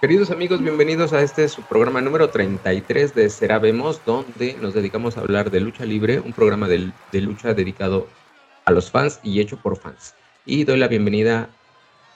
Queridos 0.00 0.30
amigos, 0.30 0.62
bienvenidos 0.62 1.12
a 1.12 1.20
este 1.20 1.46
su 1.46 1.60
programa 1.60 2.00
número 2.00 2.30
33 2.30 3.14
de 3.14 3.28
Será 3.28 3.58
Vemos, 3.58 4.00
donde 4.06 4.56
nos 4.58 4.72
dedicamos 4.72 5.18
a 5.18 5.20
hablar 5.20 5.50
de 5.50 5.60
lucha 5.60 5.84
libre, 5.84 6.20
un 6.20 6.32
programa 6.32 6.68
de, 6.68 6.90
lucha 7.12 7.52
dedicado 7.52 8.06
a 8.64 8.70
los 8.70 8.90
fans 8.90 9.20
y 9.22 9.40
hecho 9.40 9.58
por 9.58 9.76
fans. 9.76 10.14
Y 10.46 10.64
doy 10.64 10.78
la 10.78 10.88
bienvenida, 10.88 11.50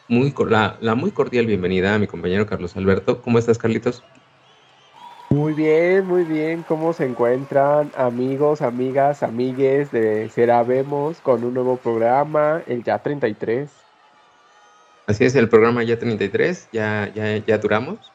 muy, 0.08 0.32
la, 0.48 0.78
la 0.80 0.94
muy 0.94 1.10
cordial 1.10 1.44
bienvenida 1.44 1.94
a 1.94 1.98
mi 1.98 2.06
compañero 2.06 2.46
Carlos 2.46 2.74
Alberto. 2.74 3.20
¿Cómo 3.20 3.38
estás, 3.38 3.58
Carlitos? 3.58 4.02
Muy 5.28 5.52
bien, 5.52 6.06
muy 6.06 6.24
bien. 6.24 6.64
¿Cómo 6.66 6.94
se 6.94 7.04
encuentran 7.04 7.92
amigos, 7.98 8.62
amigas, 8.62 9.22
amigues 9.22 9.90
de 9.92 10.30
Será 10.30 10.62
Vemos 10.62 11.18
con 11.20 11.44
un 11.44 11.52
nuevo 11.52 11.76
programa, 11.76 12.62
el 12.66 12.82
ya 12.82 13.00
33? 13.00 13.83
Así 15.06 15.24
es, 15.24 15.34
el 15.34 15.48
programa 15.48 15.82
ya 15.82 15.98
33, 15.98 16.68
ya, 16.72 17.12
ya, 17.14 17.36
ya 17.38 17.58
duramos. 17.58 18.12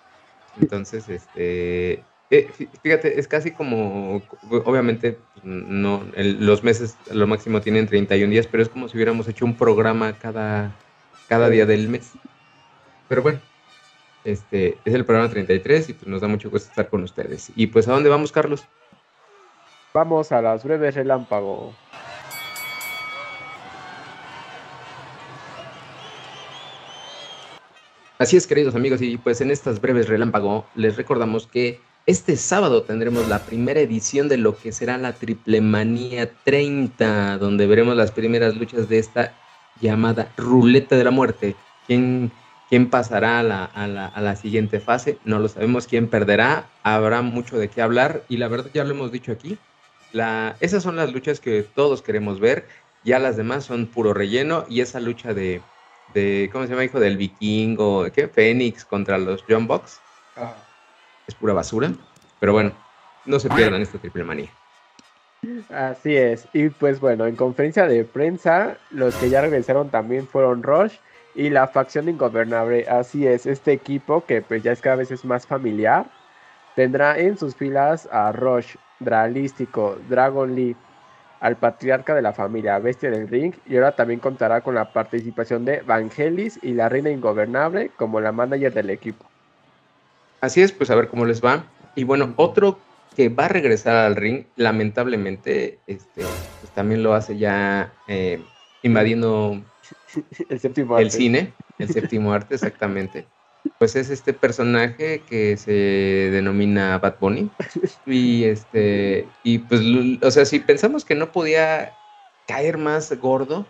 Entonces, 0.60 1.08
este, 1.08 2.04
eh, 2.32 2.52
fíjate, 2.82 3.20
es 3.20 3.28
casi 3.28 3.52
como, 3.52 4.22
obviamente, 4.66 5.18
no, 5.44 6.04
los 6.16 6.64
meses 6.64 6.98
lo 7.12 7.28
máximo 7.28 7.62
tienen 7.62 7.88
31 7.88 8.32
días, 8.32 8.48
pero 8.48 8.64
es 8.64 8.70
como 8.70 8.88
si 8.88 8.98
hubiéramos 8.98 9.28
hecho 9.28 9.46
un 9.46 9.56
programa 9.56 10.14
cada, 10.14 10.76
cada 11.28 11.50
día 11.50 11.66
del 11.66 11.90
mes. 11.90 12.12
Pero 13.08 13.22
bueno, 13.24 13.40
este 14.24 14.78
es 14.86 14.94
el 14.94 15.06
programa 15.06 15.30
33 15.30 15.90
y 15.90 15.94
pues 15.94 16.08
nos 16.08 16.22
da 16.22 16.28
mucho 16.28 16.50
gusto 16.50 16.70
estar 16.70 16.90
con 16.90 17.04
ustedes. 17.04 17.52
Y 17.56 17.68
pues, 17.68 17.88
¿a 17.88 17.94
dónde 17.94 18.10
vamos, 18.10 18.32
Carlos? 18.32 18.66
Vamos 19.94 20.32
a 20.32 20.42
las 20.42 20.64
breves 20.64 20.96
relámpago. 20.96 21.74
Así 28.22 28.36
es, 28.36 28.48
queridos 28.48 28.76
amigos, 28.76 29.02
y 29.02 29.16
pues 29.16 29.40
en 29.40 29.50
estas 29.50 29.80
breves 29.80 30.10
relámpago 30.10 30.66
les 30.76 30.98
recordamos 30.98 31.48
que 31.48 31.80
este 32.06 32.36
sábado 32.36 32.84
tendremos 32.84 33.30
la 33.30 33.40
primera 33.46 33.80
edición 33.80 34.28
de 34.28 34.36
lo 34.36 34.58
que 34.58 34.74
será 34.74 34.98
la 34.98 35.14
Triple 35.14 35.62
Manía 35.62 36.30
30, 36.44 37.38
donde 37.38 37.66
veremos 37.66 37.96
las 37.96 38.12
primeras 38.12 38.58
luchas 38.58 38.90
de 38.90 39.00
esta 39.00 39.34
llamada 39.80 40.34
Ruleta 40.36 40.98
de 40.98 41.06
la 41.06 41.12
Muerte. 41.12 41.56
¿Quién, 41.88 42.30
quién 42.68 42.90
pasará 42.90 43.40
a 43.40 43.44
la, 43.44 43.64
a, 43.64 43.88
la, 43.88 44.08
a 44.08 44.20
la, 44.20 44.36
siguiente 44.36 44.82
fase? 44.82 45.18
No 45.24 45.40
lo 45.40 45.48
sabemos. 45.48 45.88
¿Quién 45.88 46.10
perderá? 46.10 46.68
Habrá 46.84 47.22
mucho 47.22 47.58
de 47.58 47.70
qué 47.70 47.82
hablar 47.82 48.26
y 48.28 48.36
la 48.36 48.50
verdad 48.50 48.70
ya 48.74 48.84
lo 48.84 48.96
hemos 48.96 49.14
dicho 49.14 49.32
aquí. 49.32 49.58
La, 50.12 50.58
esas 50.60 50.84
son 50.84 50.98
las 50.98 51.14
luchas 51.14 51.40
que 51.40 51.64
todos 51.64 52.02
queremos 52.02 52.42
ver. 52.42 52.68
Ya 53.06 53.18
las 53.18 53.38
demás 53.38 53.64
son 53.64 53.88
puro 53.88 54.14
relleno 54.14 54.66
y 54.68 54.82
esa 54.82 55.00
lucha 55.00 55.34
de, 55.34 55.62
de, 56.14 56.50
¿cómo 56.52 56.66
se 56.66 56.72
llama? 56.72 56.84
Hijo 56.84 57.00
del 57.00 57.18
vikingo, 57.18 58.06
¿qué? 58.12 58.28
Fénix 58.28 58.86
contra 58.86 59.18
los 59.18 59.44
John 59.48 59.68
Box. 59.68 60.00
Ah. 60.36 60.54
Es 61.28 61.36
pura 61.36 61.54
basura. 61.54 61.92
Pero 62.40 62.54
bueno, 62.54 62.72
no 63.26 63.40
se 63.40 63.50
pierdan 63.50 63.82
esta 63.82 63.98
triple 63.98 64.24
manía. 64.24 64.50
Así 65.70 66.16
es. 66.16 66.48
Y 66.54 66.70
pues 66.70 67.00
bueno, 67.00 67.26
en 67.26 67.36
conferencia 67.36 67.88
de 67.88 68.04
prensa, 68.04 68.78
los 68.92 69.16
que 69.16 69.30
ya 69.30 69.42
regresaron 69.42 69.90
también 69.90 70.28
fueron 70.28 70.64
Rush 70.64 70.96
y 71.36 71.50
la 71.50 71.68
facción 71.68 72.10
ingobernable. 72.10 72.88
Así 72.90 73.26
es, 73.26 73.46
este 73.46 73.72
equipo 73.72 74.26
que 74.26 74.42
pues 74.42 74.64
ya 74.64 74.72
es 74.72 74.82
cada 74.82 74.98
vez 74.98 75.12
es 75.12 75.24
más 75.24 75.48
familiar, 75.48 76.06
tendrá 76.76 77.18
en 77.18 77.38
sus 77.38 77.56
filas 77.56 78.10
a 78.12 78.32
Rush, 78.32 78.76
Dralístico, 79.00 79.98
Dragon 80.10 80.54
Lee, 80.56 80.76
al 81.40 81.56
patriarca 81.58 82.14
de 82.16 82.22
la 82.22 82.34
familia 82.34 82.80
Bestia 82.80 83.10
del 83.10 83.28
Ring 83.28 83.54
y 83.66 83.76
ahora 83.76 83.96
también 83.96 84.20
contará 84.20 84.62
con 84.62 84.76
la 84.76 84.92
participación 84.92 85.66
de 85.66 85.82
Vangelis 85.82 86.60
y 86.62 86.74
la 86.74 86.90
Reina 86.90 87.10
Ingobernable 87.10 87.92
como 87.96 88.20
la 88.20 88.32
manager 88.32 88.74
del 88.74 88.90
equipo. 88.90 89.26
Así 90.42 90.62
es, 90.62 90.72
pues 90.72 90.90
a 90.90 90.96
ver 90.96 91.08
cómo 91.08 91.26
les 91.26 91.44
va. 91.44 91.66
Y 91.96 92.04
bueno, 92.04 92.34
otro 92.36 92.80
que 93.16 93.30
va 93.30 93.46
a 93.46 93.50
regresar 93.50 93.96
al 93.96 94.16
ring, 94.16 94.46
lamentablemente, 94.56 95.80
este, 95.88 96.22
pues 96.62 96.72
también 96.74 97.04
lo 97.04 97.14
hace 97.14 97.38
ya 97.38 97.92
eh, 98.08 98.42
invadiendo 98.84 99.62
el, 100.50 100.60
séptimo 100.60 100.98
el 101.00 101.12
cine, 101.12 101.54
el 101.78 101.90
séptimo 101.90 102.32
arte, 102.32 102.56
exactamente 102.56 103.26
pues 103.80 103.96
es 103.96 104.10
este 104.10 104.34
personaje 104.34 105.24
que 105.28 105.58
se 105.58 105.72
denomina 106.32 107.00
Bad 107.00 107.16
Bunny. 107.20 107.50
Y 108.06 108.44
este, 108.44 109.28
y 109.44 109.60
pues, 109.60 109.82
o 110.22 110.32
sea, 110.32 110.46
si 110.46 110.60
pensamos 110.60 111.06
que 111.06 111.16
no 111.16 111.32
podía 111.32 111.94
caer 112.48 112.78
más 112.78 113.12
gordo, 113.20 113.66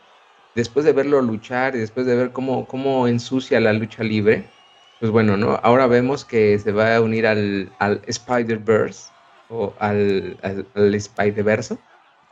después 0.56 0.86
de 0.86 0.94
verlo 0.94 1.22
luchar 1.22 1.76
y 1.76 1.80
después 1.80 2.06
de 2.06 2.16
ver 2.16 2.32
cómo, 2.32 2.66
cómo 2.66 3.08
ensucia 3.08 3.60
la 3.60 3.74
lucha 3.74 4.04
libre, 4.04 4.46
pues 5.00 5.12
bueno, 5.12 5.38
¿no? 5.38 5.60
Ahora 5.64 5.88
vemos 5.88 6.26
que 6.26 6.58
se 6.58 6.72
va 6.72 6.96
a 6.96 7.02
unir 7.02 7.28
al, 7.28 7.72
al 7.80 8.02
Spider-Verse 8.08 9.12
o 9.50 9.74
al, 9.80 10.38
al, 10.42 10.96
Spider-Verso, 10.96 11.78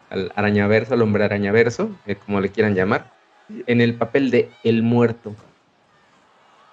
al 0.09 0.31
arañaverso, 0.35 0.93
al 0.93 1.01
hombre 1.01 1.25
arañaverso, 1.25 1.91
eh, 2.07 2.15
como 2.15 2.41
le 2.41 2.49
quieran 2.49 2.75
llamar, 2.75 3.11
en 3.67 3.81
el 3.81 3.95
papel 3.95 4.31
de 4.31 4.49
El 4.63 4.83
Muerto. 4.83 5.35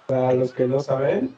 Para 0.07 0.33
los 0.33 0.53
que 0.53 0.67
no 0.67 0.79
saben, 0.79 1.35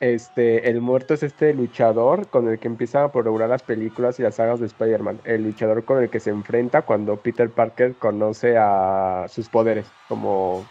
este, 0.00 0.68
el 0.68 0.80
muerto 0.80 1.14
es 1.14 1.22
este 1.22 1.54
luchador 1.54 2.28
con 2.28 2.48
el 2.48 2.58
que 2.58 2.68
empieza 2.68 3.04
a 3.04 3.12
programar 3.12 3.48
las 3.48 3.62
películas 3.62 4.18
y 4.18 4.22
las 4.22 4.34
sagas 4.36 4.60
de 4.60 4.66
Spider-Man. 4.66 5.20
El 5.24 5.44
luchador 5.44 5.84
con 5.84 6.02
el 6.02 6.10
que 6.10 6.20
se 6.20 6.30
enfrenta 6.30 6.82
cuando 6.82 7.16
Peter 7.16 7.50
Parker 7.50 7.94
conoce 7.94 8.56
a 8.58 9.26
sus 9.28 9.48
poderes 9.48 9.86
como 10.08 10.66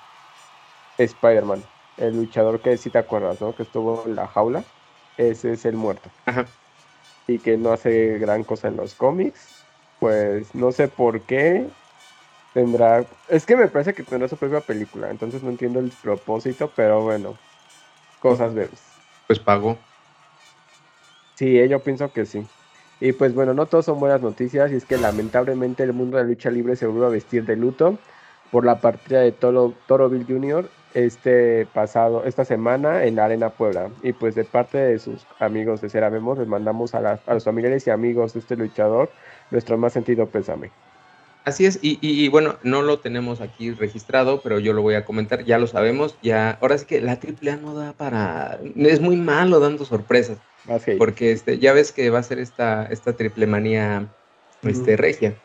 Spider-Man. 0.98 1.64
El 1.98 2.18
luchador 2.18 2.60
que 2.60 2.78
si 2.78 2.90
te 2.90 3.00
acuerdas, 3.00 3.42
¿no? 3.42 3.56
Que 3.56 3.64
estuvo 3.64 4.04
en 4.06 4.16
la 4.16 4.28
jaula. 4.28 4.64
Ese 5.18 5.54
es 5.54 5.66
el 5.66 5.76
muerto. 5.76 6.10
Y 7.28 7.40
que 7.40 7.58
no 7.58 7.72
hace 7.72 8.20
gran 8.20 8.44
cosa 8.44 8.68
en 8.68 8.78
los 8.78 8.94
cómics. 8.94 9.64
Pues 10.00 10.54
no 10.54 10.72
sé 10.72 10.88
por 10.88 11.22
qué 11.22 11.68
tendrá. 12.56 13.06
Es 13.28 13.46
que 13.46 13.58
me 13.58 13.68
parece 13.68 13.94
que 13.94 14.02
tendrá 14.02 14.30
su 14.30 14.38
propia 14.38 14.62
película, 14.62 15.12
entonces 15.12 15.44
no 15.44 15.50
entiendo 15.50 15.80
el 15.82 15.92
propósito, 16.02 16.72
pero 16.74 17.04
bueno, 17.04 17.38
cosas 18.22 18.56
veces. 18.56 18.82
Pues 19.28 19.40
pago. 19.40 19.78
Sí, 21.36 21.60
eh, 21.60 21.68
yo 21.68 21.82
pienso 21.82 22.12
que 22.14 22.26
sí. 22.26 22.48
Y 23.02 23.12
pues 23.12 23.34
bueno, 23.36 23.54
no 23.54 23.66
todos 23.66 23.84
son 23.84 24.00
buenas 24.00 24.22
noticias, 24.22 24.72
y 24.72 24.76
es 24.76 24.86
que 24.86 24.98
lamentablemente 24.98 25.84
el 25.84 25.92
mundo 25.92 26.16
de 26.16 26.24
la 26.24 26.30
lucha 26.30 26.50
libre 26.50 26.78
se 26.78 26.88
vuelve 26.88 27.08
a 27.08 27.10
vestir 27.10 27.46
de 27.46 27.58
luto 27.58 28.00
por 28.52 28.64
la 28.66 28.80
partida 28.80 29.20
de 29.20 29.34
Toro, 29.34 29.74
Toro 29.86 30.10
Bill 30.10 30.26
Jr. 30.26 30.70
este 30.94 31.66
pasado, 31.74 32.24
esta 32.24 32.46
semana 32.46 33.04
en 33.04 33.18
la 33.18 33.26
Arena 33.26 33.50
Puebla. 33.50 33.90
Y 34.02 34.14
pues 34.14 34.34
de 34.34 34.46
parte 34.46 34.78
de 34.78 34.98
sus 35.00 35.28
amigos 35.40 35.82
de 35.82 35.90
Cera 35.90 36.10
Vemos, 36.10 36.38
les 36.38 36.48
mandamos 36.48 36.96
a, 36.96 37.20
a 37.26 37.34
los 37.34 37.44
familiares 37.44 37.86
y 37.86 37.90
amigos 37.90 38.32
de 38.34 38.40
este 38.40 38.56
luchador 38.56 39.12
nuestro 39.52 39.78
más 39.78 39.92
sentido 39.92 40.28
pésame. 40.28 40.72
Así 41.46 41.68
es, 41.68 41.78
y, 41.80 42.28
bueno, 42.30 42.58
no 42.64 42.82
lo 42.82 42.98
tenemos 42.98 43.40
aquí 43.40 43.70
registrado, 43.72 44.42
pero 44.42 44.58
yo 44.58 44.74
lo 44.74 44.82
voy 44.82 44.96
a 44.96 45.06
comentar, 45.06 45.46
ya 45.46 45.60
lo 45.60 45.68
sabemos, 45.68 46.18
ya, 46.24 46.58
ahora 46.60 46.76
sí 46.80 46.88
que 46.88 47.02
la 47.02 47.20
AAA 47.20 47.58
no 47.58 47.76
da 47.76 47.94
para, 47.94 48.60
es 48.76 49.00
muy 49.00 49.16
malo 49.16 49.60
dando 49.60 49.86
sorpresas, 49.86 50.40
porque 50.98 51.32
este, 51.32 51.60
ya 51.60 51.72
ves 51.74 51.92
que 51.92 52.10
va 52.10 52.18
a 52.18 52.24
ser 52.24 52.40
esta, 52.40 52.88
esta 52.88 53.14
triple 53.14 53.46
manía 53.46 54.08
este, 54.64 54.98
regia. 54.98 55.36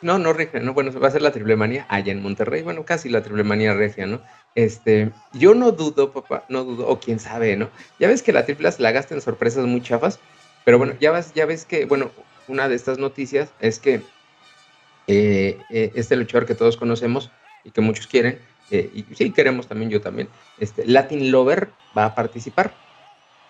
No, 0.00 0.18
no 0.18 0.32
regia, 0.32 0.60
no, 0.60 0.72
bueno, 0.72 0.98
va 0.98 1.08
a 1.08 1.10
ser 1.10 1.20
la 1.20 1.32
triple 1.32 1.56
manía 1.56 1.84
allá 1.90 2.10
en 2.10 2.22
Monterrey, 2.22 2.62
bueno, 2.62 2.86
casi 2.86 3.10
la 3.10 3.22
triple 3.22 3.44
manía 3.44 3.74
regia, 3.74 4.06
¿no? 4.06 4.22
Este, 4.54 5.10
yo 5.34 5.54
no 5.54 5.72
dudo, 5.72 6.10
papá, 6.10 6.46
no 6.48 6.64
dudo, 6.64 6.88
o 6.88 7.00
quién 7.00 7.20
sabe, 7.20 7.54
¿no? 7.54 7.68
Ya 8.00 8.08
ves 8.08 8.22
que 8.22 8.32
la 8.32 8.46
triple 8.46 8.72
se 8.72 8.80
la 8.80 8.92
gasta 8.92 9.14
en 9.14 9.20
sorpresas 9.20 9.66
muy 9.66 9.82
chafas, 9.82 10.20
pero 10.64 10.78
bueno, 10.78 10.94
ya 10.98 11.12
ves, 11.12 11.34
ya 11.34 11.44
ves 11.44 11.66
que, 11.66 11.84
bueno, 11.84 12.12
una 12.46 12.66
de 12.70 12.76
estas 12.76 12.96
noticias 12.96 13.50
es 13.60 13.78
que 13.78 14.00
eh, 15.08 15.58
eh, 15.70 15.90
este 15.94 16.16
luchador 16.16 16.46
que 16.46 16.54
todos 16.54 16.76
conocemos 16.76 17.30
y 17.64 17.70
que 17.70 17.80
muchos 17.80 18.06
quieren, 18.06 18.38
eh, 18.70 18.90
y 18.94 19.14
sí 19.14 19.30
queremos 19.32 19.66
también, 19.66 19.90
yo 19.90 20.02
también, 20.02 20.28
este, 20.58 20.86
Latin 20.86 21.30
Lover 21.30 21.70
va 21.96 22.04
a 22.04 22.14
participar, 22.14 22.74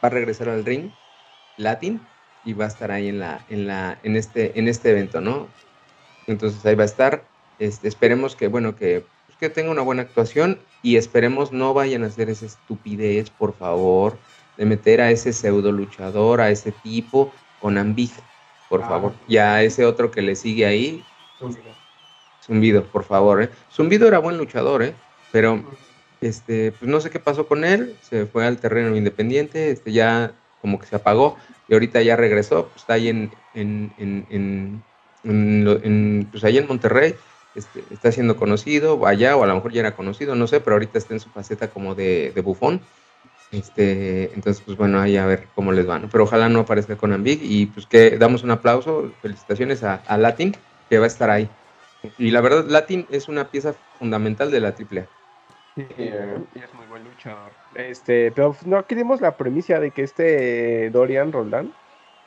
va 0.02 0.06
a 0.06 0.10
regresar 0.10 0.48
al 0.48 0.64
ring 0.64 0.93
Latin 1.56 2.00
y 2.44 2.52
va 2.52 2.66
a 2.66 2.69
estar 2.69 2.93
ahí 2.93 3.08
en, 3.08 3.19
la, 3.19 3.44
en, 3.49 3.66
la, 3.66 3.99
en, 4.05 4.14
este, 4.14 4.56
en 4.56 4.69
este 4.69 4.90
evento, 4.90 5.20
¿no? 5.20 5.49
Entonces 6.28 6.64
ahí 6.64 6.76
va 6.76 6.84
a 6.84 6.87
estar, 6.87 7.25
este, 7.58 7.88
esperemos 7.88 8.37
que, 8.37 8.46
bueno, 8.46 8.76
que, 8.76 9.05
pues, 9.26 9.38
que 9.38 9.50
tenga 9.50 9.72
una 9.72 9.82
buena 9.82 10.02
actuación 10.02 10.60
y 10.82 10.96
esperemos 10.96 11.50
no 11.50 11.75
vayan 11.75 12.05
a 12.05 12.06
hacer 12.06 12.31
esa 12.31 12.46
estupidez, 12.46 13.31
por 13.31 13.52
favor, 13.52 14.16
de 14.56 14.64
meter 14.64 15.00
a 15.00 15.10
ese 15.10 15.32
pseudo 15.32 15.72
luchador, 15.72 16.40
a 16.40 16.50
ese 16.50 16.70
tipo 16.70 17.32
con 17.60 17.78
Ambig, 17.78 18.12
por 18.69 18.84
ah. 18.84 18.88
favor. 18.88 19.12
Y 19.26 19.38
a 19.38 19.60
ese 19.64 19.84
otro 19.84 20.12
que 20.12 20.22
le 20.22 20.37
sigue 20.37 20.64
ahí, 20.64 21.05
Zumbido. 22.44 22.85
por 22.85 23.05
favor, 23.05 23.43
¿eh? 23.43 23.50
Zumbido 23.73 24.08
era 24.08 24.19
buen 24.19 24.38
luchador, 24.38 24.82
¿eh? 24.82 24.94
Pero, 25.32 25.62
este, 26.20 26.73
pues 26.73 26.90
no 26.90 27.00
sé 27.00 27.11
qué 27.11 27.20
pasó 27.20 27.46
con 27.46 27.64
él, 27.64 27.96
se 28.02 28.26
fue 28.26 28.46
al 28.46 28.58
terreno 28.58 28.96
independiente, 28.96 29.70
este, 29.70 29.93
ya 29.93 30.32
como 30.61 30.79
que 30.79 30.87
se 30.87 30.96
apagó, 30.96 31.37
y 31.69 31.75
ahorita 31.75 32.00
ya 32.02 32.17
regresó, 32.17 32.69
pues 32.69 32.76
está 32.82 32.94
ahí 32.94 33.08
en, 33.08 33.31
en, 33.55 33.93
en, 33.99 34.82
en, 35.25 36.29
pues 36.31 36.43
allá 36.44 36.61
en 36.61 36.67
Monterrey, 36.67 37.14
este, 37.55 37.84
está 37.91 38.11
siendo 38.11 38.37
conocido, 38.37 39.06
allá, 39.06 39.37
o 39.37 39.44
a 39.44 39.46
lo 39.46 39.55
mejor 39.55 39.73
ya 39.73 39.81
era 39.81 39.94
conocido, 39.94 40.34
no 40.34 40.46
sé, 40.46 40.61
pero 40.61 40.75
ahorita 40.76 40.99
está 40.99 41.14
en 41.14 41.20
su 41.20 41.29
faceta 41.31 41.69
como 41.69 41.94
de, 41.94 42.32
de 42.34 42.41
bufón. 42.41 42.81
Este, 43.50 44.32
entonces, 44.34 44.62
pues 44.64 44.76
bueno, 44.76 45.00
ahí 45.00 45.17
a 45.17 45.25
ver 45.25 45.49
cómo 45.55 45.73
les 45.73 45.88
va, 45.88 45.99
Pero 46.12 46.25
ojalá 46.25 46.50
no 46.50 46.61
aparezca 46.61 46.96
con 46.96 47.14
Ambig 47.14 47.41
y 47.43 47.67
pues 47.67 47.87
que 47.87 48.19
damos 48.19 48.43
un 48.43 48.50
aplauso, 48.50 49.11
felicitaciones 49.23 49.82
a, 49.82 50.02
a 50.06 50.19
Latin, 50.19 50.55
que 50.88 50.99
va 50.99 51.05
a 51.05 51.08
estar 51.08 51.31
ahí. 51.31 51.49
Y 52.19 52.31
la 52.31 52.40
verdad, 52.40 52.64
Latin 52.69 53.06
es 53.11 53.29
una 53.29 53.50
pieza 53.50 53.75
fundamental 53.99 54.50
de 54.50 54.61
la 54.61 54.69
AAA. 54.69 55.06
Sí, 55.76 55.87
eh, 55.99 56.38
es 56.55 56.75
muy 56.75 56.87
buen 56.87 57.05
luchador. 57.05 57.52
Este, 57.75 58.32
pero 58.32 58.56
no 58.64 58.85
queremos 58.87 59.20
la 59.20 59.37
premisa 59.37 59.79
de 59.79 59.90
que 59.90 60.02
este 60.02 60.90
Dorian 60.90 61.32
Roldán 61.32 61.73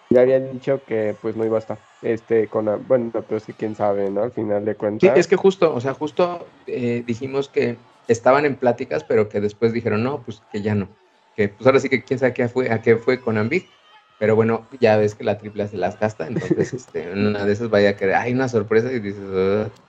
ya 0.10 0.22
habían 0.22 0.52
dicho 0.52 0.82
que 0.86 1.16
pues 1.22 1.36
no 1.36 1.46
iba 1.46 1.58
a 1.58 1.60
estar. 1.60 1.78
Este, 2.02 2.48
con 2.48 2.66
bueno, 2.88 3.12
pero 3.28 3.40
sí 3.40 3.54
quién 3.54 3.76
sabe, 3.76 4.10
¿no? 4.10 4.24
Al 4.24 4.32
final 4.32 4.66
de 4.66 4.76
cuentas. 4.76 5.10
Sí, 5.14 5.20
es 5.20 5.28
que 5.28 5.36
justo, 5.36 5.74
o 5.74 5.80
sea, 5.80 5.94
justo 5.94 6.46
eh, 6.68 7.04
dijimos 7.06 7.50
que 7.50 7.78
estaban 8.08 8.46
en 8.46 8.56
pláticas, 8.56 9.04
pero 9.04 9.30
que 9.30 9.40
después 9.40 9.74
dijeron, 9.74 10.04
no, 10.04 10.22
pues 10.22 10.42
que 10.52 10.62
ya 10.62 10.76
no. 10.76 10.90
Que 11.36 11.50
pues 11.50 11.66
ahora 11.66 11.80
sí 11.80 11.90
que 11.90 12.04
quién 12.04 12.20
sabe 12.20 12.34
qué 12.34 12.48
fue, 12.50 12.72
a 12.72 12.82
qué 12.82 12.98
fue 12.98 13.22
con 13.22 13.38
Ambig. 13.38 13.66
Pero 14.22 14.36
bueno, 14.36 14.68
ya 14.80 14.98
ves 14.98 15.16
que 15.16 15.24
la 15.24 15.40
triple 15.40 15.68
se 15.68 15.78
las 15.78 16.00
gasta, 16.00 16.28
entonces 16.28 16.74
este, 16.76 17.12
una 17.12 17.44
de 17.44 17.54
esas 17.54 17.72
vaya 17.72 17.90
a 17.90 17.96
querer, 17.96 18.14
hay 18.14 18.34
una 18.34 18.48
sorpresa 18.48 18.92
y 18.92 19.00
dices, 19.00 19.24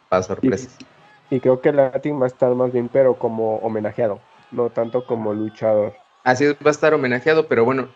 para 0.09 0.23
sorpresas. 0.23 0.75
Y, 1.29 1.39
creo 1.39 1.61
que 1.61 1.71
Latin 1.71 2.19
va 2.19 2.25
a 2.25 2.29
estar 2.29 2.55
más 2.55 2.73
bien, 2.73 2.89
pero 2.89 3.13
como 3.19 3.57
homenajeado, 3.57 4.21
no 4.51 4.71
tanto 4.71 5.05
como 5.05 5.35
luchador. 5.35 5.93
Así 6.25 6.47
es, 6.47 6.55
va 6.55 6.69
a 6.69 6.71
estar 6.71 6.95
homenajeado, 6.95 7.47
pero 7.47 7.67
bueno, 7.67 7.91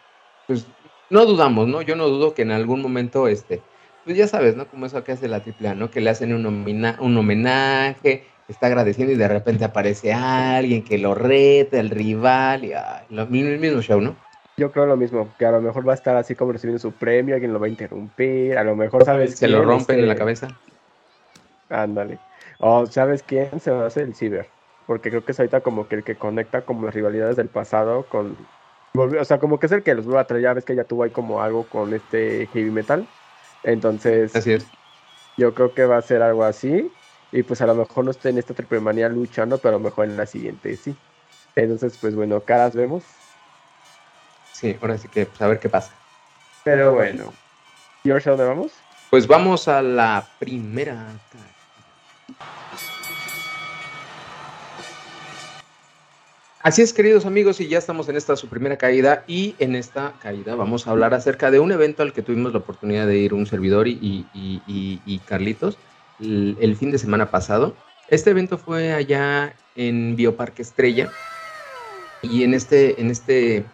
pues 0.46 0.66
no 1.08 1.24
dudamos, 1.24 1.68
¿no? 1.68 1.80
Yo 1.80 1.96
no 1.96 2.06
dudo 2.06 2.34
que 2.34 2.42
en 2.42 2.50
algún 2.50 2.82
momento, 2.82 3.28
este, 3.28 3.62
pues 4.04 4.14
ya 4.18 4.28
sabes, 4.28 4.56
¿no? 4.56 4.68
Como 4.68 4.84
eso 4.84 5.02
que 5.04 5.12
hace 5.12 5.28
la 5.28 5.38
AAA, 5.38 5.74
¿no? 5.74 5.90
Que 5.90 6.02
le 6.02 6.10
hacen 6.10 6.34
un, 6.34 6.44
un 6.44 7.16
homenaje, 7.16 8.26
está 8.46 8.66
agradeciendo 8.66 9.14
y 9.14 9.16
de 9.16 9.28
repente 9.28 9.64
aparece 9.64 10.12
alguien 10.12 10.84
que 10.84 10.98
lo 10.98 11.14
reta, 11.14 11.80
el 11.80 11.88
rival, 11.88 12.66
y 12.66 12.72
lo, 13.08 13.22
el 13.22 13.58
mismo 13.58 13.80
show, 13.80 14.02
¿no? 14.02 14.16
Yo 14.56 14.72
creo 14.72 14.86
lo 14.86 14.96
mismo, 14.96 15.28
que 15.38 15.44
a 15.44 15.50
lo 15.50 15.60
mejor 15.60 15.86
va 15.86 15.92
a 15.92 15.96
estar 15.96 16.16
así 16.16 16.34
como 16.34 16.52
recibiendo 16.52 16.78
su 16.78 16.92
premio, 16.92 17.34
alguien 17.34 17.52
lo 17.52 17.60
va 17.60 17.66
a 17.66 17.68
interrumpir, 17.68 18.56
a 18.56 18.64
lo 18.64 18.74
mejor 18.74 19.04
sabes 19.04 19.36
Se 19.36 19.48
lo 19.48 19.62
rompen 19.62 19.98
en 19.98 20.06
la 20.06 20.14
este, 20.14 20.18
cabeza. 20.18 20.48
Ándale. 21.68 22.18
O 22.58 22.86
sabes 22.86 23.22
quién 23.22 23.60
se 23.60 23.70
va 23.70 23.84
a 23.84 23.86
hacer 23.88 24.04
el 24.04 24.14
ciber, 24.14 24.48
porque 24.86 25.10
creo 25.10 25.24
que 25.24 25.32
es 25.32 25.40
ahorita 25.40 25.60
como 25.60 25.88
que 25.88 25.96
el 25.96 26.04
que 26.04 26.16
conecta 26.16 26.62
como 26.62 26.86
las 26.86 26.94
rivalidades 26.94 27.36
del 27.36 27.48
pasado 27.48 28.04
con... 28.04 28.36
O 28.94 29.24
sea, 29.26 29.38
como 29.38 29.60
que 29.60 29.66
es 29.66 29.72
el 29.72 29.82
que 29.82 29.94
los 29.94 30.06
vuelve 30.06 30.20
a 30.20 30.26
traer, 30.26 30.42
ya 30.42 30.54
ves 30.54 30.64
que 30.64 30.74
ya 30.74 30.84
tuvo 30.84 31.02
ahí 31.02 31.10
como 31.10 31.42
algo 31.42 31.64
con 31.64 31.92
este 31.92 32.48
heavy 32.54 32.70
metal. 32.70 33.06
Entonces... 33.62 34.34
Así 34.34 34.54
es. 34.54 34.66
Yo 35.36 35.52
creo 35.52 35.74
que 35.74 35.84
va 35.84 35.98
a 35.98 36.02
ser 36.02 36.22
algo 36.22 36.44
así. 36.44 36.90
Y 37.30 37.42
pues 37.42 37.60
a 37.60 37.66
lo 37.66 37.74
mejor 37.74 38.06
no 38.06 38.10
esté 38.10 38.30
en 38.30 38.38
esta 38.38 38.54
triple 38.54 38.80
manía 38.80 39.10
luchando, 39.10 39.58
pero 39.58 39.76
a 39.76 39.78
lo 39.78 39.84
mejor 39.84 40.06
en 40.06 40.16
la 40.16 40.24
siguiente 40.24 40.74
sí. 40.76 40.96
Entonces, 41.56 41.98
pues 42.00 42.14
bueno, 42.14 42.40
caras 42.40 42.74
vemos. 42.74 43.04
Sí, 44.56 44.74
ahora 44.80 44.96
sí 44.96 45.06
que 45.08 45.26
pues, 45.26 45.42
a 45.42 45.48
ver 45.48 45.58
qué 45.58 45.68
pasa. 45.68 45.92
Pero 46.64 46.94
bueno. 46.94 47.30
¿Y 48.04 48.10
ahora 48.10 48.22
a 48.24 48.30
dónde 48.30 48.44
vamos? 48.44 48.72
Pues 49.10 49.26
vamos 49.26 49.68
a 49.68 49.82
la 49.82 50.26
primera. 50.38 51.08
Así 56.62 56.80
es, 56.80 56.94
queridos 56.94 57.26
amigos, 57.26 57.60
y 57.60 57.68
ya 57.68 57.76
estamos 57.76 58.08
en 58.08 58.16
esta 58.16 58.34
su 58.34 58.48
primera 58.48 58.78
caída. 58.78 59.24
Y 59.26 59.54
en 59.58 59.76
esta 59.76 60.14
caída 60.22 60.54
vamos 60.54 60.86
a 60.86 60.92
hablar 60.92 61.12
acerca 61.12 61.50
de 61.50 61.60
un 61.60 61.70
evento 61.70 62.02
al 62.02 62.14
que 62.14 62.22
tuvimos 62.22 62.52
la 62.52 62.60
oportunidad 62.60 63.06
de 63.06 63.18
ir 63.18 63.34
un 63.34 63.46
servidor 63.46 63.86
y, 63.86 65.20
Carlitos 65.26 65.76
el, 66.18 66.76
fin 66.78 66.90
de 66.90 66.98
semana 66.98 67.30
pasado. 67.30 67.76
Este 68.08 68.30
evento 68.30 68.56
fue 68.56 68.94
allá 68.94 69.54
en 69.74 70.16
Bioparque 70.16 70.62
Estrella. 70.62 71.10
Y 72.22 72.42
en 72.42 72.54
este, 72.54 72.98
en 72.98 73.10
este 73.10 73.66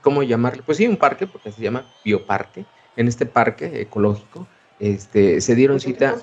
¿cómo 0.00 0.22
llamarle? 0.22 0.62
Pues 0.64 0.78
sí, 0.78 0.86
un 0.86 0.96
parque, 0.96 1.26
porque 1.26 1.52
se 1.52 1.62
llama 1.62 1.84
bioparque. 2.04 2.64
En 2.96 3.08
este 3.08 3.24
parque 3.24 3.80
ecológico 3.80 4.46
este, 4.78 5.40
se 5.40 5.54
dieron 5.54 5.80
cita, 5.80 6.16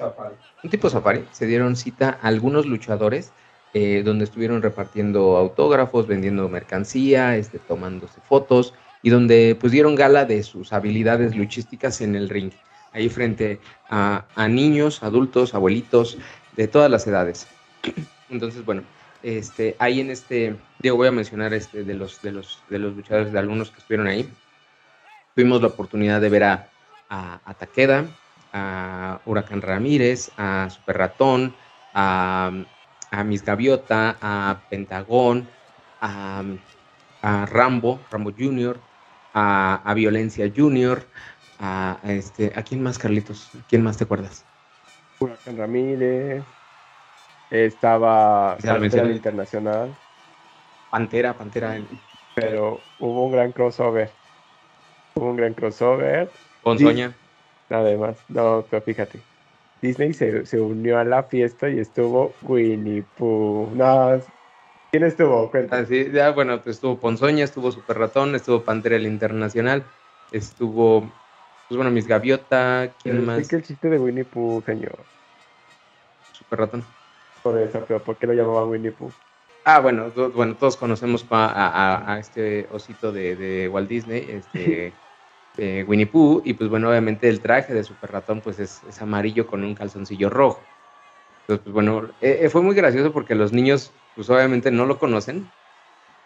un 0.64 0.70
tipo 0.70 0.90
safari, 0.90 1.26
se 1.32 1.48
dieron 1.48 1.76
cita 1.76 2.20
a 2.22 2.28
algunos 2.28 2.66
luchadores 2.66 3.32
eh, 3.74 4.02
donde 4.04 4.26
estuvieron 4.26 4.62
repartiendo 4.62 5.38
autógrafos, 5.38 6.08
vendiendo 6.08 6.50
mercancía, 6.50 7.38
este, 7.38 7.60
tomándose 7.60 8.20
fotos 8.22 8.74
y 9.02 9.12
donde 9.12 9.56
pues 9.60 9.72
dieron 9.72 9.96
gala 9.96 10.26
de 10.26 10.44
sus 10.44 10.74
habilidades 10.74 11.36
luchísticas 11.36 12.02
en 12.02 12.16
el 12.16 12.30
ring, 12.30 12.52
ahí 12.92 13.10
frente 13.10 13.62
a, 13.90 14.26
a 14.36 14.48
niños, 14.48 15.04
adultos, 15.04 15.54
abuelitos, 15.54 16.18
de 16.58 16.68
todas 16.68 16.92
las 16.92 17.08
edades. 17.08 17.48
Entonces, 18.30 18.66
bueno, 18.66 18.84
este, 19.24 19.76
ahí 19.80 20.00
en 20.00 20.12
este, 20.12 20.56
digo, 20.80 20.96
voy 20.96 21.08
a 21.08 21.12
mencionar 21.12 21.54
este 21.54 21.84
de 21.84 21.94
los, 21.94 22.22
de 22.22 22.32
los, 22.32 22.62
de 22.70 22.80
los 22.80 22.96
luchadores, 22.96 23.32
de 23.32 23.40
algunos 23.40 23.72
que 23.72 23.80
estuvieron 23.80 24.08
ahí. 24.08 24.30
Tuvimos 25.36 25.62
la 25.62 25.68
oportunidad 25.68 26.22
de 26.22 26.30
ver 26.30 26.44
a, 26.44 26.70
a, 27.10 27.54
Taqueda, 27.58 28.06
a 28.54 29.20
Huracán 29.26 29.62
Ramírez, 29.62 30.32
a 30.38 30.70
Super 30.70 30.98
Ratón, 30.98 31.56
a, 31.94 32.52
a 33.12 33.24
Miss 33.24 33.44
Gaviota, 33.44 34.18
a 34.22 34.62
Pentagón, 34.70 35.48
a, 36.02 36.44
a 37.22 37.46
Rambo, 37.46 38.00
Rambo 38.12 38.32
Junior, 38.38 38.80
a, 39.34 39.82
a 39.84 39.94
Violencia 39.94 40.52
Junior, 40.56 41.06
a, 41.60 42.00
este, 42.04 42.54
¿a 42.56 42.64
quién 42.64 42.82
más, 42.82 42.98
Carlitos? 42.98 43.50
¿Quién 43.68 43.84
más 43.84 43.98
te 43.98 44.06
acuerdas? 44.06 44.46
Huracán 45.20 45.58
Ramírez, 45.58 46.44
estaba 47.50 48.58
Pantera 48.58 49.12
Internacional. 49.12 49.96
Pantera, 50.90 51.34
Pantera. 51.34 51.78
Pero 52.36 52.80
hubo 53.00 53.26
un 53.26 53.32
gran 53.32 53.52
crossover. 53.52 54.10
Hubo 55.16 55.30
un 55.32 55.38
gran 55.38 55.54
crossover. 55.54 56.30
Con 56.64 56.80
Soña. 56.80 57.14
Además, 57.70 58.18
no, 58.30 58.66
pero 58.70 58.82
fíjate. 58.82 59.20
Disney 59.82 60.14
se, 60.14 60.60
unió 60.60 60.98
a 60.98 61.04
la 61.04 61.24
fiesta 61.24 61.70
y 61.70 61.80
estuvo 61.80 62.34
Winnie 62.42 63.04
Pooh. 63.18 63.70
No, 63.76 64.20
¿quién 64.92 65.04
estuvo? 65.04 65.50
Cuenta. 65.50 65.78
Así, 65.78 66.12
ya, 66.12 66.32
bueno, 66.32 66.62
pues 66.62 66.78
estuvo 66.78 67.00
Ponzoña, 67.00 67.46
estuvo 67.46 67.72
Super 67.72 67.98
Ratón, 67.98 68.36
estuvo 68.36 68.64
Pantera 68.64 68.98
el 68.98 69.06
Internacional, 69.06 69.86
estuvo, 70.32 71.02
pues 71.70 71.78
bueno, 71.78 71.92
Mis 71.92 72.08
Gaviota, 72.08 72.92
¿quién 73.02 73.26
más? 73.26 73.48
que 73.48 73.56
el 73.56 73.64
chiste 73.64 73.90
de 73.90 74.00
Winnie 74.00 74.26
Pooh, 74.26 74.62
señor. 74.66 74.98
Super 76.34 76.60
Ratón 76.60 76.99
por 77.42 77.58
eso, 77.58 77.84
pero 77.88 78.04
¿por 78.04 78.18
qué 78.18 78.28
lo 78.28 78.34
llamaban 78.34 78.70
Winnie 78.70 78.92
Pooh? 78.92 79.12
Ah, 79.66 79.80
bueno, 79.80 80.12
bueno, 80.34 80.56
todos 80.56 80.78
conocemos 80.78 81.26
a, 81.30 82.18
este 82.20 82.68
osito 82.72 83.12
de, 83.12 83.70
Walt 83.72 83.90
Disney, 83.90 84.26
este 84.30 84.94
Winnie 85.88 86.08
Pooh, 86.08 86.42
y 86.46 86.54
pues 86.54 86.70
bueno, 86.70 86.90
obviamente 86.90 87.30
el 87.30 87.42
traje 87.42 87.74
de 87.74 87.84
Super 87.84 88.12
Ratón 88.12 88.42
pues 88.42 88.60
es, 88.60 88.82
amarillo 89.02 89.46
con 89.46 89.64
un 89.64 89.76
calzoncillo 89.76 90.30
rojo. 90.30 90.62
Entonces, 91.42 91.64
pues 91.64 91.74
bueno, 91.74 92.10
eh, 92.22 92.40
eh, 92.42 92.50
fue 92.50 92.62
muy 92.62 92.76
gracioso 92.76 93.12
porque 93.12 93.36
los 93.36 93.52
niños 93.52 93.92
pues 94.16 94.30
obviamente 94.30 94.72
no 94.72 94.86
lo 94.86 95.00
conocen 95.00 95.48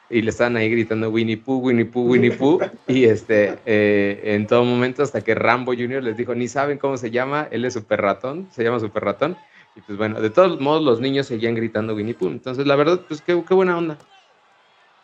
y 0.09 0.21
le 0.21 0.29
estaban 0.29 0.55
ahí 0.57 0.69
gritando 0.69 1.09
Winnie 1.09 1.37
Pooh, 1.37 1.59
Winnie 1.59 1.85
Pooh, 1.85 2.07
Winnie 2.07 2.31
Pooh, 2.31 2.59
y 2.87 3.05
este, 3.05 3.57
eh, 3.65 4.21
en 4.23 4.47
todo 4.47 4.63
momento 4.63 5.01
hasta 5.03 5.21
que 5.21 5.33
Rambo 5.33 5.73
Jr. 5.73 6.03
les 6.03 6.15
dijo, 6.15 6.35
ni 6.35 6.47
saben 6.47 6.77
cómo 6.77 6.97
se 6.97 7.11
llama, 7.11 7.47
él 7.51 7.65
es 7.65 7.73
Super 7.73 8.01
Ratón, 8.01 8.47
se 8.51 8.63
llama 8.63 8.79
Super 8.79 9.03
Ratón, 9.03 9.37
y 9.75 9.81
pues 9.81 9.97
bueno, 9.97 10.21
de 10.21 10.29
todos 10.29 10.59
modos 10.59 10.83
los 10.83 10.99
niños 10.99 11.27
seguían 11.27 11.55
gritando 11.55 11.95
Winnie 11.95 12.13
Pooh. 12.13 12.29
Entonces, 12.29 12.67
la 12.67 12.75
verdad, 12.75 13.01
pues 13.07 13.21
qué, 13.21 13.33
buena 13.33 13.77
onda. 13.77 13.97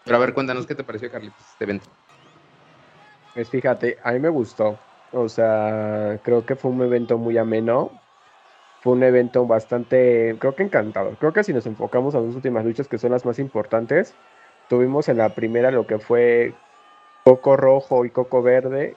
Pero 0.06 0.18
a 0.18 0.20
ver, 0.20 0.34
cuéntanos 0.34 0.68
qué 0.68 0.76
te 0.76 0.84
pareció, 0.84 1.12
Carlitos, 1.12 1.40
este 1.52 1.64
evento. 1.64 1.88
Pues 3.34 3.50
fíjate, 3.50 3.98
a 4.04 4.12
mí 4.12 4.20
me 4.20 4.30
gustó. 4.30 4.78
O 5.12 5.28
sea, 5.28 6.20
creo 6.24 6.46
que 6.46 6.56
fue 6.56 6.72
un 6.72 6.82
evento 6.82 7.18
muy 7.18 7.38
ameno. 7.38 7.92
Fue 8.82 8.94
un 8.94 9.04
evento 9.04 9.46
bastante, 9.46 10.38
creo 10.40 10.56
que 10.56 10.64
encantador. 10.64 11.18
Creo 11.18 11.34
que 11.34 11.44
si 11.44 11.52
nos 11.52 11.66
enfocamos 11.66 12.16
a 12.16 12.22
las 12.22 12.36
últimas 12.36 12.64
luchas, 12.64 12.88
que 12.88 12.98
son 12.98 13.12
las 13.12 13.26
más 13.26 13.40
importantes, 13.40 14.14
tuvimos 14.70 15.10
en 15.10 15.18
la 15.18 15.30
primera 15.30 15.70
lo 15.70 15.86
que 15.86 16.00
fue 16.00 16.54
Coco 17.26 17.58
Rojo 17.58 18.06
y 18.06 18.12
Coco 18.12 18.42
Verde. 18.42 18.96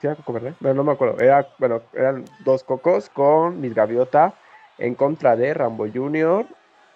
¿Sí 0.00 0.08
Coco 0.16 0.32
Verde? 0.32 0.54
No 0.60 0.82
me 0.82 0.92
acuerdo. 0.92 1.20
Era, 1.20 1.46
bueno, 1.58 1.82
eran 1.92 2.24
dos 2.44 2.64
cocos 2.64 3.08
con 3.08 3.60
mis 3.60 3.74
gaviota 3.74 4.34
en 4.78 4.94
contra 4.94 5.36
de 5.36 5.54
Rambo 5.54 5.86
Jr., 5.92 6.46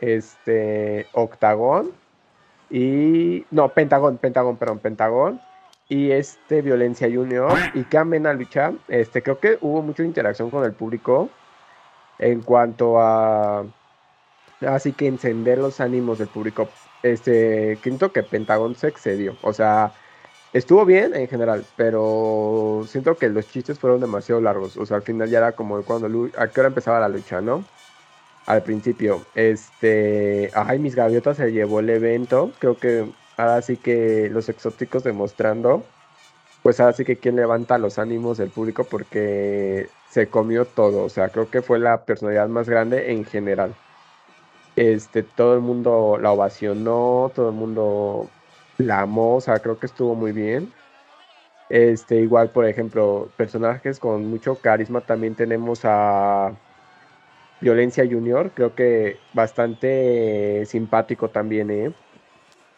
este, 0.01 1.07
Octagón 1.13 1.91
y. 2.71 3.45
No, 3.51 3.69
Pentagón, 3.71 4.19
Pentagón, 4.19 4.57
perdón, 4.57 4.79
Pentagón 4.79 5.41
y 5.89 6.11
este 6.11 6.63
Violencia 6.63 7.09
Junior 7.11 7.53
y 7.75 7.85
que 7.85 7.99
amena 7.99 8.33
lucha. 8.33 8.73
Este, 8.89 9.23
creo 9.23 9.39
que 9.41 9.59
hubo 9.61 9.83
mucha 9.83 10.05
interacción 10.05 10.51
con 10.51 10.65
el 10.65 10.73
público 10.73 11.31
en 12.19 12.43
cuanto 12.43 13.01
a 13.01 13.65
así 14.61 14.93
que 14.93 15.07
encender 15.07 15.59
los 15.59 15.81
ánimos 15.81 16.19
del 16.19 16.29
público. 16.29 16.69
Este, 17.03 17.77
siento 17.77 18.13
que 18.13 18.23
Pentagón 18.23 18.75
se 18.75 18.89
excedió. 18.89 19.37
O 19.43 19.53
sea, 19.53 19.93
estuvo 20.53 20.85
bien 20.85 21.15
en 21.15 21.29
general, 21.29 21.65
pero 21.77 22.85
siento 22.87 23.17
que 23.17 23.29
los 23.29 23.49
chistes 23.49 23.79
fueron 23.79 24.01
demasiado 24.01 24.41
largos. 24.41 24.77
O 24.77 24.87
sea, 24.87 24.99
al 24.99 25.03
final 25.03 25.31
ya 25.31 25.39
era 25.39 25.53
como 25.53 25.83
cuando 25.83 26.31
a 26.37 26.49
qué 26.49 26.61
hora 26.61 26.69
empezaba 26.69 27.01
la 27.01 27.09
lucha, 27.09 27.41
¿no? 27.41 27.65
Al 28.47 28.63
principio, 28.63 29.27
este, 29.35 30.51
ay, 30.55 30.79
mis 30.79 30.95
gaviotas 30.95 31.37
se 31.37 31.53
llevó 31.53 31.81
el 31.81 31.91
evento. 31.91 32.53
Creo 32.59 32.79
que 32.79 33.13
ahora 33.37 33.63
sí 33.63 33.77
que 33.77 34.31
los 34.31 34.49
exóticos 34.49 35.05
demostrando, 35.05 35.85
pues 36.63 36.81
ahora 36.81 36.93
sí 36.95 37.05
que 37.05 37.19
quien 37.19 37.37
levanta 37.37 37.79
los 37.79 37.99
ánimos 37.99 38.39
del 38.39 38.51
público 38.51 38.89
porque 38.89 39.91
se 40.09 40.31
comió 40.31 40.67
todo, 40.67 41.05
o 41.05 41.09
sea, 41.11 41.31
creo 41.31 41.51
que 41.51 41.63
fue 41.63 41.79
la 41.79 42.05
personalidad 42.05 42.49
más 42.49 42.69
grande 42.69 43.13
en 43.13 43.25
general. 43.25 43.79
Este, 44.77 45.23
todo 45.25 45.55
el 45.55 45.61
mundo 45.61 46.19
la 46.21 46.33
ovacionó, 46.33 47.33
todo 47.35 47.49
el 47.51 47.55
mundo 47.57 48.33
la 48.79 49.01
amó, 49.01 49.39
creo 49.63 49.79
que 49.79 49.87
estuvo 49.87 50.15
muy 50.15 50.33
bien. 50.33 50.73
Este, 51.69 52.17
igual, 52.17 52.51
por 52.51 52.65
ejemplo, 52.65 53.29
personajes 53.37 53.99
con 53.99 54.27
mucho 54.31 54.55
carisma 54.55 55.03
también 55.03 55.35
tenemos 55.35 55.81
a 55.85 56.53
Violencia 57.61 58.05
Junior, 58.09 58.53
creo 58.55 58.75
que 58.75 59.19
bastante 59.35 60.65
simpático 60.65 61.29
también, 61.29 61.71
¿eh? 61.71 61.93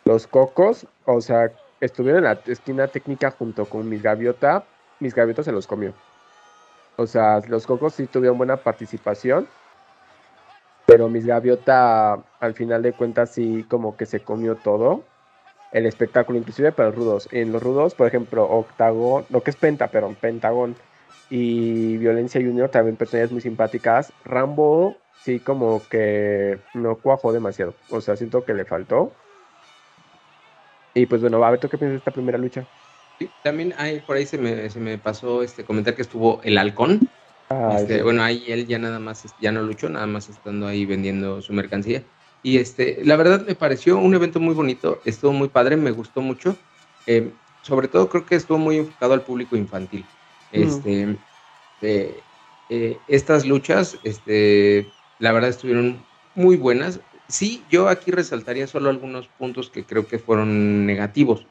Los 0.04 0.26
Cocos, 0.26 0.86
o 1.04 1.20
sea, 1.20 1.52
estuvieron 1.80 2.18
en 2.18 2.24
la 2.24 2.40
esquina 2.46 2.88
técnica 2.88 3.30
junto 3.30 3.66
con 3.66 3.88
Mis 3.88 4.02
Gaviota, 4.02 4.64
Mis 4.98 5.14
Gaviota 5.14 5.44
se 5.44 5.52
los 5.52 5.66
comió. 5.66 5.92
O 6.96 7.06
sea, 7.06 7.40
los 7.46 7.66
Cocos 7.66 7.94
sí 7.94 8.06
tuvieron 8.06 8.38
buena 8.38 8.56
participación, 8.56 9.46
pero 10.86 11.08
Mis 11.08 11.26
Gaviota 11.26 12.18
al 12.40 12.54
final 12.54 12.82
de 12.82 12.92
cuentas 12.92 13.30
sí 13.30 13.64
como 13.68 13.96
que 13.96 14.06
se 14.06 14.20
comió 14.20 14.56
todo 14.56 15.04
el 15.72 15.86
espectáculo, 15.86 16.38
inclusive 16.38 16.72
para 16.72 16.88
los 16.88 16.98
rudos. 16.98 17.28
En 17.32 17.52
los 17.52 17.62
rudos, 17.62 17.94
por 17.94 18.06
ejemplo, 18.06 18.48
Octagon, 18.48 19.24
lo 19.30 19.42
que 19.42 19.50
es 19.50 19.56
Penta, 19.56 19.88
pero 19.88 20.14
Pentagon 20.20 20.74
y 21.30 21.96
Violencia 21.98 22.40
Junior 22.40 22.68
también 22.68 22.96
personalidades 22.96 23.32
muy 23.32 23.40
simpáticas. 23.40 24.12
Rambo 24.24 24.96
sí 25.24 25.38
como 25.38 25.82
que 25.88 26.58
no 26.74 26.96
cuajó 26.96 27.32
demasiado. 27.32 27.74
O 27.90 28.00
sea, 28.00 28.16
siento 28.16 28.44
que 28.44 28.54
le 28.54 28.64
faltó. 28.64 29.12
Y 30.94 31.06
pues 31.06 31.20
bueno, 31.20 31.42
a 31.44 31.50
ver, 31.50 31.60
¿tú 31.60 31.68
qué 31.68 31.78
piensas 31.78 31.94
de 31.94 31.98
esta 31.98 32.10
primera 32.10 32.38
lucha? 32.38 32.66
Sí, 33.18 33.30
también 33.44 33.74
hay, 33.76 34.00
por 34.00 34.16
ahí 34.16 34.26
se 34.26 34.38
me, 34.38 34.68
se 34.70 34.80
me 34.80 34.98
pasó 34.98 35.42
este 35.42 35.62
comentar 35.64 35.94
que 35.94 36.02
estuvo 36.02 36.40
el 36.42 36.58
halcón. 36.58 37.08
Ah, 37.48 37.76
este, 37.78 38.02
bueno, 38.02 38.22
ahí 38.22 38.44
él 38.48 38.66
ya 38.66 38.78
nada 38.78 38.98
más, 38.98 39.24
ya 39.40 39.52
no 39.52 39.62
luchó, 39.62 39.88
nada 39.88 40.06
más 40.06 40.28
estando 40.28 40.66
ahí 40.66 40.86
vendiendo 40.86 41.40
su 41.42 41.52
mercancía. 41.52 42.02
Y 42.42 42.58
este, 42.58 43.00
la 43.04 43.16
verdad 43.16 43.46
me 43.46 43.54
pareció 43.54 43.98
un 43.98 44.14
evento 44.14 44.40
muy 44.40 44.54
bonito, 44.54 45.00
estuvo 45.04 45.32
muy 45.32 45.48
padre, 45.48 45.76
me 45.76 45.90
gustó 45.90 46.20
mucho. 46.20 46.56
Eh, 47.06 47.30
sobre 47.62 47.88
todo 47.88 48.08
creo 48.08 48.24
que 48.24 48.36
estuvo 48.36 48.58
muy 48.58 48.78
enfocado 48.78 49.12
al 49.12 49.22
público 49.22 49.56
infantil. 49.56 50.04
Este, 50.52 51.16
eh, 51.82 52.20
eh, 52.68 52.98
estas 53.08 53.44
luchas, 53.46 53.98
este, 54.04 54.88
la 55.18 55.32
verdad 55.32 55.50
estuvieron 55.50 56.02
muy 56.34 56.56
buenas. 56.56 57.00
Sí, 57.28 57.62
yo 57.70 57.88
aquí 57.88 58.10
resaltaría 58.10 58.66
solo 58.66 58.90
algunos 58.90 59.28
puntos 59.28 59.70
que 59.70 59.84
creo 59.84 60.06
que 60.06 60.18
fueron 60.18 60.86
negativos. 60.86 61.46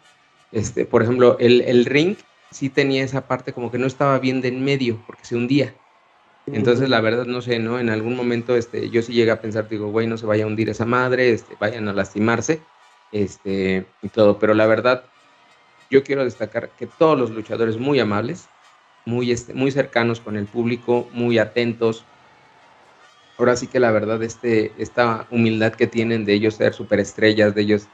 Este, 0.51 0.85
por 0.85 1.03
ejemplo, 1.03 1.37
el, 1.39 1.61
el 1.61 1.85
ring 1.85 2.17
sí 2.51 2.69
tenía 2.69 3.03
esa 3.03 3.27
parte 3.27 3.53
como 3.53 3.71
que 3.71 3.77
no 3.77 3.85
estaba 3.87 4.17
bien 4.19 4.41
de 4.41 4.49
en 4.49 4.63
medio 4.63 5.01
porque 5.05 5.25
se 5.25 5.35
hundía. 5.35 5.75
Entonces, 6.53 6.89
la 6.89 7.01
verdad, 7.01 7.25
no 7.25 7.41
sé, 7.41 7.59
¿no? 7.59 7.79
En 7.79 7.89
algún 7.89 8.15
momento, 8.15 8.55
este, 8.55 8.89
yo 8.89 9.01
sí 9.01 9.13
llegué 9.13 9.31
a 9.31 9.41
pensar, 9.41 9.67
digo, 9.69 9.89
güey, 9.91 10.07
no 10.07 10.17
se 10.17 10.25
vaya 10.25 10.45
a 10.45 10.47
hundir 10.47 10.69
esa 10.69 10.85
madre, 10.85 11.31
este, 11.31 11.55
vayan 11.59 11.87
a 11.87 11.93
lastimarse, 11.93 12.61
este, 13.11 13.85
y 14.01 14.09
todo. 14.09 14.39
Pero 14.39 14.53
la 14.53 14.65
verdad, 14.65 15.03
yo 15.89 16.03
quiero 16.03 16.23
destacar 16.23 16.69
que 16.71 16.87
todos 16.87 17.19
los 17.19 17.31
luchadores 17.31 17.77
muy 17.77 17.99
amables, 17.99 18.47
muy, 19.05 19.31
este, 19.31 19.53
muy 19.53 19.71
cercanos 19.71 20.19
con 20.19 20.37
el 20.37 20.45
público, 20.45 21.07
muy 21.13 21.37
atentos. 21.37 22.03
Ahora 23.37 23.55
sí 23.55 23.67
que 23.67 23.79
la 23.79 23.91
verdad, 23.91 24.21
este, 24.23 24.71
esta 24.77 25.27
humildad 25.31 25.73
que 25.73 25.87
tienen 25.87 26.25
de 26.25 26.33
ellos 26.33 26.55
ser 26.55 26.73
superestrellas, 26.73 27.55
de 27.55 27.61
ellos 27.61 27.87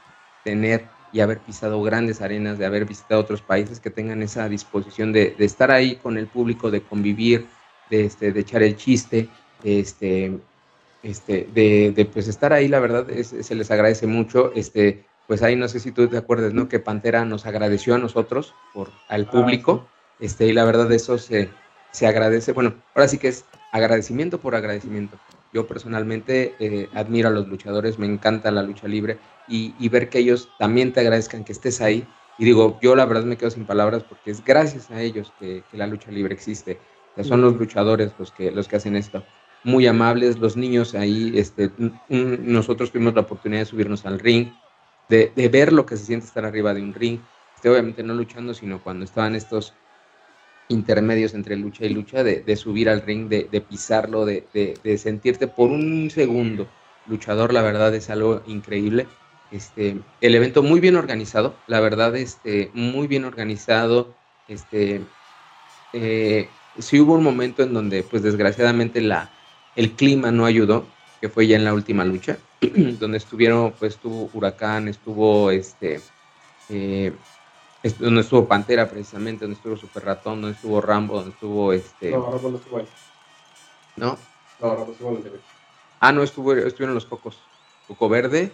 tener 0.44 0.86
y 1.12 1.20
haber 1.20 1.38
pisado 1.38 1.82
grandes 1.82 2.20
arenas, 2.20 2.58
de 2.58 2.66
haber 2.66 2.84
visitado 2.84 3.20
otros 3.20 3.40
países, 3.40 3.80
que 3.80 3.90
tengan 3.90 4.22
esa 4.22 4.48
disposición 4.48 5.12
de, 5.12 5.34
de 5.38 5.44
estar 5.44 5.70
ahí 5.70 5.96
con 5.96 6.18
el 6.18 6.26
público, 6.26 6.70
de 6.70 6.82
convivir, 6.82 7.46
de, 7.90 8.04
este, 8.04 8.32
de 8.32 8.40
echar 8.40 8.62
el 8.62 8.76
chiste, 8.76 9.28
este, 9.64 10.38
este, 11.02 11.48
de, 11.54 11.92
de 11.94 12.04
pues 12.06 12.28
estar 12.28 12.52
ahí, 12.52 12.68
la 12.68 12.80
verdad, 12.80 13.06
se 13.22 13.54
les 13.54 13.70
agradece 13.70 14.06
mucho. 14.06 14.52
Este, 14.54 15.04
pues 15.26 15.42
ahí 15.42 15.56
no 15.56 15.68
sé 15.68 15.80
si 15.80 15.92
tú 15.92 16.06
te 16.08 16.16
acuerdas, 16.16 16.52
¿no? 16.52 16.68
Que 16.68 16.78
Pantera 16.78 17.24
nos 17.24 17.46
agradeció 17.46 17.94
a 17.94 17.98
nosotros, 17.98 18.54
por, 18.72 18.90
al 19.08 19.26
ah, 19.28 19.30
público, 19.30 19.88
este, 20.20 20.46
y 20.46 20.52
la 20.52 20.64
verdad 20.64 20.90
eso 20.92 21.18
se, 21.18 21.50
se 21.90 22.06
agradece. 22.06 22.52
Bueno, 22.52 22.74
ahora 22.94 23.08
sí 23.08 23.18
que 23.18 23.28
es 23.28 23.44
agradecimiento 23.72 24.38
por 24.38 24.54
agradecimiento. 24.54 25.18
Yo 25.52 25.66
personalmente 25.66 26.54
eh, 26.58 26.88
admiro 26.94 27.28
a 27.28 27.32
los 27.32 27.48
luchadores, 27.48 27.98
me 27.98 28.06
encanta 28.06 28.50
la 28.50 28.62
lucha 28.62 28.88
libre 28.88 29.18
y, 29.48 29.74
y, 29.78 29.88
ver 29.88 30.08
que 30.08 30.18
ellos 30.18 30.48
también 30.58 30.92
te 30.92 31.00
agradezcan 31.00 31.44
que 31.44 31.52
estés 31.52 31.80
ahí. 31.80 32.06
Y 32.38 32.44
digo, 32.44 32.78
yo 32.82 32.94
la 32.94 33.06
verdad 33.06 33.24
me 33.24 33.36
quedo 33.36 33.50
sin 33.50 33.64
palabras 33.64 34.02
porque 34.02 34.30
es 34.30 34.44
gracias 34.44 34.90
a 34.90 35.00
ellos 35.00 35.32
que, 35.38 35.62
que 35.70 35.76
la 35.76 35.86
lucha 35.86 36.10
libre 36.10 36.34
existe 36.34 36.78
son 37.24 37.40
los 37.40 37.56
luchadores 37.56 38.12
los 38.18 38.30
que, 38.30 38.50
los 38.50 38.68
que 38.68 38.76
hacen 38.76 38.96
esto. 38.96 39.24
Muy 39.64 39.86
amables, 39.86 40.38
los 40.38 40.56
niños 40.56 40.94
ahí, 40.94 41.32
este, 41.36 41.70
nosotros 42.08 42.92
tuvimos 42.92 43.14
la 43.14 43.22
oportunidad 43.22 43.62
de 43.62 43.66
subirnos 43.66 44.06
al 44.06 44.20
ring, 44.20 44.48
de, 45.08 45.32
ver 45.50 45.72
lo 45.72 45.86
que 45.86 45.96
se 45.96 46.04
siente 46.04 46.26
estar 46.26 46.44
arriba 46.44 46.74
de 46.74 46.82
un 46.82 46.94
ring, 46.94 47.20
este, 47.54 47.70
obviamente 47.70 48.02
no 48.02 48.14
luchando, 48.14 48.54
sino 48.54 48.82
cuando 48.82 49.04
estaban 49.04 49.34
estos 49.34 49.74
intermedios 50.68 51.34
entre 51.34 51.56
lucha 51.56 51.84
y 51.84 51.90
lucha, 51.90 52.22
de, 52.22 52.56
subir 52.56 52.88
al 52.88 53.02
ring, 53.02 53.28
de, 53.28 53.60
pisarlo, 53.60 54.24
de, 54.24 54.98
sentirte 54.98 55.46
por 55.48 55.70
un 55.70 56.10
segundo 56.10 56.68
luchador, 57.06 57.52
la 57.52 57.62
verdad 57.62 57.94
es 57.94 58.10
algo 58.10 58.42
increíble. 58.46 59.06
Este, 59.52 59.96
el 60.20 60.34
evento 60.34 60.62
muy 60.64 60.80
bien 60.80 60.96
organizado, 60.96 61.54
la 61.68 61.78
verdad, 61.80 62.16
este, 62.16 62.70
muy 62.74 63.06
bien 63.06 63.24
organizado, 63.24 64.12
este, 64.48 65.02
eh, 65.92 66.48
sí 66.78 67.00
hubo 67.00 67.14
un 67.14 67.22
momento 67.22 67.62
en 67.62 67.72
donde, 67.72 68.02
pues 68.02 68.22
desgraciadamente, 68.22 69.00
la, 69.00 69.30
el 69.74 69.92
clima 69.92 70.30
no 70.30 70.44
ayudó, 70.44 70.86
que 71.20 71.28
fue 71.28 71.46
ya 71.46 71.56
en 71.56 71.64
la 71.64 71.74
última 71.74 72.04
lucha, 72.04 72.38
donde 72.60 73.18
estuvieron, 73.18 73.72
pues 73.78 73.94
estuvo 73.94 74.30
Huracán, 74.32 74.88
estuvo 74.88 75.50
este, 75.50 76.00
eh, 76.68 77.12
donde 77.98 78.20
estuvo 78.20 78.46
Pantera 78.46 78.88
precisamente, 78.88 79.44
donde 79.44 79.56
estuvo 79.56 79.76
Super 79.76 80.04
Ratón, 80.04 80.42
donde 80.42 80.56
estuvo 80.56 80.80
Rambo, 80.80 81.16
donde 81.16 81.30
estuvo 81.30 81.72
este. 81.72 82.10
No, 82.10 82.30
Rambo 82.30 82.50
no 82.50 82.56
estuvo 82.58 82.78
ahí. 82.78 82.88
¿No? 83.96 84.18
No, 84.60 84.74
Rambo 84.74 84.92
estuvo 84.92 85.10
en 85.10 85.16
el 85.16 85.40
Ah, 86.00 86.12
no, 86.12 86.22
estuvo, 86.22 86.52
estuvieron 86.52 86.94
los 86.94 87.06
cocos. 87.06 87.38
Coco 87.88 88.08
Verde 88.08 88.52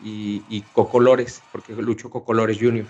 y, 0.00 0.42
y 0.48 0.62
Cocolores, 0.72 1.42
porque 1.50 1.72
luchó 1.72 2.10
Cocolores 2.10 2.58
Junior. 2.60 2.86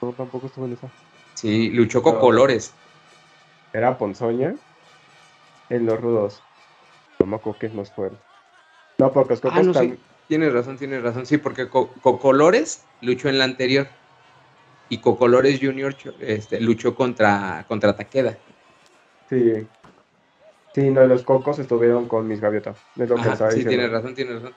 No, 0.00 0.12
tampoco 0.12 0.46
estuvo 0.46 0.66
en 0.66 0.74
esa. 0.74 0.88
Sí, 1.34 1.70
luchó 1.70 2.02
Cocolores 2.02 2.74
era 3.72 3.98
Ponzoña 3.98 4.54
en 5.68 5.86
los 5.86 6.00
rudos. 6.00 6.42
No 7.24 7.40
qué 7.58 7.66
es 7.66 7.74
más 7.74 7.90
fuerte. 7.90 8.18
No, 8.98 9.12
porque 9.12 9.34
los 9.34 9.44
ah, 9.44 9.62
no, 9.62 9.74
sí. 9.74 9.98
Tienes 10.28 10.52
razón, 10.52 10.78
tienes 10.78 11.02
razón. 11.02 11.26
Sí, 11.26 11.38
porque 11.38 11.68
Cocolores 11.68 12.84
luchó 13.00 13.28
en 13.28 13.38
la 13.38 13.44
anterior. 13.44 13.88
Y 14.88 14.98
Cocolores 14.98 15.58
Junior 15.60 15.94
este, 16.20 16.60
luchó 16.60 16.94
contra, 16.94 17.64
contra 17.66 17.96
Taqueda. 17.96 18.36
Sí. 19.28 19.66
Sí, 20.74 20.90
no, 20.90 21.06
los 21.06 21.22
cocos 21.22 21.58
estuvieron 21.58 22.08
con 22.08 22.26
mis 22.26 22.40
gaviotas. 22.40 22.76
sí, 23.50 23.64
tienes 23.64 23.90
razón, 23.90 24.14
tienes 24.14 24.34
razón. 24.36 24.54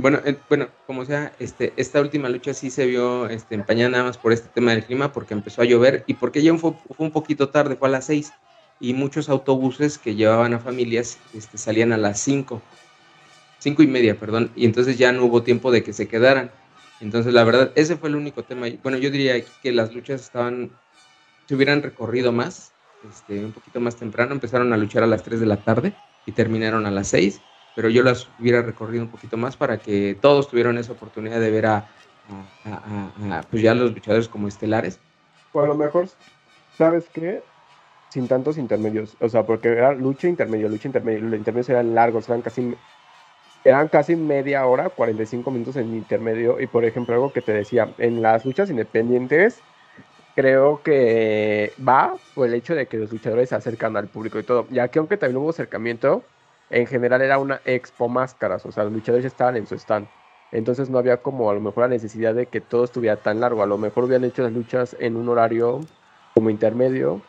Bueno, 0.00 0.20
bueno, 0.48 0.68
como 0.86 1.04
sea, 1.04 1.32
este, 1.38 1.74
esta 1.76 2.00
última 2.00 2.30
lucha 2.30 2.54
sí 2.54 2.70
se 2.70 2.86
vio 2.86 3.28
este, 3.28 3.54
empañada 3.54 3.90
nada 3.90 4.04
más 4.04 4.16
por 4.16 4.32
este 4.32 4.48
tema 4.48 4.70
del 4.70 4.84
clima, 4.84 5.12
porque 5.12 5.34
empezó 5.34 5.60
a 5.60 5.66
llover 5.66 6.04
y 6.06 6.14
porque 6.14 6.42
ya 6.42 6.56
fue, 6.56 6.72
un 6.96 7.10
poquito 7.10 7.50
tarde, 7.50 7.76
fue 7.76 7.88
a 7.88 7.90
las 7.90 8.06
seis, 8.06 8.32
y 8.80 8.94
muchos 8.94 9.28
autobuses 9.28 9.98
que 9.98 10.14
llevaban 10.14 10.54
a 10.54 10.58
familias 10.58 11.18
este, 11.34 11.58
salían 11.58 11.92
a 11.92 11.98
las 11.98 12.18
cinco, 12.18 12.62
cinco 13.58 13.82
y 13.82 13.88
media, 13.88 14.18
perdón, 14.18 14.50
y 14.56 14.64
entonces 14.64 14.96
ya 14.96 15.12
no 15.12 15.24
hubo 15.24 15.42
tiempo 15.42 15.70
de 15.70 15.82
que 15.82 15.92
se 15.92 16.08
quedaran. 16.08 16.50
Entonces, 17.02 17.34
la 17.34 17.44
verdad, 17.44 17.70
ese 17.74 17.96
fue 17.96 18.08
el 18.08 18.16
único 18.16 18.42
tema. 18.42 18.68
Bueno, 18.82 18.96
yo 18.96 19.10
diría 19.10 19.42
que 19.62 19.72
las 19.72 19.94
luchas 19.94 20.22
estaban, 20.22 20.70
se 21.46 21.54
hubieran 21.54 21.82
recorrido 21.82 22.32
más, 22.32 22.72
este, 23.06 23.44
un 23.44 23.52
poquito 23.52 23.80
más 23.80 23.96
temprano, 23.96 24.32
empezaron 24.32 24.72
a 24.72 24.78
luchar 24.78 25.02
a 25.02 25.06
las 25.06 25.22
3 25.22 25.40
de 25.40 25.46
la 25.46 25.62
tarde 25.62 25.92
y 26.24 26.32
terminaron 26.32 26.86
a 26.86 26.90
las 26.90 27.08
6 27.08 27.42
pero 27.74 27.88
yo 27.88 28.02
las 28.02 28.28
hubiera 28.38 28.62
recorrido 28.62 29.04
un 29.04 29.10
poquito 29.10 29.36
más 29.36 29.56
para 29.56 29.78
que 29.78 30.16
todos 30.20 30.48
tuvieran 30.48 30.78
esa 30.78 30.92
oportunidad 30.92 31.40
de 31.40 31.50
ver 31.50 31.66
a, 31.66 31.88
pues 33.50 33.62
ya 33.62 33.74
los 33.74 33.92
luchadores 33.92 34.28
como 34.28 34.48
estelares. 34.48 34.98
O 35.52 35.60
a 35.60 35.66
lo 35.66 35.74
mejor, 35.74 36.08
¿sabes 36.76 37.06
qué? 37.12 37.42
Sin 38.08 38.26
tantos 38.28 38.58
intermedios, 38.58 39.16
o 39.20 39.28
sea, 39.28 39.44
porque 39.44 39.68
era 39.68 39.92
lucha 39.92 40.28
intermedio, 40.28 40.68
lucha 40.68 40.88
intermedio, 40.88 41.20
los 41.20 41.38
intermedios 41.38 41.68
eran 41.68 41.94
largos, 41.94 42.28
eran 42.28 42.42
casi, 42.42 42.74
eran 43.64 43.88
casi 43.88 44.16
media 44.16 44.66
hora, 44.66 44.88
45 44.88 45.50
minutos 45.50 45.76
en 45.76 45.94
intermedio, 45.94 46.60
y 46.60 46.66
por 46.66 46.84
ejemplo, 46.84 47.14
algo 47.14 47.32
que 47.32 47.40
te 47.40 47.52
decía, 47.52 47.88
en 47.98 48.20
las 48.20 48.44
luchas 48.44 48.68
independientes, 48.68 49.60
creo 50.34 50.82
que 50.82 51.72
va 51.86 52.14
por 52.34 52.48
el 52.48 52.54
hecho 52.54 52.74
de 52.74 52.86
que 52.86 52.96
los 52.96 53.12
luchadores 53.12 53.50
se 53.50 53.54
acercan 53.54 53.96
al 53.96 54.08
público 54.08 54.38
y 54.38 54.42
todo, 54.42 54.66
ya 54.70 54.88
que 54.88 54.98
aunque 54.98 55.16
también 55.16 55.36
hubo 55.36 55.50
acercamiento, 55.50 56.24
en 56.70 56.86
general 56.86 57.20
era 57.20 57.38
una 57.38 57.60
expo 57.64 58.08
máscaras, 58.08 58.64
o 58.64 58.72
sea, 58.72 58.84
los 58.84 58.92
luchadores 58.92 59.26
estaban 59.26 59.56
en 59.56 59.66
su 59.66 59.74
stand. 59.74 60.06
Entonces 60.52 60.90
no 60.90 60.98
había 60.98 61.18
como 61.18 61.50
a 61.50 61.54
lo 61.54 61.60
mejor 61.60 61.84
la 61.84 61.88
necesidad 61.88 62.34
de 62.34 62.46
que 62.46 62.60
todo 62.60 62.84
estuviera 62.84 63.16
tan 63.16 63.40
largo. 63.40 63.62
A 63.62 63.66
lo 63.66 63.78
mejor 63.78 64.04
hubieran 64.04 64.24
hecho 64.24 64.42
las 64.42 64.52
luchas 64.52 64.96
en 64.98 65.16
un 65.16 65.28
horario 65.28 65.80
como 66.34 66.50
intermedio 66.50 67.20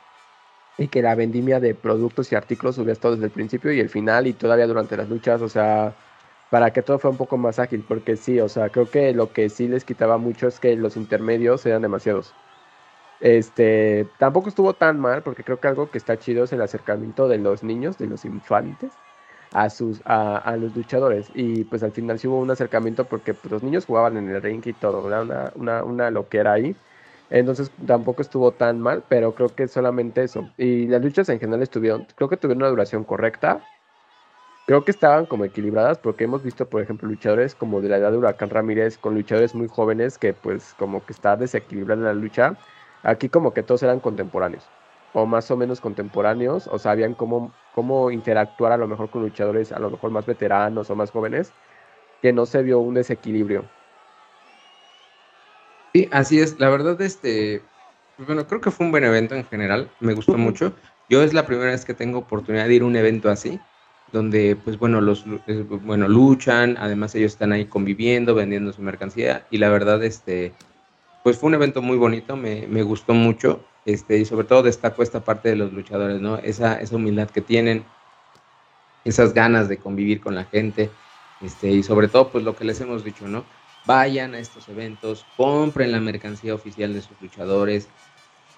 y 0.77 0.87
que 0.87 1.01
la 1.01 1.15
vendimia 1.15 1.59
de 1.59 1.75
productos 1.75 2.31
y 2.31 2.35
artículos 2.35 2.77
hubiera 2.77 2.93
estado 2.93 3.15
desde 3.15 3.27
el 3.27 3.31
principio 3.31 3.71
y 3.71 3.79
el 3.79 3.89
final 3.89 4.25
y 4.25 4.33
todavía 4.33 4.67
durante 4.67 4.97
las 4.97 5.09
luchas, 5.09 5.41
o 5.41 5.49
sea, 5.49 5.93
para 6.49 6.73
que 6.73 6.81
todo 6.81 6.97
fuera 6.99 7.11
un 7.11 7.17
poco 7.17 7.37
más 7.37 7.59
ágil, 7.59 7.83
porque 7.87 8.15
sí, 8.17 8.39
o 8.39 8.49
sea, 8.49 8.69
creo 8.69 8.89
que 8.89 9.13
lo 9.13 9.31
que 9.31 9.49
sí 9.49 9.67
les 9.67 9.85
quitaba 9.85 10.17
mucho 10.17 10.47
es 10.47 10.59
que 10.59 10.75
los 10.75 10.97
intermedios 10.97 11.65
eran 11.65 11.83
demasiados. 11.83 12.33
Este, 13.19 14.07
tampoco 14.17 14.49
estuvo 14.49 14.73
tan 14.73 14.99
mal, 14.99 15.21
porque 15.21 15.43
creo 15.43 15.59
que 15.59 15.67
algo 15.67 15.91
que 15.91 15.99
está 15.99 16.17
chido 16.17 16.43
es 16.45 16.53
el 16.53 16.61
acercamiento 16.61 17.27
de 17.27 17.37
los 17.37 17.63
niños, 17.63 17.97
de 17.99 18.07
los 18.07 18.25
infantes, 18.25 18.91
a 19.51 19.69
sus 19.69 20.01
a, 20.05 20.55
los 20.57 20.75
luchadores 20.75 21.29
y 21.33 21.63
pues 21.65 21.83
al 21.83 21.91
final 21.91 22.19
sí 22.19 22.27
hubo 22.27 22.39
un 22.39 22.51
acercamiento 22.51 23.05
porque 23.05 23.33
pues, 23.33 23.51
los 23.51 23.63
niños 23.63 23.85
jugaban 23.85 24.17
en 24.17 24.29
el 24.29 24.41
ring 24.41 24.61
y 24.65 24.73
todo, 24.73 25.07
era 25.07 25.21
una, 25.21 25.51
una, 25.55 25.83
una 25.83 26.11
loquera 26.11 26.53
ahí. 26.53 26.75
Entonces 27.29 27.71
tampoco 27.87 28.21
estuvo 28.21 28.51
tan 28.51 28.81
mal, 28.81 29.03
pero 29.07 29.33
creo 29.35 29.49
que 29.55 29.67
solamente 29.67 30.23
eso. 30.23 30.49
Y 30.57 30.87
las 30.87 31.01
luchas 31.01 31.29
en 31.29 31.39
general 31.39 31.61
estuvieron, 31.61 32.05
creo 32.15 32.29
que 32.29 32.37
tuvieron 32.37 32.63
una 32.63 32.69
duración 32.69 33.05
correcta. 33.05 33.61
Creo 34.67 34.83
que 34.85 34.91
estaban 34.91 35.25
como 35.25 35.45
equilibradas 35.45 35.97
porque 35.97 36.25
hemos 36.25 36.43
visto, 36.43 36.69
por 36.69 36.81
ejemplo, 36.81 37.07
luchadores 37.07 37.55
como 37.55 37.81
de 37.81 37.89
la 37.89 37.97
edad 37.97 38.11
de 38.11 38.17
Huracán 38.17 38.49
Ramírez 38.49 38.97
con 38.97 39.15
luchadores 39.15 39.55
muy 39.55 39.67
jóvenes 39.67 40.17
que 40.17 40.33
pues 40.33 40.75
como 40.77 41.05
que 41.05 41.13
está 41.13 41.35
desequilibrada 41.37 42.01
la 42.01 42.13
lucha. 42.13 42.57
Aquí 43.03 43.29
como 43.29 43.53
que 43.53 43.63
todos 43.63 43.83
eran 43.83 43.99
contemporáneos 44.01 44.69
o 45.13 45.25
más 45.25 45.51
o 45.51 45.57
menos 45.57 45.81
contemporáneos 45.81 46.67
o 46.67 46.79
sabían 46.79 47.13
cómo, 47.15 47.51
cómo 47.75 48.11
interactuar 48.11 48.71
a 48.71 48.77
lo 48.77 48.87
mejor 48.87 49.09
con 49.09 49.21
luchadores 49.21 49.71
a 49.71 49.79
lo 49.79 49.89
mejor 49.91 50.11
más 50.11 50.25
veteranos 50.25 50.89
o 50.89 50.95
más 50.95 51.11
jóvenes, 51.11 51.53
que 52.21 52.33
no 52.33 52.45
se 52.45 52.63
vio 52.63 52.79
un 52.79 52.93
desequilibrio. 52.93 53.63
Sí, 55.93 56.07
así 56.11 56.39
es. 56.39 56.59
La 56.59 56.69
verdad, 56.69 56.99
este, 57.01 57.61
bueno, 58.17 58.47
creo 58.47 58.61
que 58.61 58.71
fue 58.71 58.85
un 58.85 58.91
buen 58.91 59.03
evento 59.03 59.35
en 59.35 59.45
general. 59.45 59.89
Me 59.99 60.13
gustó 60.13 60.37
mucho. 60.37 60.73
Yo 61.09 61.21
es 61.23 61.33
la 61.33 61.45
primera 61.45 61.71
vez 61.71 61.83
que 61.85 61.93
tengo 61.93 62.19
oportunidad 62.19 62.67
de 62.67 62.75
ir 62.75 62.81
a 62.83 62.85
un 62.85 62.95
evento 62.95 63.29
así, 63.29 63.59
donde, 64.11 64.55
pues 64.55 64.77
bueno, 64.77 65.01
los, 65.01 65.25
eh, 65.47 65.65
bueno, 65.67 66.07
luchan. 66.07 66.77
Además, 66.77 67.13
ellos 67.15 67.33
están 67.33 67.51
ahí 67.51 67.65
conviviendo, 67.65 68.35
vendiendo 68.35 68.71
su 68.71 68.81
mercancía. 68.81 69.47
Y 69.51 69.57
la 69.57 69.69
verdad, 69.69 70.01
este, 70.03 70.53
pues 71.23 71.37
fue 71.37 71.49
un 71.49 71.55
evento 71.55 71.81
muy 71.81 71.97
bonito. 71.97 72.37
Me, 72.37 72.67
me 72.67 72.83
gustó 72.83 73.13
mucho. 73.13 73.70
Este, 73.85 74.17
y 74.17 74.25
sobre 74.25 74.45
todo 74.45 74.63
destaco 74.63 75.01
esta 75.01 75.21
parte 75.21 75.49
de 75.49 75.55
los 75.55 75.73
luchadores, 75.73 76.21
¿no? 76.21 76.37
Esa, 76.37 76.79
esa 76.79 76.95
humildad 76.95 77.29
que 77.29 77.41
tienen, 77.41 77.83
esas 79.03 79.33
ganas 79.33 79.67
de 79.67 79.77
convivir 79.77 80.21
con 80.21 80.35
la 80.35 80.45
gente, 80.45 80.91
este, 81.41 81.71
y 81.71 81.83
sobre 81.83 82.07
todo, 82.07 82.29
pues 82.29 82.43
lo 82.43 82.55
que 82.55 82.65
les 82.65 82.79
hemos 82.81 83.03
dicho, 83.03 83.27
¿no? 83.27 83.43
Vayan 83.85 84.35
a 84.35 84.39
estos 84.39 84.69
eventos, 84.69 85.25
compren 85.35 85.91
la 85.91 85.99
mercancía 85.99 86.53
oficial 86.53 86.93
de 86.93 87.01
sus 87.01 87.19
luchadores. 87.19 87.87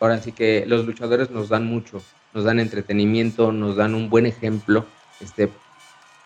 Ahora 0.02 0.22
sí 0.22 0.34
que 0.34 0.66
los 0.68 0.86
luchadores 0.86 1.32
nos 1.32 1.48
dan 1.48 1.66
mucho, 1.66 2.04
nos 2.34 2.44
dan 2.44 2.60
entretenimiento, 2.60 3.54
nos 3.54 3.78
dan 3.78 3.96
un 3.96 4.10
buen 4.10 4.26
ejemplo. 4.26 4.86
Este, 5.22 5.50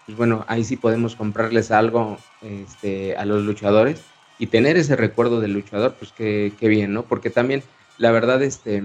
pues 0.08 0.18
bueno, 0.18 0.46
ahí 0.48 0.64
sí 0.64 0.78
podemos 0.78 1.16
comprarles 1.16 1.70
algo 1.70 2.18
este, 2.42 3.16
a 3.18 3.26
los 3.26 3.44
luchadores 3.44 4.02
y 4.40 4.48
tener 4.48 4.78
ese 4.78 4.96
recuerdo 4.96 5.42
del 5.42 5.54
luchador, 5.54 5.96
pues 6.00 6.12
qué, 6.12 6.52
bien, 6.62 6.94
¿no? 6.94 7.04
Porque 7.04 7.30
también 7.30 7.62
la 7.98 8.12
verdad, 8.12 8.42
este, 8.44 8.84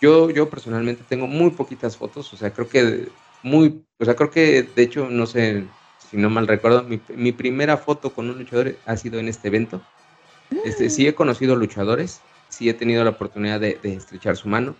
yo, 0.00 0.30
yo 0.30 0.48
personalmente 0.48 1.04
tengo 1.08 1.26
muy 1.26 1.50
poquitas 1.50 1.96
fotos, 1.96 2.32
o 2.32 2.36
sea, 2.36 2.52
creo 2.52 2.68
que 2.68 3.08
muy, 3.42 3.84
o 3.98 4.04
sea, 4.04 4.16
creo 4.16 4.30
que 4.30 4.62
de 4.62 4.82
hecho, 4.82 5.08
no 5.10 5.26
sé 5.26 5.64
si 6.10 6.16
no 6.16 6.30
mal 6.30 6.46
recuerdo, 6.46 6.84
mi, 6.84 7.32
primera 7.32 7.76
foto 7.76 8.10
con 8.10 8.28
un 8.30 8.38
luchador 8.38 8.74
ha 8.86 8.96
sido 8.96 9.18
en 9.18 9.28
este 9.28 9.48
evento. 9.48 9.80
Este, 10.64 10.88
sí 10.90 11.06
he 11.06 11.14
conocido 11.14 11.56
luchadores, 11.56 12.20
sí 12.48 12.68
he 12.68 12.74
tenido 12.74 13.04
la 13.04 13.10
oportunidad 13.10 13.60
de, 13.60 13.78
estrechar 13.82 14.36
su 14.36 14.48
mano, 14.48 14.74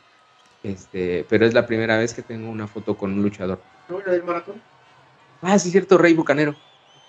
este, 0.62 1.24
pero 1.28 1.44
es 1.44 1.52
la 1.52 1.66
primera 1.66 1.98
vez 1.98 2.14
que 2.14 2.22
tengo 2.22 2.50
una 2.50 2.66
foto 2.66 2.96
con 2.96 3.12
un 3.12 3.22
luchador. 3.22 3.60
¿No 3.88 4.00
era 4.00 4.12
del 4.12 4.24
maratón? 4.24 4.62
Ah, 5.42 5.58
sí, 5.58 5.70
cierto, 5.70 5.98
Rey 5.98 6.14
Bucanero. 6.14 6.54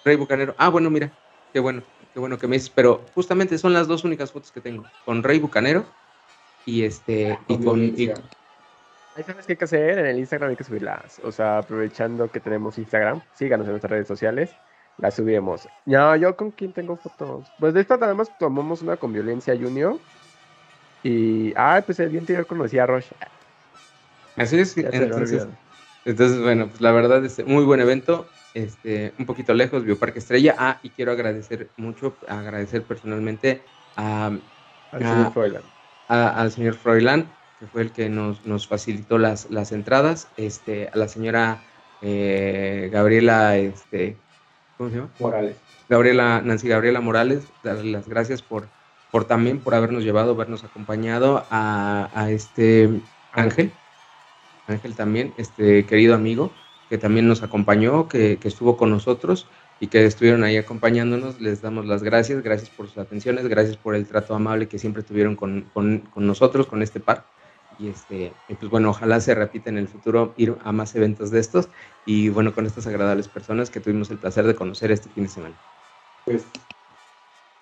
Rey 0.04 0.18
Bucanero. 0.18 0.56
Ah, 0.58 0.70
bueno, 0.70 0.90
mira, 0.90 1.12
qué 1.54 1.60
bueno, 1.60 1.84
qué 2.14 2.20
bueno 2.20 2.38
que 2.38 2.48
me 2.48 2.58
dices, 2.58 2.70
pero 2.70 3.06
justamente 3.14 3.58
son 3.58 3.72
las 3.72 3.88
dos 3.88 4.04
únicas 4.04 4.32
fotos 4.32 4.52
que 4.52 4.60
tengo, 4.60 4.86
con 5.06 5.24
Rey 5.24 5.40
Bucanero 5.40 5.86
y 6.66 6.84
este 6.84 7.38
y 7.48 7.58
con 7.64 7.80
Ahí 9.16 9.24
sabes 9.24 9.46
qué 9.46 9.54
hay 9.54 9.58
que 9.58 9.64
hacer, 9.64 10.00
en 10.00 10.06
el 10.08 10.20
Instagram 10.20 10.50
hay 10.50 10.56
que 10.58 10.66
subirlas. 10.66 11.22
O 11.24 11.32
sea, 11.32 11.60
aprovechando 11.60 12.30
que 12.30 12.42
tenemos 12.42 12.78
Instagram, 12.78 13.22
síganos 13.34 13.66
en 13.66 13.72
nuestras 13.72 13.92
redes 13.92 14.08
sociales, 14.08 14.52
las 14.98 15.14
subimos. 15.14 15.70
No, 15.86 16.16
yo 16.18 16.36
con 16.36 16.52
quién 16.52 16.74
tengo 16.74 16.98
fotos. 16.98 17.48
Pues 17.58 17.74
de 17.74 17.80
esta 17.80 17.94
además 17.94 18.30
tomamos 18.38 18.82
una 18.82 18.98
con 18.98 19.14
Violencia 19.14 19.56
Junior. 19.56 19.98
Y, 21.02 21.54
ay, 21.56 21.84
pues 21.84 22.00
el 22.02 22.12
día 22.12 22.20
anterior 22.20 22.46
conocí 22.46 22.78
a 22.78 22.88
Roche. 22.88 23.16
Así 24.36 24.60
es, 24.60 24.76
entonces, 24.76 25.48
entonces, 26.04 26.42
bueno, 26.42 26.68
pues 26.68 26.82
la 26.82 26.92
verdad 26.92 27.24
es 27.24 27.46
muy 27.46 27.64
buen 27.64 27.80
evento, 27.80 28.28
este, 28.54 29.14
un 29.18 29.26
poquito 29.26 29.54
lejos, 29.54 29.86
Bioparque 29.86 30.20
Estrella. 30.20 30.56
Ah, 30.58 30.80
y 30.84 30.90
quiero 30.90 31.14
agradecer 31.14 31.70
mucho, 31.78 32.18
agradecer 32.28 32.84
personalmente 32.84 33.62
a, 33.96 34.32
a, 34.92 35.32
al 36.08 36.52
señor 36.52 36.76
Froilán, 36.76 37.30
que 37.60 37.68
fue 37.68 37.82
el 37.84 37.92
que 37.92 38.10
nos, 38.10 38.46
nos 38.46 38.68
facilitó 38.68 39.18
las, 39.18 39.50
las 39.50 39.72
entradas, 39.72 40.28
este, 40.38 40.90
a 40.90 40.98
la 40.98 41.08
señora 41.08 41.62
eh, 42.02 42.90
Gabriela, 42.92 43.58
este, 43.58 44.18
¿cómo 44.78 44.90
se 44.90 44.96
llama? 44.98 45.10
Morales. 45.20 45.56
Gabriela, 45.88 46.42
Nancy 46.44 46.68
Gabriela 46.68 47.02
Morales, 47.02 47.46
darle 47.64 47.92
las 47.92 48.08
gracias 48.08 48.42
por, 48.42 48.68
por 49.12 49.26
también 49.26 49.60
por 49.60 49.76
habernos 49.76 50.04
llevado, 50.04 50.32
habernos 50.32 50.64
acompañado 50.64 51.46
a, 51.50 52.10
a 52.14 52.32
este 52.32 52.90
Ángel, 53.32 53.72
Ángel 54.68 54.96
también, 54.96 55.34
este 55.38 55.86
querido 55.86 56.16
amigo, 56.16 56.52
que 56.90 56.98
también 56.98 57.28
nos 57.28 57.44
acompañó, 57.44 58.08
que, 58.08 58.38
que 58.38 58.48
estuvo 58.48 58.78
con 58.78 58.90
nosotros 58.90 59.48
y 59.80 59.88
que 59.88 60.06
estuvieron 60.06 60.44
ahí 60.44 60.58
acompañándonos. 60.58 61.42
Les 61.42 61.62
damos 61.62 61.86
las 61.86 62.04
gracias, 62.04 62.42
gracias 62.42 62.70
por 62.70 62.88
sus 62.88 62.98
atenciones, 62.98 63.48
gracias 63.48 63.78
por 63.78 63.96
el 63.96 64.08
trato 64.08 64.36
amable 64.36 64.68
que 64.68 64.80
siempre 64.80 65.04
tuvieron 65.04 65.36
con, 65.36 65.70
con, 65.74 66.00
con 66.00 66.26
nosotros, 66.26 66.68
con 66.68 66.82
este 66.82 67.00
par. 67.00 67.26
Y 67.78 67.90
este, 67.90 68.32
pues 68.48 68.72
bueno, 68.72 68.90
ojalá 68.90 69.20
se 69.20 69.36
repita 69.36 69.70
en 69.70 69.78
el 69.78 69.90
futuro 69.90 70.34
ir 70.38 70.56
a 70.64 70.72
más 70.72 70.96
eventos 70.96 71.30
de 71.30 71.40
estos 71.42 71.68
y 72.06 72.30
bueno, 72.30 72.54
con 72.54 72.66
estas 72.66 72.88
agradables 72.88 73.28
personas 73.28 73.70
que 73.70 73.82
tuvimos 73.82 74.10
el 74.12 74.18
placer 74.18 74.48
de 74.48 74.56
conocer 74.56 74.92
este 74.92 75.10
fin 75.10 75.24
de 75.24 75.30
semana. 75.30 75.56
Pues 76.24 76.46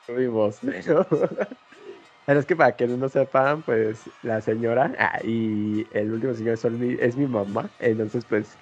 tuvimos, 0.06 0.60
pero, 0.62 1.08
pero 2.28 2.40
es 2.40 2.46
que 2.46 2.56
para 2.56 2.76
que 2.76 2.86
no 2.86 3.10
sepan, 3.10 3.64
pues 3.64 4.02
la 4.22 4.40
señora 4.42 4.94
ah, 5.00 5.20
y 5.24 5.88
el 5.94 6.12
último 6.12 6.36
señor 6.36 6.60
es 7.00 7.16
mi 7.16 7.26
mamá, 7.26 7.68
entonces 7.80 8.24
pues 8.26 8.56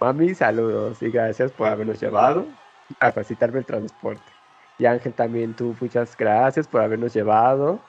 mami, 0.00 0.34
saludos 0.34 1.02
y 1.02 1.10
gracias 1.10 1.52
por 1.52 1.68
habernos 1.68 2.00
llevado 2.00 2.46
a 3.00 3.12
facilitarme 3.12 3.60
el 3.60 3.66
transporte. 3.66 4.32
Y 4.78 4.86
Ángel 4.86 5.14
también, 5.14 5.54
tú 5.54 5.76
muchas 5.80 6.16
gracias 6.16 6.68
por 6.68 6.80
habernos 6.82 7.14
llevado. 7.14 7.86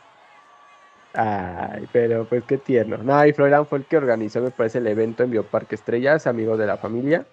Ay, 1.14 1.88
pero 1.92 2.28
pues 2.28 2.44
qué 2.46 2.58
tierno. 2.58 2.98
No, 2.98 3.26
y 3.26 3.32
Florian 3.34 3.66
fue 3.68 3.78
el 3.80 3.88
que 3.88 3.96
organizó, 3.98 4.42
me 4.42 4.52
parece, 4.52 4.80
el 4.80 4.88
evento 4.88 5.24
en 5.24 5.30
Bioparque 5.32 5.76
Estrellas, 5.76 6.28
amigo 6.28 6.58
de 6.58 6.66
la 6.68 6.78
familia. 6.78 7.30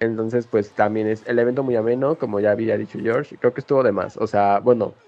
Entonces, 0.00 0.48
pues 0.48 0.74
también 0.74 1.08
es 1.08 1.24
el 1.26 1.38
evento 1.38 1.62
muy 1.64 1.76
ameno, 1.76 2.18
como 2.18 2.40
ya 2.40 2.52
había 2.52 2.78
dicho 2.78 2.98
George. 3.00 3.38
Creo 3.38 3.54
que 3.54 3.60
estuvo 3.60 3.82
de 3.82 3.92
más. 3.92 4.16
O 4.18 4.26
sea, 4.26 4.60
bueno, 4.60 5.02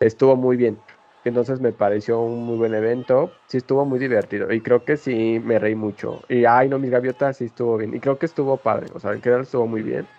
estuvo 0.00 0.36
muy 0.36 0.56
bien. 0.56 0.84
Entonces 1.24 1.60
me 1.60 1.72
pareció 1.72 2.20
un 2.22 2.44
muy 2.46 2.56
buen 2.58 2.74
evento. 2.74 3.40
Sí, 3.46 3.58
estuvo 3.58 3.84
muy 3.86 3.98
divertido. 3.98 4.52
Y 4.52 4.62
creo 4.62 4.84
que 4.84 4.96
sí 4.96 5.40
me 5.40 5.58
reí 5.58 5.74
mucho. 5.76 6.22
Y 6.28 6.44
ay, 6.46 6.68
no, 6.68 6.78
mis 6.78 6.90
gaviotas 6.90 7.38
sí 7.38 7.44
estuvo 7.46 7.76
bien. 7.78 7.94
Y 7.94 8.00
creo 8.00 8.18
que 8.18 8.26
estuvo 8.26 8.62
padre. 8.62 8.90
O 8.94 9.00
sea, 9.00 9.12
en 9.12 9.22
general 9.22 9.42
estuvo 9.44 9.66
muy 9.68 9.82
bien 9.82 10.10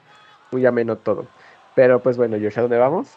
muy 0.53 0.65
ameno 0.65 0.97
todo. 0.97 1.27
Pero 1.75 2.01
pues 2.01 2.17
bueno, 2.17 2.37
Josh, 2.39 2.57
¿a 2.57 2.61
dónde 2.61 2.77
vamos? 2.77 3.09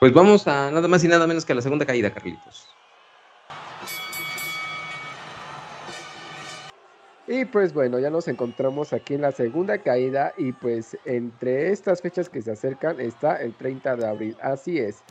Pues 0.00 0.12
vamos 0.12 0.46
a 0.46 0.70
nada 0.70 0.88
más 0.88 1.02
y 1.04 1.08
nada 1.08 1.26
menos 1.26 1.44
que 1.44 1.52
a 1.52 1.56
la 1.56 1.62
segunda 1.62 1.84
caída, 1.84 2.10
Carlitos. 2.10 2.68
Y 7.28 7.44
pues 7.44 7.74
bueno, 7.74 7.98
ya 7.98 8.08
nos 8.08 8.28
encontramos 8.28 8.92
aquí 8.92 9.14
en 9.14 9.22
la 9.22 9.32
segunda 9.32 9.78
caída 9.78 10.32
y 10.38 10.52
pues 10.52 10.96
entre 11.04 11.72
estas 11.72 12.00
fechas 12.00 12.28
que 12.28 12.40
se 12.40 12.52
acercan 12.52 13.00
está 13.00 13.36
el 13.36 13.52
30 13.54 13.96
de 13.96 14.06
abril. 14.06 14.36
Así 14.40 14.78
es, 14.78 15.02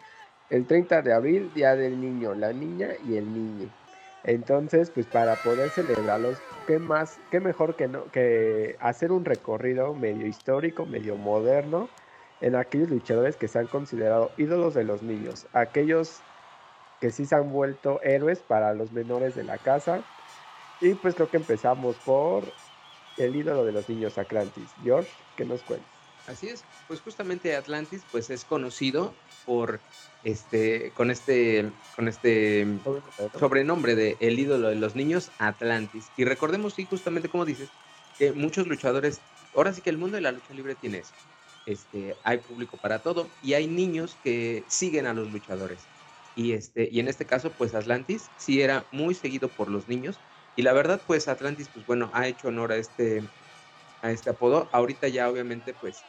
el 0.49 0.65
30 0.65 1.01
de 1.01 1.13
abril, 1.13 1.51
Día 1.53 1.75
del 1.75 1.99
Niño, 1.99 2.33
la 2.33 2.53
niña 2.53 2.89
y 3.05 3.17
el 3.17 3.25
niño. 3.33 3.69
Entonces, 4.27 4.89
pues 4.89 5.05
para 5.05 5.35
poder 5.35 5.69
celebrarlos, 5.69 6.41
qué 6.65 6.79
más, 6.79 7.19
qué 7.29 7.39
mejor 7.39 7.75
que, 7.75 7.88
no, 7.88 8.09
que 8.11 8.75
hacer 8.79 9.11
un 9.11 9.23
recorrido 9.23 9.93
medio 9.93 10.25
histórico, 10.25 10.85
medio 10.88 11.15
moderno, 11.15 11.89
en 12.41 12.55
aquellos 12.55 12.89
luchadores 12.89 13.38
que 13.38 13.47
se 13.47 13.59
han 13.59 13.67
considerado 13.67 14.31
ídolos 14.38 14.73
de 14.73 14.83
los 14.83 15.03
niños, 15.03 15.47
aquellos 15.53 16.21
que 16.99 17.11
sí 17.11 17.25
se 17.25 17.35
han 17.35 17.51
vuelto 17.51 18.01
héroes 18.01 18.39
para 18.39 18.73
los 18.73 18.91
menores 18.91 19.35
de 19.35 19.43
la 19.43 19.57
casa. 19.59 20.01
Y 20.81 20.95
pues 20.95 21.13
creo 21.13 21.29
que 21.29 21.38
empezamos 21.38 21.95
por 21.97 22.43
el 23.17 23.35
ídolo 23.35 23.63
de 23.63 23.71
los 23.71 23.88
niños, 23.88 24.17
Atlantis. 24.17 24.73
George, 24.83 25.09
¿qué 25.35 25.45
nos 25.45 25.61
cuentas? 25.61 25.88
Así 26.27 26.47
es, 26.47 26.63
pues 26.88 26.99
justamente 27.01 27.55
Atlantis 27.55 28.03
pues 28.11 28.31
es 28.31 28.43
conocido 28.43 29.13
por 29.45 29.79
este 30.23 30.91
con 30.95 31.12
este 31.12 31.71
con 31.95 32.08
este 32.08 32.67
sobrenombre 33.39 33.95
de 33.95 34.17
el 34.19 34.39
ídolo 34.39 34.69
de 34.69 34.75
los 34.75 34.95
niños 34.95 35.31
Atlantis. 35.38 36.08
Y 36.17 36.25
recordemos 36.25 36.73
sí 36.73 36.86
justamente 36.86 37.29
como 37.29 37.45
dices 37.45 37.69
que 38.17 38.31
muchos 38.34 38.67
luchadores, 38.67 39.21
ahora 39.55 39.73
sí 39.73 39.81
que 39.81 39.89
el 39.89 39.97
mundo 39.97 40.15
de 40.15 40.21
la 40.21 40.31
lucha 40.31 40.53
libre 40.53 40.75
tiene 40.75 40.99
eso. 40.99 41.13
Este, 41.65 42.15
hay 42.23 42.39
público 42.39 42.77
para 42.77 42.99
todo 42.99 43.27
y 43.41 43.53
hay 43.53 43.67
niños 43.67 44.17
que 44.23 44.63
siguen 44.67 45.05
a 45.08 45.13
los 45.13 45.31
luchadores. 45.31 45.79
Y 46.36 46.51
este 46.53 46.89
y 46.91 46.99
en 46.99 47.08
este 47.08 47.25
caso 47.25 47.51
pues 47.51 47.73
Atlantis 47.75 48.31
sí 48.38 48.62
era 48.62 48.86
muy 48.91 49.15
seguido 49.15 49.49
por 49.49 49.69
los 49.69 49.88
niños 49.88 50.19
y 50.55 50.63
la 50.63 50.73
verdad 50.73 51.01
pues 51.05 51.27
Atlantis 51.27 51.69
pues 51.73 51.86
bueno, 51.86 52.10
ha 52.13 52.27
hecho 52.27 52.49
honor 52.49 52.71
a 52.71 52.77
este 52.77 53.23
a 54.01 54.12
este 54.12 54.31
apodo. 54.31 54.69
Ahorita 54.71 55.08
ya 55.08 55.29
obviamente 55.29 55.73
pues 55.73 56.05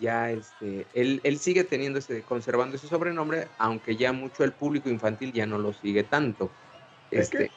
ya 0.00 0.32
este, 0.32 0.88
él, 0.94 1.20
él 1.24 1.38
sigue 1.38 1.62
teniendo 1.64 1.98
ese, 1.98 2.24
conservando 2.24 2.76
ese 2.76 2.88
sobrenombre, 2.88 3.50
aunque 3.58 3.96
ya 3.96 4.12
mucho 4.12 4.44
el 4.44 4.54
público 4.54 4.88
infantil 4.88 5.32
ya 5.32 5.46
no 5.46 5.58
lo 5.58 5.72
sigue 5.72 6.04
tanto. 6.04 6.56
Este, 7.10 7.52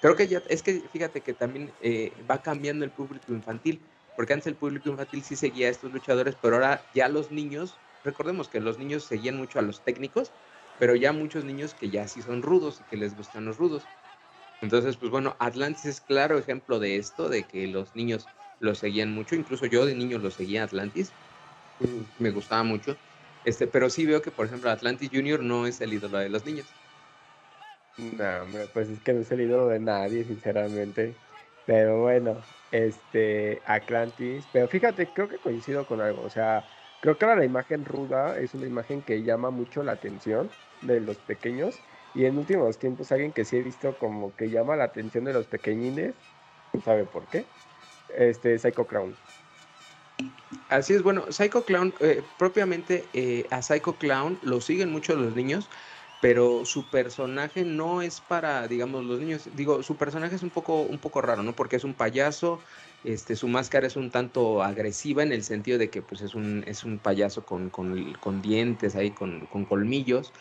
creo 0.00 0.14
que 0.16 0.28
ya, 0.28 0.42
es 0.48 0.62
que 0.62 0.88
fíjate 0.88 1.22
que 1.22 1.34
también 1.34 1.74
eh, 1.80 2.24
va 2.30 2.42
cambiando 2.42 2.84
el 2.84 2.92
público 2.92 3.32
infantil, 3.32 3.82
porque 4.14 4.32
antes 4.32 4.46
el 4.46 4.56
público 4.56 4.88
infantil 4.88 5.24
sí 5.24 5.34
seguía 5.36 5.66
a 5.66 5.70
estos 5.70 5.92
luchadores, 5.92 6.36
pero 6.36 6.56
ahora 6.56 6.88
ya 6.94 7.08
los 7.08 7.32
niños, 7.32 7.82
recordemos 8.04 8.48
que 8.48 8.60
los 8.60 8.78
niños 8.78 9.04
seguían 9.04 9.36
mucho 9.36 9.58
a 9.58 9.62
los 9.62 9.82
técnicos, 9.82 10.32
pero 10.78 10.94
ya 10.94 11.12
muchos 11.12 11.44
niños 11.44 11.74
que 11.74 11.90
ya 11.90 12.06
sí 12.06 12.22
son 12.22 12.42
rudos 12.42 12.80
y 12.80 12.84
que 12.84 12.96
les 12.96 13.16
gustan 13.16 13.44
los 13.44 13.58
rudos. 13.58 13.90
Entonces, 14.60 14.96
pues 14.96 15.10
bueno, 15.10 15.36
Atlantis 15.40 15.86
es 15.86 16.00
claro 16.00 16.38
ejemplo 16.38 16.78
de 16.78 16.96
esto, 16.96 17.28
de 17.28 17.46
que 17.46 17.66
los 17.66 17.94
niños 17.96 18.30
lo 18.60 18.74
seguían 18.74 19.12
mucho, 19.12 19.34
incluso 19.34 19.66
yo 19.66 19.86
de 19.86 19.94
niño 19.94 20.18
lo 20.18 20.30
seguía 20.30 20.64
Atlantis, 20.64 21.16
me 22.18 22.30
gustaba 22.30 22.62
mucho. 22.62 23.00
Este, 23.44 23.66
pero 23.66 23.90
sí 23.90 24.06
veo 24.06 24.22
que, 24.22 24.32
por 24.32 24.46
ejemplo, 24.46 24.70
Atlantis 24.70 25.10
Junior 25.12 25.42
no 25.42 25.66
es 25.66 25.80
el 25.80 25.92
ídolo 25.94 26.18
de 26.18 26.28
los 26.28 26.44
niños. 26.44 26.76
No, 27.96 28.50
pues 28.72 28.88
es 28.88 29.00
que 29.00 29.12
no 29.12 29.20
es 29.20 29.30
el 29.30 29.42
ídolo 29.42 29.68
de 29.68 29.78
nadie, 29.80 30.24
sinceramente. 30.24 31.20
Pero 31.64 32.00
bueno, 32.00 32.48
este, 32.70 33.62
Atlantis. 33.66 34.48
Pero 34.48 34.68
fíjate, 34.68 35.12
creo 35.12 35.28
que 35.28 35.40
coincido 35.40 35.84
con 35.86 36.00
algo. 36.00 36.22
O 36.22 36.30
sea, 36.30 36.66
creo 37.00 37.18
que 37.18 37.24
ahora 37.26 37.36
la 37.40 37.44
imagen 37.44 37.84
ruda 37.84 38.38
es 38.38 38.54
una 38.54 38.66
imagen 38.66 39.02
que 39.04 39.22
llama 39.22 39.50
mucho 39.50 39.82
la 39.82 39.92
atención 39.92 40.56
de 40.80 41.00
los 41.00 41.20
pequeños. 41.20 41.84
Y 42.14 42.24
en 42.24 42.38
últimos 42.38 42.78
tiempos, 42.78 43.12
alguien 43.12 43.32
que 43.34 43.44
sí 43.44 43.56
he 43.56 43.62
visto 43.62 43.98
como 43.98 44.34
que 44.34 44.50
llama 44.50 44.76
la 44.76 44.84
atención 44.84 45.24
de 45.24 45.34
los 45.34 45.46
pequeñines, 45.46 46.22
¿sabe 46.82 47.06
por 47.06 47.28
qué? 47.28 47.52
Este, 48.08 48.58
Psycho 48.58 48.86
Crown. 48.86 49.20
Así 50.68 50.94
es, 50.94 51.02
bueno, 51.02 51.24
Psycho 51.30 51.64
Clown, 51.64 51.92
eh, 52.00 52.22
propiamente 52.38 53.04
eh, 53.12 53.46
a 53.50 53.60
Psycho 53.60 53.94
Clown 53.94 54.38
lo 54.42 54.60
siguen 54.60 54.90
mucho 54.90 55.16
los 55.16 55.34
niños, 55.34 55.68
pero 56.20 56.64
su 56.64 56.84
personaje 56.84 57.64
no 57.64 58.02
es 58.02 58.20
para, 58.20 58.68
digamos, 58.68 59.04
los 59.04 59.18
niños. 59.20 59.48
Digo, 59.56 59.82
su 59.82 59.96
personaje 59.96 60.36
es 60.36 60.42
un 60.42 60.50
poco, 60.50 60.82
un 60.82 60.98
poco 60.98 61.22
raro, 61.22 61.42
¿no? 61.42 61.54
Porque 61.54 61.76
es 61.76 61.84
un 61.84 61.94
payaso, 61.94 62.60
este, 63.04 63.36
su 63.36 63.48
máscara 63.48 63.86
es 63.86 63.96
un 63.96 64.10
tanto 64.10 64.62
agresiva 64.62 65.22
en 65.22 65.32
el 65.32 65.42
sentido 65.42 65.78
de 65.78 65.88
que 65.90 66.02
pues, 66.02 66.20
es, 66.20 66.34
un, 66.34 66.62
es 66.66 66.84
un 66.84 66.98
payaso 66.98 67.44
con, 67.44 67.70
con, 67.70 68.42
dientes 68.42 68.96
ahí, 68.96 69.10
con, 69.10 69.46
con, 69.46 69.64
colmillos, 69.64 70.32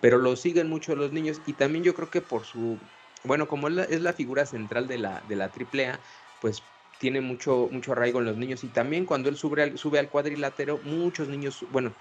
pero 0.00 0.18
lo 0.18 0.36
siguen 0.36 0.68
mucho 0.68 0.94
los 0.94 1.12
niños 1.12 1.40
y 1.46 1.54
también 1.54 1.84
yo 1.84 1.94
creo 1.94 2.10
que 2.10 2.20
por 2.20 2.44
su, 2.44 2.78
bueno, 3.24 3.48
como 3.48 3.68
es 3.68 3.74
la, 3.74 3.84
es 3.84 4.00
la 4.00 4.12
figura 4.12 4.46
central 4.46 4.86
de 4.86 4.98
la, 4.98 5.22
de 5.28 5.36
la 5.36 5.46
AAA, 5.46 5.98
pues 6.40 6.62
tiene 6.98 7.20
mucho, 7.20 7.68
mucho 7.70 7.92
arraigo 7.92 8.20
en 8.20 8.26
los 8.26 8.36
niños 8.36 8.64
y 8.64 8.68
también 8.68 9.04
cuando 9.04 9.28
él 9.28 9.36
sube 9.36 9.62
al, 9.62 9.78
sube 9.78 9.98
al 9.98 10.08
cuadrilátero, 10.08 10.78
muchos 10.84 11.28
niños, 11.28 11.64
bueno, 11.70 11.92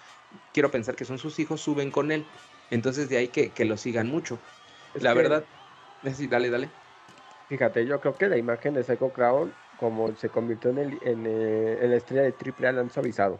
quiero 0.54 0.72
pensar 0.72 0.96
que 0.96 1.06
son 1.06 1.18
sus 1.18 1.40
hijos, 1.40 1.62
suben 1.62 1.92
con 1.92 2.12
él. 2.12 2.26
Entonces 2.72 3.10
de 3.10 3.18
ahí 3.18 3.28
que, 3.28 3.66
lo 3.66 3.78
sigan 3.78 4.08
mucho. 4.08 4.38
la 5.00 5.14
verdad, 5.14 5.44
sí, 6.14 6.28
dale, 6.28 6.50
dale. 6.50 6.70
Fíjate, 7.50 7.86
yo 7.86 8.00
creo 8.00 8.16
que 8.16 8.28
la 8.28 8.38
imagen 8.38 8.74
de 8.74 8.84
Psycho 8.84 9.10
Crown, 9.10 9.54
como 9.80 10.16
se 10.16 10.30
convirtió 10.30 10.72
en, 10.72 10.78
el, 10.80 11.00
en, 11.04 11.26
eh, 11.28 11.80
la 11.88 11.96
estrella 11.96 12.24
de 12.24 12.32
Triple 12.32 12.68
A, 12.68 12.72
la 12.72 12.82
han 12.82 12.90
suavizado. 12.90 13.40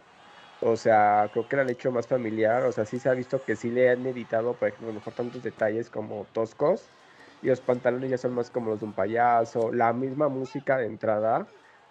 O 0.60 0.76
sea, 0.76 1.28
creo 1.32 1.48
que 1.48 1.56
la 1.56 1.62
han 1.62 1.70
hecho 1.70 1.90
más 1.90 2.06
familiar. 2.06 2.64
O 2.64 2.72
sea, 2.72 2.84
sí 2.84 2.98
se 2.98 3.08
ha 3.08 3.14
visto 3.14 3.42
que 3.42 3.56
sí 3.56 3.70
le 3.70 3.90
han 3.90 4.06
editado, 4.06 4.54
por 4.54 4.68
ejemplo, 4.68 4.92
mejor 4.92 5.14
tantos 5.14 5.42
detalles 5.42 5.90
como 5.90 6.26
toscos 6.32 6.82
y 7.44 7.48
los 7.48 7.60
pantalones 7.60 8.08
ya 8.10 8.16
son 8.16 8.32
más 8.32 8.50
como 8.50 8.70
los 8.70 8.80
de 8.80 8.86
un 8.86 8.94
payaso, 8.94 9.70
la 9.70 9.92
misma 9.92 10.30
música 10.30 10.78
de 10.78 10.86
entrada 10.86 11.46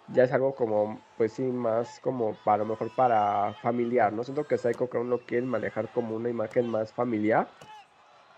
ya 0.08 0.24
es 0.24 0.32
algo 0.32 0.56
como, 0.56 1.00
pues 1.16 1.32
sí, 1.34 1.44
más 1.44 2.00
como 2.00 2.34
para 2.38 2.58
lo 2.58 2.66
mejor 2.66 2.90
para 2.90 3.54
familiar, 3.62 4.12
¿no? 4.12 4.24
Siento 4.24 4.48
que 4.48 4.58
Psycho 4.58 4.88
Crown 4.88 5.08
lo 5.10 5.24
quieren 5.24 5.48
manejar 5.48 5.92
como 5.92 6.16
una 6.16 6.28
imagen 6.28 6.68
más 6.68 6.92
familiar 6.92 7.48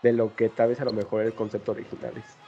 de 0.02 0.12
lo 0.12 0.37
que 0.37 0.50
tal 0.50 0.68
vez 0.68 0.81
a 0.81 0.85
lo 0.85 0.92
mejor 0.92 1.22
el 1.22 1.35
concepto 1.35 1.72
original 1.72 2.18
es. 2.18 2.38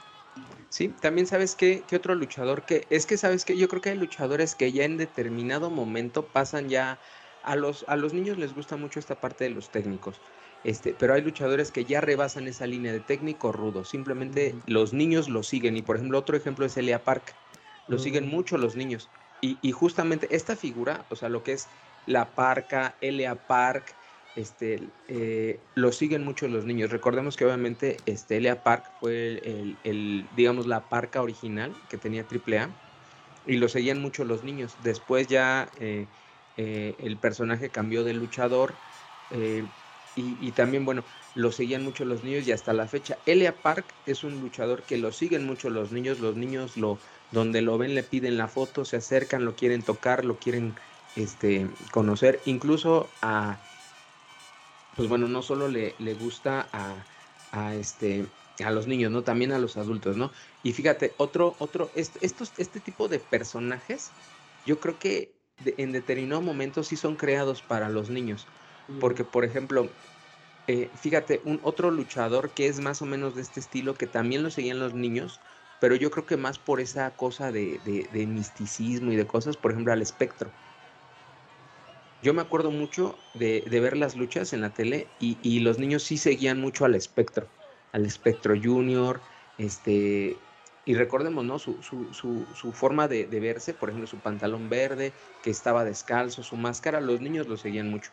Sí, 0.69 0.89
también 0.89 1.25
sabes 1.25 1.55
que, 1.55 1.83
que 1.87 1.95
otro 1.95 2.13
luchador 2.13 2.63
que, 2.63 2.85
es 2.91 3.07
que 3.07 3.17
sabes 3.17 3.45
que 3.45 3.57
yo 3.57 3.67
creo 3.69 3.81
que 3.81 3.89
hay 3.89 3.97
luchadores 3.97 4.53
que 4.53 4.71
ya 4.71 4.85
en 4.85 4.97
determinado 4.97 5.71
momento 5.71 6.27
pasan 6.27 6.69
ya, 6.69 6.99
a 7.41 7.55
los, 7.55 7.85
a 7.87 7.95
los 7.95 8.13
niños 8.13 8.37
les 8.37 8.53
gusta 8.53 8.77
mucho 8.77 8.99
esta 8.99 9.19
parte 9.19 9.45
de 9.45 9.49
los 9.49 9.71
técnicos. 9.71 10.21
Este, 10.63 10.93
pero 10.93 11.13
hay 11.13 11.21
luchadores 11.21 11.71
que 11.71 11.85
ya 11.85 12.01
rebasan 12.01 12.47
esa 12.47 12.67
línea 12.67 12.91
de 12.91 12.99
técnico 12.99 13.51
rudo. 13.51 13.85
Simplemente 13.85 14.59
los 14.65 14.93
niños 14.93 15.29
lo 15.29 15.43
siguen. 15.43 15.77
Y 15.77 15.81
por 15.81 15.95
ejemplo, 15.95 16.19
otro 16.19 16.35
ejemplo 16.35 16.65
es 16.65 16.75
Elia 16.77 17.03
Park. 17.03 17.35
Lo 17.87 17.97
siguen 17.97 18.27
mucho 18.27 18.57
los 18.57 18.75
niños. 18.75 19.09
Y, 19.41 19.71
justamente 19.71 20.35
esta 20.35 20.55
figura, 20.55 21.05
o 21.09 21.15
sea, 21.15 21.29
lo 21.29 21.43
que 21.43 21.53
es 21.53 21.69
la 22.05 22.35
Parca, 22.35 22.97
Elia 23.01 23.47
Park, 23.47 23.95
este, 24.35 24.91
eh, 25.07 25.61
lo 25.75 25.91
siguen 25.91 26.23
mucho 26.23 26.47
los 26.47 26.65
niños. 26.65 26.91
Recordemos 26.91 27.35
que 27.35 27.45
obviamente 27.45 27.97
este, 28.05 28.37
Elia 28.37 28.63
Park 28.63 28.91
fue 28.99 29.41
el, 29.83 30.29
digamos, 30.33 30.67
la 30.67 30.87
parca 30.87 31.21
original 31.21 31.75
que 31.87 31.97
tenía 31.97 32.25
AAA 32.29 32.69
y 33.45 33.57
lo 33.57 33.69
seguían 33.69 34.01
mucho 34.01 34.25
los 34.25 34.43
niños. 34.43 34.77
Después 34.81 35.27
ya 35.27 35.69
eh, 35.79 36.07
eh, 36.57 36.95
el 36.99 37.17
personaje 37.17 37.69
cambió 37.69 38.03
de 38.03 38.13
luchador 38.13 38.75
y, 40.19 40.51
también, 40.51 40.85
bueno, 40.85 41.03
lo 41.35 41.51
seguían 41.51 41.83
mucho 41.83 42.05
los 42.05 42.23
niños 42.23 42.47
y 42.47 42.51
hasta 42.51 42.73
la 42.73 42.87
fecha. 42.87 43.17
Elia 43.25 43.55
Park 43.55 43.85
es 44.05 44.23
un 44.23 44.39
luchador 44.41 44.83
que 44.83 44.97
lo 44.97 45.11
siguen 45.11 45.45
mucho 45.45 45.69
los 45.69 45.91
niños. 45.91 46.19
Los 46.19 46.35
niños 46.35 46.77
lo, 46.77 46.99
donde 47.31 47.61
lo 47.61 47.77
ven 47.77 47.95
le 47.95 48.03
piden 48.03 48.37
la 48.37 48.47
foto, 48.47 48.85
se 48.85 48.97
acercan, 48.97 49.45
lo 49.45 49.55
quieren 49.55 49.81
tocar, 49.81 50.25
lo 50.25 50.37
quieren 50.37 50.75
este, 51.15 51.67
conocer. 51.91 52.39
Incluso 52.45 53.09
a, 53.21 53.57
pues 54.95 55.07
bueno, 55.07 55.27
no 55.27 55.41
solo 55.41 55.67
le, 55.67 55.95
le 55.99 56.13
gusta 56.13 56.67
a, 56.73 56.95
a, 57.51 57.75
este, 57.75 58.25
a 58.63 58.71
los 58.71 58.87
niños, 58.87 59.11
¿no? 59.11 59.23
También 59.23 59.51
a 59.51 59.59
los 59.59 59.77
adultos, 59.77 60.17
¿no? 60.17 60.31
Y 60.63 60.73
fíjate, 60.73 61.13
otro, 61.17 61.55
otro, 61.59 61.89
estos, 61.95 62.51
este 62.57 62.79
tipo 62.79 63.07
de 63.07 63.19
personajes, 63.19 64.11
yo 64.65 64.79
creo 64.79 64.99
que 64.99 65.31
en 65.65 65.91
determinado 65.91 66.41
momento 66.41 66.83
sí 66.83 66.95
son 66.95 67.15
creados 67.15 67.61
para 67.61 67.89
los 67.89 68.09
niños. 68.09 68.47
Porque, 68.99 69.23
por 69.23 69.45
ejemplo, 69.45 69.87
eh, 70.69 70.87
fíjate, 70.93 71.41
un 71.45 71.59
otro 71.63 71.89
luchador 71.89 72.51
que 72.51 72.67
es 72.67 72.79
más 72.79 73.01
o 73.01 73.07
menos 73.07 73.33
de 73.33 73.41
este 73.41 73.59
estilo, 73.59 73.95
que 73.95 74.05
también 74.05 74.43
lo 74.43 74.51
seguían 74.51 74.77
los 74.77 74.93
niños, 74.93 75.39
pero 75.79 75.95
yo 75.95 76.11
creo 76.11 76.27
que 76.27 76.37
más 76.37 76.59
por 76.59 76.79
esa 76.79 77.09
cosa 77.15 77.51
de, 77.51 77.79
misticismo 78.13 79.11
y 79.11 79.15
de 79.15 79.25
cosas, 79.25 79.57
por 79.57 79.71
ejemplo, 79.71 79.93
al 79.93 80.03
espectro. 80.03 80.51
Yo 82.21 82.35
me 82.35 82.43
acuerdo 82.43 82.69
mucho 82.69 83.17
de, 83.33 83.63
ver 83.67 83.97
las 83.97 84.15
luchas 84.15 84.53
en 84.53 84.61
la 84.61 84.69
tele 84.69 85.07
y, 85.19 85.59
los 85.61 85.79
niños 85.79 86.03
sí 86.03 86.17
seguían 86.17 86.61
mucho 86.61 86.85
al 86.85 86.93
espectro, 86.93 87.47
al 87.91 88.05
espectro 88.05 88.53
junior, 88.61 89.21
este, 89.57 90.37
y 90.85 90.93
recordemos, 90.93 91.45
¿no? 91.45 91.57
Su, 91.57 91.81
su 91.81 92.71
forma 92.73 93.07
de, 93.07 93.25
verse, 93.25 93.73
por 93.73 93.89
ejemplo, 93.89 94.05
su 94.05 94.19
pantalón 94.19 94.69
verde, 94.69 95.13
que 95.41 95.49
estaba 95.49 95.83
descalzo, 95.83 96.43
su 96.43 96.57
máscara, 96.57 97.01
los 97.01 97.21
niños 97.21 97.47
lo 97.47 97.57
seguían 97.57 97.89
mucho. 97.89 98.11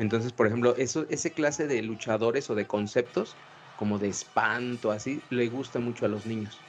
Entonces, 0.00 0.32
por 0.32 0.46
ejemplo, 0.46 0.74
eso, 0.76 1.06
ese 1.10 1.34
clase 1.34 1.66
de 1.66 1.82
luchadores 1.82 2.48
o 2.48 2.54
de 2.54 2.66
conceptos, 2.66 3.38
como 3.76 3.98
de 3.98 4.08
espanto, 4.08 4.92
así, 4.92 5.26
le 5.28 5.48
gusta 5.50 5.78
mucho 5.78 6.06
a 6.06 6.08
los 6.08 6.24
niños. 6.24 6.66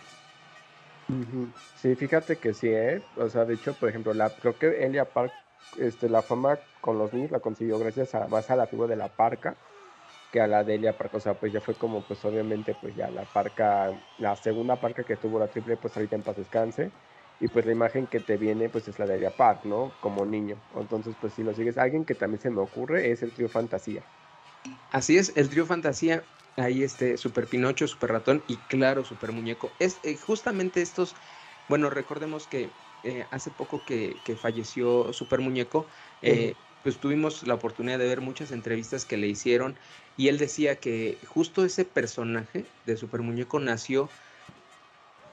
Sí, 1.74 1.96
fíjate 1.96 2.39
que 2.39 2.54
sí, 2.54 2.67
¿eh? 2.70 3.10
O 3.15 3.30
sea, 3.30 3.46
de 3.46 3.54
hecho, 3.56 3.78
por 3.80 3.89
ejemplo, 3.89 4.13
la, 4.13 4.36
creo 4.36 4.58
que 4.58 4.86
Elia 4.86 5.13
Park, 5.13 5.34
este, 5.78 6.10
la 6.10 6.24
fama 6.24 6.60
con 6.82 6.98
los 6.98 7.13
niños 7.13 7.32
la 7.32 7.39
consiguió 7.39 7.80
gracias 7.80 8.13
a, 8.15 8.28
más 8.28 8.50
a 8.50 8.58
la 8.58 8.67
figura 8.67 8.89
de 8.89 8.98
la 8.98 9.15
parca 9.15 9.58
que 10.32 10.41
a 10.41 10.48
la 10.48 10.63
de 10.63 10.76
Elia 10.76 10.98
Park. 10.98 11.15
O 11.15 11.20
sea, 11.22 11.39
pues 11.39 11.54
ya 11.54 11.62
fue 11.62 11.78
como, 11.78 12.06
pues 12.08 12.26
obviamente, 12.26 12.76
pues 12.76 12.96
ya 12.96 13.12
la 13.12 13.26
parca, 13.32 14.02
la 14.17 14.36
segunda 14.36 14.80
parca 14.80 15.06
que 15.06 15.17
tuvo 15.17 15.39
la 15.39 15.50
triple, 15.50 15.78
pues 15.78 15.96
ahorita 15.98 16.15
en 16.17 16.24
paz 16.24 16.38
descanse 16.38 16.94
y 17.42 17.48
pues 17.48 17.66
la 17.66 17.72
imagen 17.72 18.06
que 18.06 18.20
te 18.20 18.38
viene 18.38 18.70
pues 18.70 18.88
es 18.88 19.00
la 19.00 19.08
de 19.08 19.30
Park, 19.32 19.66
¿no? 19.66 19.92
Como 20.00 20.26
niño. 20.26 20.56
Entonces 20.78 21.16
pues 21.20 21.34
si 21.34 21.44
lo 21.44 21.54
sigues, 21.54 21.78
alguien 21.78 22.06
que 22.06 22.14
también 22.14 22.40
se 22.40 22.52
me 22.52 22.62
ocurre 22.62 23.12
es 23.12 23.24
el 23.24 23.32
trío 23.32 23.50
Fantasía. 23.50 24.04
Así 24.92 25.18
es, 25.18 25.34
el 25.36 25.50
trío 25.50 25.66
Fantasía, 25.66 26.24
ahí 26.56 26.84
este 26.84 27.18
Super 27.18 27.48
Pinocho, 27.48 27.88
Super 27.88 28.12
Ratón 28.12 28.44
y 28.48 28.56
claro, 28.56 29.04
Super 29.04 29.32
Muñeco. 29.32 29.72
Es 29.80 30.00
eh, 30.04 30.16
justamente 30.18 30.84
estos, 30.84 31.16
bueno, 31.68 31.90
recordemos 31.90 32.46
que 32.46 32.70
eh, 33.04 33.26
hace 33.32 33.50
poco 33.50 33.82
que, 33.86 34.16
falleció 34.40 35.12
Super 35.12 35.40
Muñeco, 35.40 35.88
eh, 36.22 36.54
pues 36.84 36.98
tuvimos 37.00 37.48
la 37.48 37.56
oportunidad 37.56 37.98
de 37.98 38.08
ver 38.08 38.22
muchas 38.22 38.52
entrevistas 38.52 39.06
que 39.06 39.18
le 39.18 39.28
hicieron 39.28 39.76
y 40.16 40.28
él 40.28 40.38
decía 40.38 40.76
que 40.76 41.18
justo 41.28 41.66
ese 41.66 41.86
personaje 41.86 42.66
de 42.86 42.98
Super 42.98 43.22
Muñeco 43.22 43.60
nació 43.60 44.10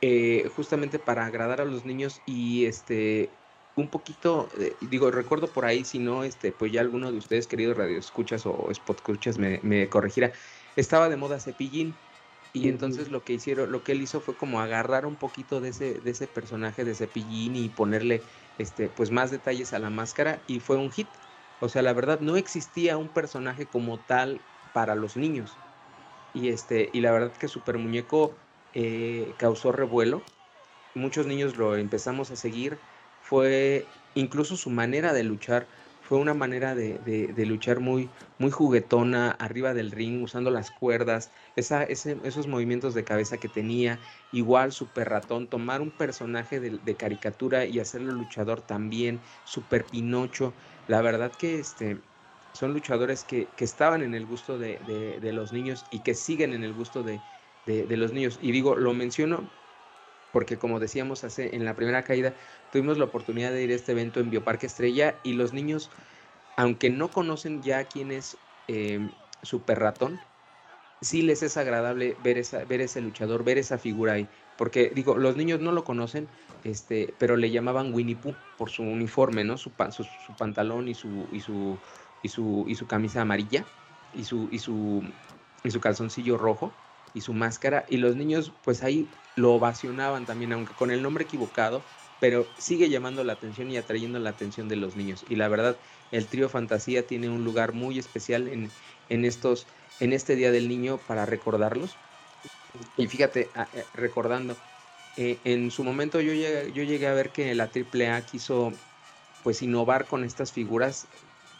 eh, 0.00 0.48
justamente 0.54 0.98
para 0.98 1.26
agradar 1.26 1.60
a 1.60 1.64
los 1.64 1.84
niños 1.84 2.22
y 2.26 2.66
este 2.66 3.40
un 3.74 3.90
poquito, 3.90 4.50
eh, 4.58 4.76
digo, 4.80 5.10
recuerdo 5.12 5.52
por 5.52 5.64
ahí, 5.64 5.84
si 5.84 6.00
no, 6.00 6.24
este, 6.24 6.52
pues 6.52 6.72
ya 6.72 6.80
alguno 6.80 7.12
de 7.12 7.18
ustedes, 7.18 7.46
queridos 7.46 7.76
radioescuchas 7.76 8.44
o 8.46 8.68
spotescuchas, 8.74 9.38
me, 9.38 9.60
me 9.62 9.88
corregirá, 9.88 10.32
estaba 10.74 11.08
de 11.08 11.16
moda 11.16 11.38
Cepillín. 11.40 12.00
Y 12.52 12.68
entonces 12.68 13.10
lo 13.10 13.24
que 13.24 13.34
hicieron, 13.34 13.70
lo 13.70 13.84
que 13.84 13.92
él 13.92 14.02
hizo 14.02 14.20
fue 14.20 14.36
como 14.36 14.60
agarrar 14.60 15.06
un 15.06 15.18
poquito 15.18 15.60
de 15.60 15.68
ese, 15.68 16.00
de 16.00 16.10
ese 16.10 16.26
personaje 16.28 16.84
de 16.84 16.94
Cepillín 16.94 17.54
y 17.56 17.68
ponerle 17.68 18.24
este, 18.56 18.88
pues 18.90 19.10
más 19.10 19.30
detalles 19.30 19.72
a 19.72 19.78
la 19.78 19.90
máscara 19.90 20.42
y 20.46 20.60
fue 20.60 20.76
un 20.78 20.90
hit. 20.90 21.18
O 21.60 21.68
sea, 21.68 21.82
la 21.82 21.92
verdad, 21.92 22.20
no 22.20 22.36
existía 22.36 22.96
un 22.98 23.12
personaje 23.12 23.68
como 23.68 24.00
tal 24.04 24.46
para 24.72 24.94
los 24.96 25.16
niños. 25.16 25.62
Y, 26.32 26.48
este, 26.48 26.90
y 26.92 27.00
la 27.00 27.12
verdad 27.12 27.32
que 27.36 27.48
Super 27.48 27.78
Muñeco 27.78 28.38
eh, 28.74 29.32
causó 29.38 29.72
revuelo. 29.72 30.22
Muchos 30.94 31.26
niños 31.26 31.56
lo 31.56 31.76
empezamos 31.76 32.30
a 32.30 32.36
seguir. 32.36 32.78
Fue 33.22 33.86
incluso 34.14 34.56
su 34.56 34.70
manera 34.70 35.12
de 35.12 35.24
luchar 35.24 35.66
fue 36.08 36.16
una 36.16 36.32
manera 36.32 36.74
de, 36.74 37.44
luchar 37.46 37.80
muy, 37.80 38.08
muy 38.38 38.50
juguetona, 38.50 39.30
arriba 39.32 39.74
del 39.74 39.90
ring, 39.90 40.22
usando 40.22 40.50
las 40.50 40.70
cuerdas, 40.70 41.30
esa, 41.54 41.82
esos 41.84 42.46
movimientos 42.46 42.94
de 42.94 43.04
cabeza 43.04 43.36
que 43.36 43.50
tenía, 43.50 43.98
igual 44.32 44.72
super 44.72 45.10
ratón, 45.10 45.48
tomar 45.48 45.82
un 45.82 45.90
personaje 45.90 46.60
de, 46.60 46.96
caricatura 46.96 47.66
y 47.66 47.78
hacerlo 47.78 48.12
luchador 48.12 48.62
también, 48.62 49.20
super 49.44 49.84
Pinocho, 49.84 50.54
la 50.86 51.02
verdad 51.02 51.30
que 51.30 51.58
este, 51.58 51.98
son 52.54 52.72
luchadores 52.72 53.24
que, 53.24 53.46
estaban 53.58 54.00
en 54.00 54.14
el 54.14 54.24
gusto 54.24 54.56
de, 54.56 55.20
los 55.34 55.52
niños 55.52 55.84
y 55.90 55.98
que 55.98 56.14
siguen 56.14 56.54
en 56.54 56.64
el 56.64 56.72
gusto 56.72 57.02
de, 57.02 57.20
los 57.88 58.12
niños. 58.12 58.38
Y 58.42 58.52
digo, 58.52 58.76
lo 58.76 58.94
menciono 58.94 59.48
porque 60.32 60.58
como 60.58 60.78
decíamos 60.78 61.24
hace 61.24 61.54
en 61.54 61.64
la 61.64 61.74
primera 61.74 62.02
caída, 62.02 62.34
tuvimos 62.72 62.98
la 62.98 63.06
oportunidad 63.06 63.50
de 63.50 63.62
ir 63.62 63.72
a 63.72 63.74
este 63.74 63.92
evento 63.92 64.20
en 64.20 64.30
Bioparque 64.30 64.66
Estrella 64.66 65.18
y 65.22 65.32
los 65.34 65.52
niños, 65.52 65.90
aunque 66.56 66.90
no 66.90 67.10
conocen 67.10 67.62
ya 67.62 67.84
quién 67.84 68.12
es 68.12 68.36
eh, 68.68 69.08
Super 69.42 69.78
Ratón, 69.78 70.20
sí 71.00 71.22
les 71.22 71.42
es 71.42 71.56
agradable 71.56 72.16
ver, 72.22 72.38
esa, 72.38 72.64
ver 72.64 72.80
ese 72.80 73.00
luchador, 73.00 73.44
ver 73.44 73.58
esa 73.58 73.78
figura 73.78 74.14
ahí. 74.14 74.28
Porque 74.56 74.90
digo, 74.94 75.16
los 75.16 75.36
niños 75.36 75.60
no 75.60 75.72
lo 75.72 75.84
conocen, 75.84 76.28
este, 76.64 77.14
pero 77.18 77.36
le 77.36 77.50
llamaban 77.50 77.94
Winnie 77.94 78.16
Pooh 78.16 78.34
por 78.56 78.70
su 78.70 78.82
uniforme, 78.82 79.44
¿no? 79.44 79.56
Su, 79.56 79.72
su, 79.90 80.04
su 80.04 80.36
pantalón 80.36 80.88
y 80.88 80.94
su, 80.94 81.28
y 81.32 81.40
su, 81.40 81.78
y 82.22 82.28
su, 82.28 82.64
y 82.68 82.74
su 82.74 82.86
camisa 82.86 83.22
amarilla 83.22 83.64
y 84.12 84.24
su, 84.24 84.48
y 84.50 84.58
su, 84.58 85.02
y 85.62 85.70
su 85.70 85.80
calzoncillo 85.80 86.36
rojo 86.36 86.72
y 87.18 87.20
su 87.20 87.34
máscara. 87.34 87.84
Y 87.88 87.98
los 87.98 88.16
niños, 88.16 88.52
pues 88.64 88.82
ahí 88.82 89.06
lo 89.36 89.52
ovacionaban 89.52 90.24
también, 90.24 90.52
aunque 90.52 90.72
con 90.74 90.90
el 90.90 91.02
nombre 91.02 91.24
equivocado, 91.24 91.82
pero 92.20 92.46
sigue 92.58 92.88
llamando 92.88 93.22
la 93.24 93.34
atención 93.34 93.70
y 93.70 93.76
atrayendo 93.76 94.18
la 94.18 94.30
atención 94.30 94.68
de 94.68 94.76
los 94.76 94.96
niños. 94.96 95.24
Y 95.28 95.36
la 95.36 95.48
verdad, 95.48 95.76
el 96.10 96.26
trío 96.26 96.48
Fantasía 96.48 97.06
tiene 97.06 97.28
un 97.28 97.44
lugar 97.44 97.72
muy 97.72 97.98
especial 97.98 98.48
en, 98.48 98.70
en, 99.08 99.24
estos, 99.24 99.66
en 100.00 100.12
este 100.12 100.36
Día 100.36 100.50
del 100.50 100.68
Niño 100.68 100.98
para 101.06 101.26
recordarlos. 101.26 101.96
Y 102.96 103.06
fíjate, 103.06 103.50
eh, 103.74 103.84
recordando, 103.94 104.56
eh, 105.16 105.38
en 105.44 105.70
su 105.70 105.84
momento 105.84 106.20
yo 106.20 106.32
llegué, 106.32 106.72
yo 106.72 106.82
llegué 106.82 107.06
a 107.08 107.14
ver 107.14 107.30
que 107.30 107.54
la 107.54 107.70
AAA 107.74 108.22
quiso 108.22 108.72
pues 109.42 109.62
innovar 109.62 110.06
con 110.06 110.24
estas 110.24 110.52
figuras. 110.52 111.08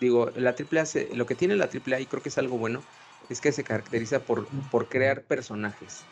Digo, 0.01 0.31
la 0.37 0.51
AAA, 0.51 1.14
lo 1.14 1.27
que 1.27 1.35
tiene 1.35 1.57
la 1.57 1.64
AAA 1.73 2.01
y 2.01 2.07
creo 2.07 2.23
que 2.23 2.29
es 2.29 2.38
algo 2.38 2.59
bueno, 2.59 2.85
es 3.29 3.41
que 3.41 3.53
se 3.53 3.64
caracteriza 3.64 4.25
por, 4.25 4.53
por 4.71 4.88
crear 4.88 5.27
personajes. 5.27 6.11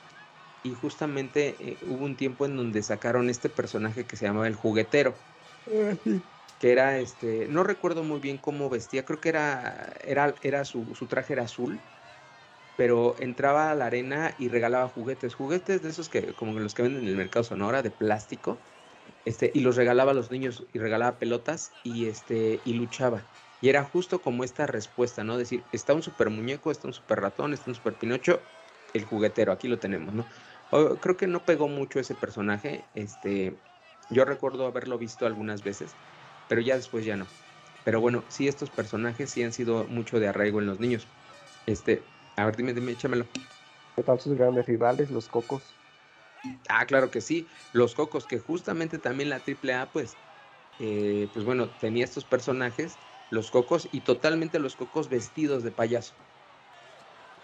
Y 0.62 0.74
justamente 0.74 1.72
eh, 1.74 1.78
hubo 1.82 2.04
un 2.04 2.16
tiempo 2.16 2.46
en 2.46 2.56
donde 2.56 2.82
sacaron 2.82 3.30
este 3.30 3.50
personaje 3.50 4.06
que 4.06 4.16
se 4.16 4.26
llamaba 4.26 4.48
el 4.48 4.56
juguetero. 4.56 5.24
Que 6.58 6.72
era 6.72 6.98
este, 7.00 7.48
no 7.48 7.64
recuerdo 7.64 8.02
muy 8.02 8.18
bien 8.20 8.38
cómo 8.38 8.70
vestía, 8.70 9.04
creo 9.04 9.20
que 9.20 9.28
era, 9.28 9.92
era, 10.02 10.34
era 10.40 10.64
su, 10.64 10.94
su 10.94 11.06
traje 11.06 11.34
era 11.34 11.42
azul, 11.44 11.84
pero 12.76 13.16
entraba 13.20 13.70
a 13.70 13.74
la 13.76 13.86
arena 13.86 14.34
y 14.38 14.48
regalaba 14.50 14.88
juguetes, 14.88 15.34
juguetes 15.34 15.82
de 15.82 15.90
esos 15.90 16.08
que 16.10 16.34
como 16.34 16.58
los 16.60 16.74
que 16.74 16.82
venden 16.82 17.04
en 17.04 17.08
el 17.10 17.16
mercado 17.16 17.44
Sonora 17.44 17.82
de 17.82 17.90
plástico, 17.92 18.62
este 19.24 19.52
y 19.54 19.60
los 19.60 19.76
regalaba 19.76 20.12
a 20.12 20.14
los 20.14 20.30
niños 20.32 20.68
y 20.72 20.78
regalaba 20.80 21.18
pelotas 21.18 21.78
y 21.82 22.06
este 22.08 22.62
y 22.64 22.74
luchaba. 22.74 23.30
Y 23.60 23.68
era 23.68 23.84
justo 23.84 24.20
como 24.20 24.44
esta 24.44 24.66
respuesta, 24.66 25.24
¿no? 25.24 25.38
Decir, 25.38 25.64
está 25.72 25.94
un 25.94 26.02
super 26.02 26.30
muñeco, 26.30 26.70
está 26.70 26.88
un 26.88 26.92
super 26.94 27.20
ratón, 27.20 27.54
está 27.54 27.70
un 27.70 27.74
super 27.74 27.94
pinocho, 27.94 28.42
el 28.92 29.04
juguetero, 29.04 29.52
aquí 29.52 29.68
lo 29.68 29.78
tenemos, 29.78 30.14
¿no? 30.14 30.26
creo 31.00 31.16
que 31.16 31.26
no 31.26 31.44
pegó 31.44 31.68
mucho 31.68 32.00
ese 32.00 32.14
personaje, 32.14 32.84
este, 32.94 33.56
yo 34.10 34.24
recuerdo 34.24 34.66
haberlo 34.66 34.98
visto 34.98 35.26
algunas 35.26 35.62
veces, 35.62 35.96
pero 36.48 36.60
ya 36.60 36.76
después 36.76 37.04
ya 37.04 37.16
no. 37.16 37.26
Pero 37.84 38.00
bueno, 38.00 38.24
sí, 38.28 38.48
estos 38.48 38.70
personajes 38.70 39.30
sí 39.30 39.42
han 39.42 39.52
sido 39.52 39.86
mucho 39.86 40.18
de 40.18 40.28
arraigo 40.28 40.60
en 40.60 40.66
los 40.66 40.80
niños. 40.80 41.06
Este, 41.66 42.02
a 42.36 42.44
ver, 42.44 42.56
dime, 42.56 42.74
dime, 42.74 42.92
échamelo. 42.92 43.26
¿Qué 43.94 44.02
tal 44.02 44.18
sus 44.18 44.36
grandes 44.36 44.66
rivales, 44.66 45.10
los 45.10 45.28
cocos? 45.28 45.76
Ah, 46.68 46.84
claro 46.86 47.10
que 47.10 47.20
sí, 47.20 47.48
los 47.72 47.94
cocos, 47.94 48.26
que 48.26 48.38
justamente 48.38 48.98
también 48.98 49.30
la 49.30 49.42
AAA, 49.44 49.92
pues, 49.92 50.16
eh, 50.78 51.28
pues 51.32 51.44
bueno, 51.44 51.70
tenía 51.70 52.04
estos 52.04 52.24
personajes 52.24 52.98
los 53.30 53.50
cocos 53.50 53.88
y 53.92 54.00
totalmente 54.00 54.58
los 54.58 54.76
cocos 54.76 55.08
vestidos 55.08 55.62
de 55.62 55.70
payaso. 55.70 56.14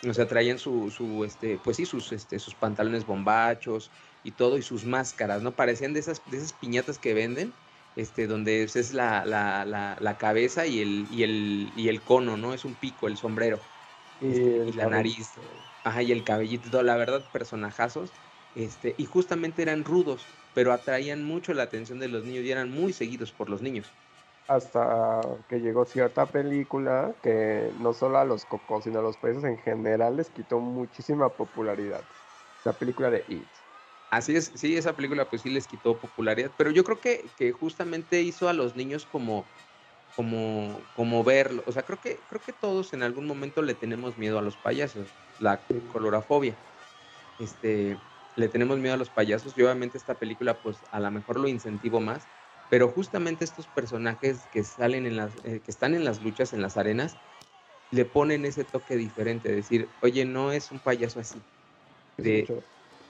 O 0.09 0.15
sea, 0.15 0.27
traían 0.27 0.59
su, 0.59 0.91
su 0.91 1.25
este, 1.25 1.61
pues 1.63 1.77
sí, 1.77 1.87
sus, 1.87 2.11
este, 2.11 2.39
sus 2.41 2.55
pantalones 2.55 3.07
bombachos 3.07 3.91
y 4.25 4.33
todo, 4.33 4.59
y 4.59 4.63
sus 4.63 4.85
máscaras, 4.85 5.43
¿no? 5.43 5.53
Parecían 5.53 5.93
de 5.93 6.01
esas, 6.01 6.21
de 6.31 6.39
esas 6.39 6.53
piñatas 6.53 6.99
que 6.99 7.15
venden, 7.15 7.53
este, 7.95 8.27
donde 8.27 8.65
es 8.65 8.95
la, 8.95 9.25
la, 9.25 9.65
la, 9.65 10.19
cabeza 10.19 10.67
y 10.67 10.81
el, 10.81 11.07
y, 11.13 11.23
el, 11.23 11.73
y 11.77 11.89
el 11.89 12.01
cono, 12.01 12.37
¿no? 12.37 12.53
Es 12.53 12.65
un 12.65 12.75
pico, 12.75 13.07
el 13.07 13.17
sombrero. 13.17 13.61
Y, 14.21 14.31
este, 14.31 14.73
la 14.75 14.89
nariz. 14.89 15.31
Ajá, 15.85 16.03
y 16.03 16.11
el 16.11 16.25
cabellito, 16.25 16.83
la 16.83 16.97
verdad, 16.97 17.25
personajazos. 17.33 18.11
Este, 18.57 18.97
y 18.99 19.07
justamente 19.07 19.63
eran 19.63 19.85
rudos, 19.85 20.27
pero 20.53 20.73
atraían 20.73 21.23
mucho 21.25 21.55
la 21.55 21.63
atención 21.63 22.01
de 22.01 22.09
los 22.09 22.25
niños 22.25 22.45
y 22.45 22.51
eran 22.51 22.73
muy 22.73 22.93
seguidos 22.93 23.31
por 23.31 23.49
los 23.49 23.63
niños 23.63 23.87
hasta 24.55 25.21
que 25.49 25.61
llegó 25.61 25.85
cierta 25.85 26.31
película 26.31 27.17
que 27.23 27.73
no 27.77 27.93
solo 27.93 28.19
a 28.19 28.25
los 28.25 28.45
cocos, 28.45 28.85
sino 28.85 28.99
a 29.01 29.03
los 29.03 29.17
países 29.17 29.45
en 29.45 29.59
general 29.59 30.17
les 30.17 30.31
quitó 30.31 30.61
muchísima 30.61 31.35
popularidad. 31.37 32.07
La 32.65 32.79
película 32.79 33.11
de 33.11 33.25
It. 33.29 33.49
Así 34.11 34.37
es, 34.37 34.53
sí, 34.57 34.77
esa 34.77 34.95
película 34.95 35.31
pues 35.31 35.43
sí 35.43 35.51
les 35.51 35.67
quitó 35.67 35.99
popularidad, 35.99 36.53
pero 36.57 36.71
yo 36.71 36.85
creo 36.85 37.01
que, 37.01 37.33
que 37.35 37.53
justamente 37.53 38.21
hizo 38.23 38.49
a 38.49 38.53
los 38.53 38.77
niños 38.77 39.07
como, 39.07 39.49
como, 40.15 40.87
como 40.93 41.25
verlo. 41.25 41.65
O 41.67 41.73
sea, 41.73 41.85
creo 41.85 41.99
que, 42.01 42.27
creo 42.27 42.43
que 42.43 42.53
todos 42.53 42.93
en 42.93 43.03
algún 43.03 43.27
momento 43.27 43.63
le 43.63 43.75
tenemos 43.75 44.19
miedo 44.19 44.39
a 44.39 44.43
los 44.43 44.59
payasos, 44.59 45.17
la 45.39 45.65
colorafobia. 45.89 46.59
Este, 47.39 48.01
le 48.37 48.49
tenemos 48.49 48.79
miedo 48.79 48.95
a 48.95 48.99
los 48.99 49.11
payasos 49.11 49.57
y 49.57 49.63
obviamente 49.63 49.99
esta 49.99 50.19
película 50.19 50.61
pues 50.61 50.85
a 50.91 51.01
lo 51.01 51.11
mejor 51.11 51.41
lo 51.41 51.49
incentivo 51.49 52.01
más 52.01 52.29
pero 52.73 52.89
justamente 52.89 53.45
estos 53.45 53.67
personajes 53.67 54.47
que 54.51 54.65
salen 54.65 55.05
en 55.05 55.15
las, 55.15 55.31
eh, 55.45 55.61
que 55.63 55.71
están 55.71 55.95
en 55.95 56.07
las 56.07 56.23
luchas, 56.23 56.55
en 56.55 56.63
las 56.63 56.79
arenas, 56.79 57.19
le 57.91 58.07
ponen 58.07 58.47
ese 58.47 58.65
toque 58.65 58.97
diferente, 58.97 59.53
decir, 59.53 59.91
oye, 60.01 60.25
no 60.25 60.53
es 60.53 60.71
un 60.71 60.79
payaso 60.79 61.21
así, 61.21 61.39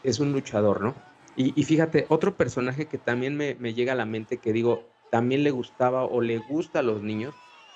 es, 0.02 0.18
un 0.18 0.32
luchador, 0.32 0.80
¿no? 0.80 0.96
Y, 1.36 1.62
fíjate, 1.62 2.06
otro 2.08 2.36
personaje 2.36 2.88
que 2.88 2.98
también 2.98 3.36
me, 3.36 3.54
llega 3.72 3.92
a 3.92 3.94
la 3.94 4.04
mente, 4.04 4.38
que 4.38 4.52
digo, 4.52 4.82
también 5.12 5.44
le 5.44 5.52
gustaba 5.52 6.06
o 6.06 6.20
le 6.20 6.38
gusta 6.38 6.80
a 6.80 6.82
los 6.82 7.00
niños, 7.00 7.32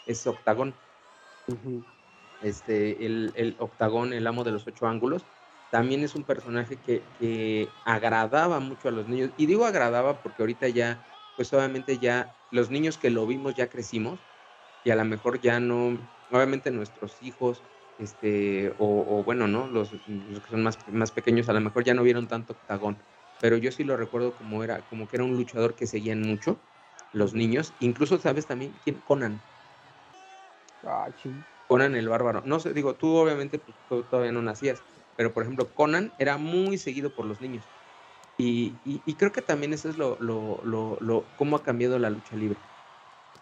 es 0.07 0.27
Octagón. 0.27 0.75
Este, 2.43 3.07
el, 3.07 3.33
el, 3.37 3.55
Octagón, 3.61 4.13
el 4.13 4.27
amo 4.27 4.43
de 4.43 4.51
los 4.51 4.67
ocho 4.67 4.89
ángulos, 4.89 5.25
también 5.71 6.03
es 6.03 6.17
un 6.17 6.25
personaje 6.25 6.79
que, 6.85 7.01
que 7.21 7.69
agradaba 7.85 8.59
mucho 8.59 8.89
a 8.89 8.91
los 8.91 9.07
niños. 9.07 9.31
Y 9.37 9.47
digo 9.47 9.65
agradaba 9.65 10.21
porque 10.21 10.43
ahorita 10.43 10.69
ya 10.69 11.01
pues 11.37 11.53
obviamente 11.53 11.99
ya 11.99 12.37
los 12.51 12.71
niños 12.71 12.99
que 12.99 13.11
lo 13.11 13.27
vimos 13.27 13.55
ya 13.55 13.69
crecimos 13.69 14.27
y 14.83 14.91
a 14.91 14.97
lo 14.97 15.05
mejor 15.05 15.41
ya 15.41 15.61
no, 15.61 15.99
obviamente 16.31 16.71
nuestros 16.71 17.23
hijos, 17.23 17.65
este, 17.99 18.75
o, 18.79 19.23
bueno, 19.25 19.47
¿no? 19.49 19.69
Los, 19.69 19.93
que 19.93 20.51
son 20.51 20.63
más, 20.63 20.79
más 20.89 21.13
pequeños 21.13 21.49
a 21.49 21.53
lo 21.53 21.61
mejor 21.61 21.85
ya 21.85 21.95
no 21.95 22.03
vieron 22.03 22.29
tanto 22.29 22.55
Octagón, 22.55 23.03
pero 23.41 23.57
yo 23.57 23.71
sí 23.71 23.85
lo 23.85 23.97
recuerdo 23.97 24.35
como 24.35 24.65
era, 24.65 24.87
como 24.87 25.07
que 25.07 25.17
era 25.17 25.25
un 25.25 25.37
luchador 25.37 25.77
que 25.77 25.87
seguían 25.87 26.23
mucho 26.23 26.63
los 27.13 27.35
niños, 27.35 27.75
incluso 27.79 28.19
sabes 28.19 28.47
también 28.47 28.79
quién, 28.83 29.01
Conan. 29.01 29.43
Ah, 30.83 31.09
Conan 31.67 31.97
el 31.97 32.09
bárbaro. 32.09 32.43
No 32.45 32.61
sé, 32.61 32.73
digo, 32.73 32.95
tú 32.97 33.17
obviamente 33.17 33.59
pues, 33.59 33.77
todavía 33.89 34.33
no 34.33 34.43
nacías, 34.43 34.85
pero 35.17 35.33
por 35.33 35.43
ejemplo, 35.43 35.75
Conan 35.75 36.15
era 36.19 36.37
muy 36.39 36.79
seguido 36.79 37.15
por 37.15 37.27
los 37.27 37.41
niños. 37.41 37.69
Y, 38.39 38.73
creo 39.15 39.33
que 39.33 39.43
también 39.43 39.73
eso 39.73 39.89
es 39.89 39.97
lo, 39.97 40.19
lo, 40.21 40.63
lo, 41.01 41.25
cómo 41.37 41.57
ha 41.57 41.63
cambiado 41.63 41.99
la 41.99 42.11
lucha 42.11 42.37
libre. 42.37 42.59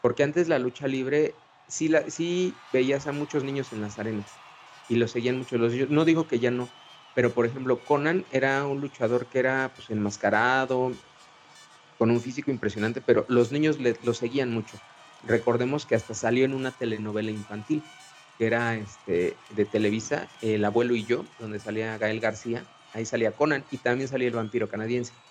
Porque 0.01 0.23
antes 0.23 0.49
la 0.49 0.59
lucha 0.59 0.87
libre 0.87 1.35
sí, 1.69 1.89
la, 1.89 2.09
sí 2.11 2.55
veías 2.73 3.07
a 3.07 3.13
muchos 3.13 3.43
niños 3.43 3.73
en 3.73 3.81
las 3.81 3.99
arenas 3.99 4.31
y 4.89 4.97
lo 4.97 5.09
seguían 5.09 5.39
mucho 5.39 5.59
los 5.59 5.73
niños. 5.73 5.91
No 5.91 6.05
digo 6.05 6.29
que 6.29 6.39
ya 6.39 6.51
no, 6.51 6.69
pero 7.15 7.31
por 7.31 7.47
ejemplo, 7.47 7.79
Conan 7.81 8.25
era 8.33 8.65
un 8.67 8.81
luchador 8.81 9.27
que 9.27 9.39
era 9.39 9.71
pues 9.75 9.91
enmascarado, 9.91 10.93
con 11.99 12.11
un 12.11 12.21
físico 12.21 12.51
impresionante, 12.51 13.01
pero 13.01 13.25
los 13.29 13.53
niños 13.53 13.79
lo 14.05 14.15
seguían 14.15 14.51
mucho. 14.53 14.77
Recordemos 15.27 15.87
que 15.87 15.95
hasta 15.95 16.15
salió 16.15 16.45
en 16.45 16.55
una 16.55 16.71
telenovela 16.71 17.31
infantil, 17.31 17.83
que 18.37 18.47
era 18.47 18.77
este, 18.77 19.37
de 19.51 19.65
Televisa, 19.65 20.29
El 20.43 20.65
abuelo 20.65 20.95
y 20.95 21.05
yo, 21.05 21.25
donde 21.39 21.61
salía 21.61 21.97
Gael 21.97 22.21
García, 22.21 22.65
ahí 22.95 23.07
salía 23.07 23.37
Conan 23.37 23.67
y 23.71 23.79
también 23.81 24.09
salía 24.09 24.29
el 24.29 24.35
vampiro 24.35 24.69
canadiense. 24.69 25.23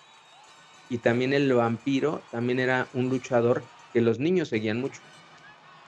Y 0.88 0.98
también 0.98 1.32
el 1.32 1.52
vampiro 1.52 2.26
también 2.30 2.58
era 2.60 2.90
un 2.92 3.08
luchador 3.08 3.72
que 3.92 4.00
los 4.00 4.18
niños 4.18 4.48
seguían 4.48 4.80
mucho 4.80 5.02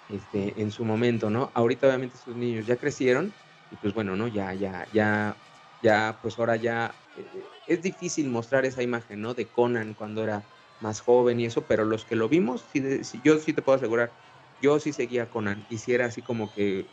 este, 0.09 0.61
en 0.63 0.71
su 0.71 0.85
momento, 0.85 1.31
¿no? 1.31 1.53
Ahorita 1.55 1.87
obviamente 1.87 2.17
sus 2.19 2.37
niños 2.37 2.67
ya 2.67 2.79
crecieron 2.79 3.37
y 3.71 3.77
pues 3.77 3.95
bueno, 3.95 4.17
¿no? 4.17 4.29
Ya, 4.29 4.55
ya, 4.55 4.89
ya, 4.93 5.43
ya, 5.81 6.19
pues 6.23 6.39
ahora 6.39 6.57
ya 6.57 7.03
eh, 7.15 7.63
es 7.67 7.83
difícil 7.83 8.31
mostrar 8.31 8.65
esa 8.67 8.83
imagen, 8.83 9.21
¿no? 9.21 9.35
De 9.35 9.51
Conan 9.51 9.95
cuando 9.95 10.23
era 10.25 10.49
más 10.79 11.01
joven 11.01 11.41
y 11.41 11.47
eso, 11.47 11.67
pero 11.67 11.85
los 11.85 12.05
que 12.05 12.17
lo 12.17 12.29
vimos, 12.29 12.71
yo 13.23 13.39
sí 13.39 13.53
te 13.55 13.63
puedo 13.63 13.77
asegurar, 13.77 14.17
yo 14.59 14.79
sí 14.81 14.93
seguía 14.93 15.25
a 15.25 15.31
Conan 15.31 15.67
y 15.69 15.79
si 15.79 15.93
era 15.95 16.07
así 16.07 16.23
como 16.23 16.51
que 16.53 16.93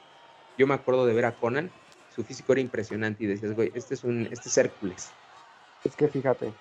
yo 0.57 0.67
me 0.67 0.73
acuerdo 0.73 1.05
de 1.05 1.13
ver 1.13 1.25
a 1.25 1.37
Conan, 1.37 1.75
su 2.15 2.23
físico 2.23 2.53
era 2.53 2.61
impresionante 2.61 3.23
y 3.23 3.27
decías, 3.27 3.53
güey, 3.55 3.71
este 3.73 3.95
es 3.95 4.03
un, 4.03 4.27
este 4.31 4.49
es 4.49 4.57
Hércules. 4.57 5.11
Es 5.83 5.95
que 5.95 6.07
fíjate, 6.07 6.53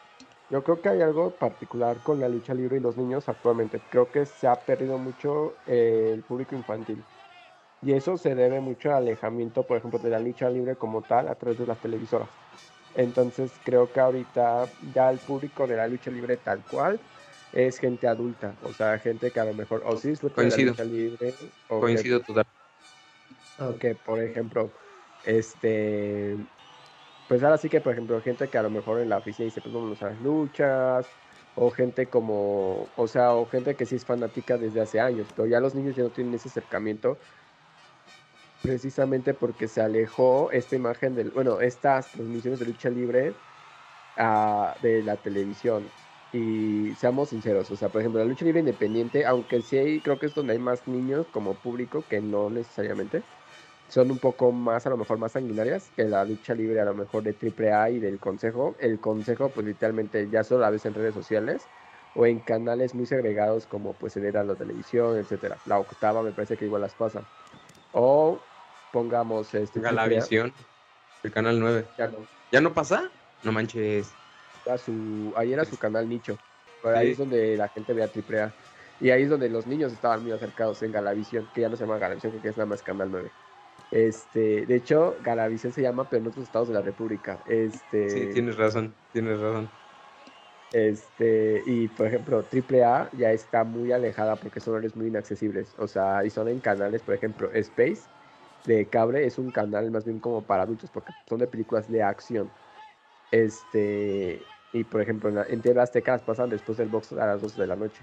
yo 0.50 0.62
creo 0.62 0.80
que 0.80 0.88
hay 0.88 1.02
algo 1.02 1.30
particular 1.30 1.98
con 2.02 2.20
la 2.20 2.28
lucha 2.28 2.54
libre 2.54 2.78
y 2.78 2.80
los 2.80 2.96
niños 2.96 3.28
actualmente. 3.28 3.80
Creo 3.90 4.10
que 4.10 4.26
se 4.26 4.46
ha 4.46 4.54
perdido 4.54 4.98
mucho 4.98 5.54
eh, 5.66 6.10
el 6.12 6.22
público 6.22 6.54
infantil. 6.54 7.02
Y 7.84 7.92
eso 7.92 8.16
se 8.16 8.34
debe 8.34 8.60
mucho 8.60 8.90
al 8.90 8.98
alejamiento, 8.98 9.64
por 9.64 9.76
ejemplo, 9.76 9.98
de 9.98 10.10
la 10.10 10.20
lucha 10.20 10.48
libre 10.48 10.76
como 10.76 11.02
tal 11.02 11.28
a 11.28 11.34
través 11.34 11.58
de 11.58 11.66
las 11.66 11.80
televisoras. 11.80 12.28
Entonces 12.94 13.52
creo 13.64 13.90
que 13.90 14.00
ahorita 14.00 14.68
ya 14.94 15.10
el 15.10 15.18
público 15.18 15.66
de 15.66 15.76
la 15.76 15.88
lucha 15.88 16.10
libre 16.10 16.36
tal 16.36 16.62
cual 16.70 17.00
es 17.52 17.78
gente 17.78 18.06
adulta, 18.06 18.54
o 18.64 18.72
sea, 18.72 18.98
gente 18.98 19.30
que 19.30 19.40
a 19.40 19.44
lo 19.44 19.54
mejor 19.54 19.82
o 19.84 19.96
sí 19.96 20.10
disfruta 20.10 20.42
de 20.42 20.50
la 20.50 20.56
lucha 20.56 20.84
libre. 20.84 21.34
O 21.68 21.80
Coincido 21.80 22.20
por 24.04 24.20
ejemplo, 24.20 24.70
este, 25.24 26.36
pues 27.28 27.42
ahora 27.42 27.58
sí 27.58 27.68
que, 27.68 27.80
por 27.80 27.92
ejemplo, 27.92 28.20
gente 28.20 28.48
que 28.50 28.58
a 28.58 28.62
lo 28.62 28.70
mejor 28.70 29.00
en 29.00 29.08
la 29.08 29.18
oficina 29.18 29.44
dice, 29.46 29.60
pues 29.62 29.72
vamos 29.74 30.02
a 30.02 30.10
las 30.10 30.20
luchas, 30.20 31.06
o 31.54 31.70
gente 31.70 32.08
como, 32.10 32.92
o 32.96 33.06
sea, 33.08 33.34
o 33.34 33.46
gente 33.46 33.76
que 33.76 33.86
sí 33.86 33.96
es 33.96 34.04
fanática 34.04 34.58
desde 34.58 34.80
hace 34.80 35.00
años, 35.00 35.28
pero 35.34 35.46
ya 35.46 35.60
los 35.60 35.74
niños 35.74 35.96
ya 35.96 36.02
no 36.04 36.10
tienen 36.10 36.34
ese 36.34 36.48
acercamiento 36.48 37.18
precisamente 38.62 39.34
porque 39.34 39.68
se 39.68 39.80
alejó 39.80 40.50
esta 40.52 40.76
imagen 40.76 41.14
del, 41.14 41.30
bueno, 41.32 41.60
estas 41.60 42.12
transmisiones 42.12 42.60
de 42.60 42.66
lucha 42.66 42.90
libre 42.90 43.34
ah, 44.16 44.76
de 44.82 45.02
la 45.02 45.16
televisión. 45.22 45.94
Y 46.32 46.94
seamos 46.96 47.30
sinceros, 47.30 47.70
o 47.70 47.76
sea, 47.76 47.90
por 47.90 48.00
ejemplo, 48.00 48.20
la 48.20 48.26
lucha 48.26 48.44
libre 48.46 48.60
independiente, 48.60 49.26
aunque 49.26 49.60
sí 49.62 49.76
hay, 49.76 50.00
creo 50.02 50.18
que 50.18 50.26
es 50.26 50.34
donde 50.34 50.54
hay 50.54 50.58
más 50.58 50.86
niños 50.86 51.28
como 51.28 51.60
público 51.60 52.06
que 52.08 52.22
no 52.22 52.48
necesariamente, 52.50 53.26
son 53.92 54.10
un 54.10 54.18
poco 54.18 54.52
más, 54.52 54.86
a 54.86 54.90
lo 54.90 54.96
mejor 54.96 55.18
más 55.18 55.32
sanguinarias 55.32 55.90
que 55.94 56.04
la 56.04 56.24
lucha 56.24 56.54
libre 56.54 56.80
a 56.80 56.86
lo 56.86 56.94
mejor 56.94 57.22
de 57.22 57.34
AAA 57.34 57.90
y 57.90 57.98
del 57.98 58.18
Consejo. 58.18 58.74
El 58.78 58.98
Consejo, 58.98 59.50
pues 59.50 59.66
literalmente 59.66 60.30
ya 60.30 60.42
solo 60.44 60.62
la 60.62 60.70
ves 60.70 60.86
en 60.86 60.94
redes 60.94 61.12
sociales 61.12 61.66
o 62.14 62.24
en 62.24 62.38
canales 62.38 62.94
muy 62.94 63.04
segregados 63.04 63.66
como 63.66 63.92
pues 63.92 64.16
era 64.16 64.44
la 64.44 64.54
televisión, 64.54 65.18
etcétera. 65.18 65.58
La 65.66 65.78
octava 65.78 66.22
me 66.22 66.32
parece 66.32 66.56
que 66.56 66.64
igual 66.64 66.80
las 66.80 66.94
pasa. 66.94 67.22
O 67.92 68.40
pongamos 68.94 69.52
este. 69.52 69.78
visión 70.08 70.54
el 71.22 71.30
canal 71.30 71.60
9. 71.60 71.84
Ya 71.98 72.08
no. 72.08 72.16
¿Ya 72.50 72.60
no 72.62 72.72
pasa? 72.72 73.10
No 73.42 73.52
manches. 73.52 74.10
su, 74.82 75.34
ahí 75.36 75.52
era 75.52 75.66
su 75.66 75.76
canal 75.76 76.08
nicho. 76.08 76.38
Ahí 76.82 77.10
es 77.10 77.18
donde 77.18 77.58
la 77.58 77.68
gente 77.68 77.92
veía 77.92 78.06
AAA. 78.06 78.54
Y 79.02 79.10
ahí 79.10 79.24
es 79.24 79.28
donde 79.28 79.50
los 79.50 79.66
niños 79.66 79.92
estaban 79.92 80.22
muy 80.22 80.32
acercados 80.32 80.82
en 80.82 80.92
Galavisión, 80.92 81.46
que 81.54 81.60
ya 81.60 81.68
no 81.68 81.76
se 81.76 81.84
llama 81.84 81.98
Galavisión, 81.98 82.40
que 82.40 82.48
es 82.48 82.56
nada 82.56 82.66
más 82.66 82.82
Canal 82.82 83.10
9. 83.10 83.30
Este, 83.92 84.64
de 84.64 84.74
hecho, 84.74 85.16
Galavisión 85.22 85.72
se 85.72 85.82
llama, 85.82 86.08
pero 86.08 86.22
en 86.22 86.28
otros 86.28 86.44
estados 86.44 86.68
de 86.68 86.74
la 86.74 86.80
República. 86.80 87.38
Este, 87.46 88.08
sí, 88.08 88.30
tienes 88.32 88.56
razón, 88.56 88.94
tienes 89.12 89.38
razón. 89.38 89.68
Este, 90.72 91.62
y 91.66 91.88
por 91.88 92.06
ejemplo, 92.06 92.42
AAA 92.50 93.10
ya 93.12 93.32
está 93.32 93.64
muy 93.64 93.92
alejada 93.92 94.36
porque 94.36 94.60
son 94.60 94.72
horarios 94.72 94.96
muy 94.96 95.08
inaccesibles. 95.08 95.74
O 95.78 95.86
sea, 95.86 96.24
y 96.24 96.30
son 96.30 96.48
en 96.48 96.60
canales, 96.60 97.02
por 97.02 97.14
ejemplo, 97.14 97.50
Space 97.52 98.02
de 98.64 98.86
cable 98.86 99.26
es 99.26 99.38
un 99.38 99.50
canal 99.50 99.90
más 99.90 100.04
bien 100.04 100.20
como 100.20 100.42
para 100.42 100.62
adultos, 100.62 100.90
porque 100.90 101.12
son 101.28 101.40
de 101.40 101.46
películas 101.46 101.90
de 101.90 102.02
acción. 102.02 102.50
Este, 103.30 104.40
y 104.72 104.84
por 104.84 105.02
ejemplo, 105.02 105.28
en, 105.28 105.34
la, 105.34 105.44
en 105.44 105.60
TV 105.60 105.80
Azteca 105.80 106.12
las 106.12 106.22
pasan 106.22 106.48
después 106.48 106.78
del 106.78 106.88
box 106.88 107.12
a 107.12 107.26
las 107.26 107.42
12 107.42 107.60
de 107.60 107.66
la 107.66 107.76
noche. 107.76 108.02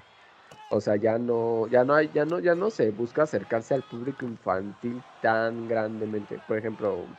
O 0.71 0.81
sea, 0.81 0.95
ya 0.97 1.17
no, 1.17 1.67
ya 1.67 1.83
no 1.83 1.95
hay, 1.95 2.11
ya 2.11 2.25
no, 2.25 2.39
ya 2.39 2.55
no 2.55 2.69
se 2.69 2.91
busca 2.91 3.23
acercarse 3.23 3.73
al 3.73 3.83
público 3.83 4.25
infantil 4.25 5.03
tan 5.19 5.67
grandemente. 5.67 6.39
Por 6.39 6.57
ejemplo, 6.59 7.17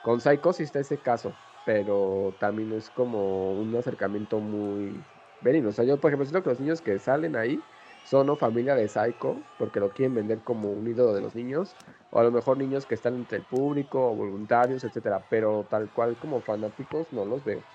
con 0.00 0.20
Psycho 0.20 0.52
sí 0.52 0.62
está 0.62 0.80
ese 0.80 1.00
caso, 1.02 1.38
pero 1.64 2.36
también 2.40 2.72
es 2.72 2.90
como 2.90 3.52
un 3.54 3.74
acercamiento 3.76 4.40
muy 4.40 5.06
benigno. 5.40 5.70
O 5.70 5.72
sea, 5.72 5.84
yo 5.84 6.00
por 6.00 6.10
ejemplo 6.10 6.24
siento 6.26 6.42
que 6.42 6.50
los 6.50 6.60
niños 6.60 6.82
que 6.82 6.98
salen 6.98 7.36
ahí 7.36 7.66
son 8.02 8.30
o 8.30 8.36
familia 8.36 8.74
de 8.76 8.88
Psycho, 8.88 9.46
porque 9.58 9.80
lo 9.80 9.92
quieren 9.92 10.14
vender 10.14 10.42
como 10.42 10.72
un 10.72 10.86
ídolo 10.88 11.12
de 11.14 11.20
los 11.20 11.34
niños, 11.34 11.76
o 12.10 12.20
a 12.20 12.24
lo 12.24 12.32
mejor 12.32 12.56
niños 12.58 12.86
que 12.86 12.94
están 12.94 13.16
entre 13.16 13.38
el 13.38 13.44
público, 13.44 14.10
o 14.10 14.14
voluntarios, 14.16 14.84
etcétera, 14.84 15.26
pero 15.28 15.66
tal 15.70 15.90
cual 15.92 16.18
como 16.18 16.40
fanáticos 16.42 17.12
no 17.12 17.24
los 17.26 17.44
veo. 17.44 17.66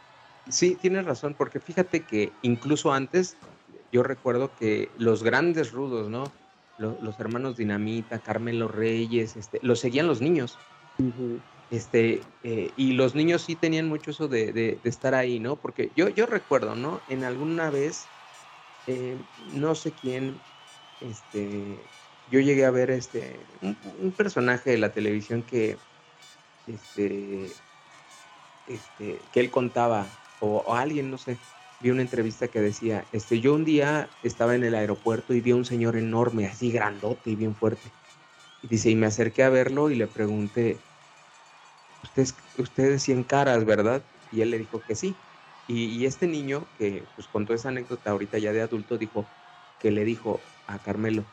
Sí, 0.50 0.76
tienes 0.76 1.06
razón, 1.06 1.36
porque 1.36 1.60
fíjate 1.60 2.06
que 2.06 2.40
incluso 2.42 2.92
antes 2.94 3.40
yo 3.92 4.04
recuerdo 4.04 4.52
que 4.56 4.90
los 4.98 5.24
grandes 5.24 5.72
rudos, 5.72 6.10
¿no? 6.10 6.24
Los, 6.78 7.20
hermanos 7.20 7.58
Dinamita, 7.58 8.20
Carmelo 8.20 8.68
Reyes, 8.68 9.36
este, 9.36 9.60
los 9.62 9.80
seguían 9.80 10.08
los 10.08 10.20
niños. 10.20 10.58
Este, 11.70 12.22
eh, 12.44 12.72
y 12.76 12.94
los 12.94 13.14
niños 13.14 13.44
sí 13.44 13.56
tenían 13.56 13.88
mucho 13.88 14.12
eso 14.12 14.28
de, 14.28 14.52
de, 14.52 14.80
estar 14.84 15.14
ahí, 15.14 15.40
¿no? 15.40 15.58
Porque 15.58 15.92
yo, 15.96 16.10
yo 16.10 16.26
recuerdo, 16.26 16.76
¿no? 16.76 17.00
En 17.08 17.24
alguna 17.24 17.70
vez 17.70 18.08
eh, 18.88 19.16
no 19.54 19.76
sé 19.76 19.92
quién, 19.92 20.40
este, 21.02 21.78
yo 22.32 22.40
llegué 22.40 22.66
a 22.66 22.72
ver 22.72 22.90
este, 22.90 23.40
un, 23.62 24.12
personaje 24.12 24.72
de 24.72 24.78
la 24.80 24.92
televisión 24.92 25.44
que, 25.44 25.78
este, 26.66 27.52
este, 28.68 29.20
que 29.32 29.40
él 29.40 29.52
contaba, 29.52 30.08
o, 30.40 30.74
alguien, 30.74 31.12
no 31.12 31.18
sé, 31.20 31.38
vi 31.82 31.90
una 31.90 32.02
entrevista 32.02 32.48
que 32.48 32.62
decía, 32.62 33.06
este, 33.12 33.40
yo 33.40 33.54
un 33.54 33.66
día 33.66 34.08
estaba 34.24 34.56
en 34.56 34.64
el 34.64 34.76
aeropuerto 34.76 35.34
y 35.34 35.42
vi 35.42 35.52
a 35.52 35.56
un 35.56 35.66
señor 35.66 35.98
enorme, 35.98 36.46
así 36.48 36.72
grandote 36.72 37.32
y 37.32 37.36
bien 37.36 37.56
fuerte. 37.56 37.90
Y 38.64 38.68
dice, 38.68 38.90
y 38.90 38.96
me 38.96 39.08
acerqué 39.08 39.44
a 39.44 39.50
verlo 39.50 39.90
y 39.90 39.96
le 39.96 40.08
pregunté, 40.08 40.78
ustedes, 42.04 42.36
ustedes 42.58 43.02
100 43.04 43.24
caras, 43.24 43.66
¿verdad? 43.66 44.04
Y 44.32 44.42
él 44.42 44.52
le 44.52 44.60
dijo 44.60 44.82
que 44.82 44.96
sí. 44.96 45.16
Y, 45.68 46.06
este 46.06 46.28
niño, 46.28 46.66
que 46.78 47.04
pues 47.16 47.28
contó 47.28 47.54
esa 47.54 47.70
anécdota 47.70 48.12
ahorita 48.12 48.38
ya 48.40 48.52
de 48.52 48.62
adulto, 48.62 48.98
dijo 48.98 49.26
que 49.80 49.90
le 49.90 50.04
dijo 50.04 50.42
a 50.68 50.80
Carmelo, 50.80 51.24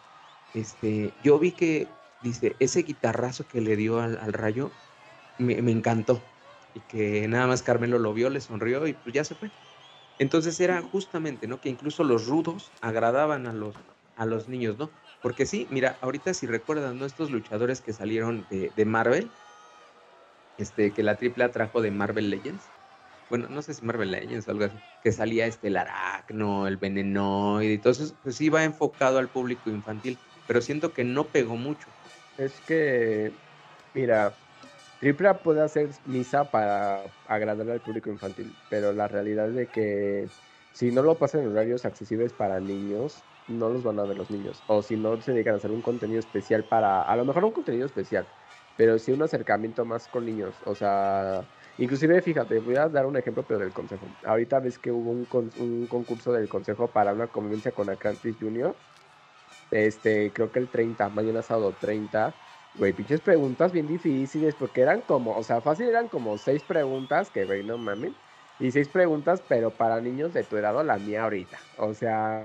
este, 0.55 1.13
yo 1.25 1.41
vi 1.41 1.51
que, 1.51 1.89
dice, 2.23 2.55
ese 2.61 2.83
guitarrazo 2.83 3.47
que 3.49 3.61
le 3.61 3.75
dio 3.75 4.01
al, 4.01 4.33
rayo 4.33 4.71
me, 5.39 5.55
encantó. 5.55 6.23
Y 6.75 6.81
que 6.81 7.27
nada 7.27 7.49
más 7.49 7.63
Carmelo 7.63 7.99
lo 7.99 8.15
vio, 8.15 8.31
le 8.31 8.41
sonrió 8.41 8.87
y 8.87 8.93
pues 8.93 9.13
ya 9.13 9.25
se 9.25 9.35
fue. 9.35 9.51
Entonces 10.19 10.59
era 10.61 10.83
justamente, 10.83 11.47
¿no? 11.49 11.61
Que 11.61 11.69
incluso 11.69 12.05
los 12.05 12.27
rudos 12.27 12.75
agradaban 12.81 13.47
a 13.47 13.53
los, 13.53 13.85
a 14.17 14.27
los 14.27 14.49
niños, 14.49 14.79
¿no? 14.79 14.93
Porque 15.21 15.47
sí, 15.47 15.69
mira, 15.71 15.99
ahorita 16.03 16.35
si 16.35 16.47
recuerdan, 16.47 16.99
¿no? 16.99 17.07
Estos 17.07 17.31
luchadores 17.31 17.81
que 17.83 17.93
salieron 17.93 18.47
de, 18.49 18.71
de 18.71 18.85
Marvel, 18.85 19.37
este, 20.57 20.93
que 20.93 21.03
la 21.03 21.17
AAA 21.17 21.53
trajo 21.53 21.81
de 21.83 21.91
Marvel 21.91 22.31
Legends, 22.31 22.75
bueno, 23.29 23.49
no 23.49 23.63
sé 23.63 23.75
si 23.75 23.85
Marvel 23.85 24.11
Legends 24.13 24.49
o 24.49 24.51
algo 24.53 24.65
así, 24.65 24.83
que 25.01 25.13
salía 25.13 25.47
este 25.47 25.69
el 25.69 25.77
aracno, 25.77 26.67
el 26.69 26.79
venenoide, 26.79 27.75
entonces 27.75 28.15
pues 28.23 28.37
sí 28.37 28.49
va 28.49 28.65
enfocado 28.65 29.19
al 29.19 29.31
público 29.33 29.71
infantil, 29.71 30.23
pero 30.47 30.63
siento 30.63 30.93
que 30.95 31.05
no 31.05 31.33
pegó 31.33 31.57
mucho. 31.57 31.95
Es 32.37 32.61
que, 32.63 33.39
mira, 33.95 34.43
Tripla 35.01 35.39
puede 35.39 35.63
hacer 35.63 35.91
misa 36.07 36.51
para 36.51 37.03
agradar 37.27 37.71
al 37.71 37.81
público 37.81 38.11
infantil, 38.11 38.53
pero 38.69 38.93
la 38.93 39.07
realidad 39.07 39.49
es 39.49 39.55
de 39.55 39.67
que 39.67 40.29
si 40.73 40.91
no 40.91 41.03
lo 41.03 41.17
pasan 41.17 41.43
en 41.43 41.53
horarios 41.53 41.85
accesibles 41.85 42.33
para 42.33 42.61
niños, 42.61 43.23
no 43.47 43.69
los 43.69 43.83
van 43.83 43.99
a 44.01 44.05
ver 44.05 44.19
los 44.19 44.31
niños. 44.31 44.63
O 44.67 44.83
si 44.83 44.97
no 44.97 45.21
se 45.21 45.33
dedican 45.33 45.55
a 45.55 45.57
hacer 45.59 45.71
un 45.71 45.83
contenido 45.83 46.19
especial 46.19 46.65
para, 46.65 47.03
a 47.03 47.17
lo 47.17 47.25
mejor 47.25 47.45
un 47.45 47.53
contenido 47.53 47.87
especial, 47.87 48.27
pero 48.77 48.99
sí 48.99 49.13
un 49.13 49.23
acercamiento 49.23 49.85
más 49.85 50.09
con 50.09 50.27
niños. 50.27 50.55
O 50.65 50.75
sea, 50.75 51.45
Inclusive, 51.79 52.21
fíjate, 52.23 52.59
voy 52.59 52.75
a 52.75 52.89
dar 52.89 53.07
un 53.07 53.17
ejemplo, 53.17 53.45
pero 53.45 53.61
del 53.61 53.73
consejo. 53.73 54.05
Ahorita 54.25 54.59
ves 54.59 54.81
que 54.81 54.91
hubo 54.91 55.11
un, 55.11 55.87
concurso 55.87 56.33
del 56.33 56.49
consejo 56.49 56.89
para 56.89 57.13
una 57.13 57.29
convivencia 57.29 57.71
con 57.71 57.89
Atlantis 57.89 58.37
Junior. 58.41 58.75
Este, 59.71 60.33
creo 60.33 60.51
que 60.51 60.59
el 60.59 60.69
30, 60.69 61.09
mañana 61.11 61.41
sábado 61.41 61.73
30. 61.81 62.35
Güey, 62.79 62.93
pinches 62.93 63.21
preguntas 63.21 63.73
bien 63.73 63.89
difíciles, 63.89 64.55
porque 64.55 64.83
eran 64.83 65.01
como, 65.03 65.37
o 65.37 65.43
sea, 65.43 65.61
fácil 65.61 65.89
eran 65.89 66.09
como 66.09 66.39
seis 66.39 66.63
preguntas, 66.63 67.29
que 67.29 67.45
güey, 67.45 67.65
no 67.65 67.77
mames. 67.77 68.13
Y 68.61 68.71
seis 68.71 68.89
preguntas, 68.89 69.43
pero 69.49 69.77
para 69.77 70.01
niños 70.01 70.33
de 70.33 70.45
tu 70.45 70.57
edad 70.57 70.77
o 70.77 70.85
la 70.85 70.97
mía 70.99 71.25
ahorita. 71.25 71.59
O 71.77 71.93
sea, 71.95 72.45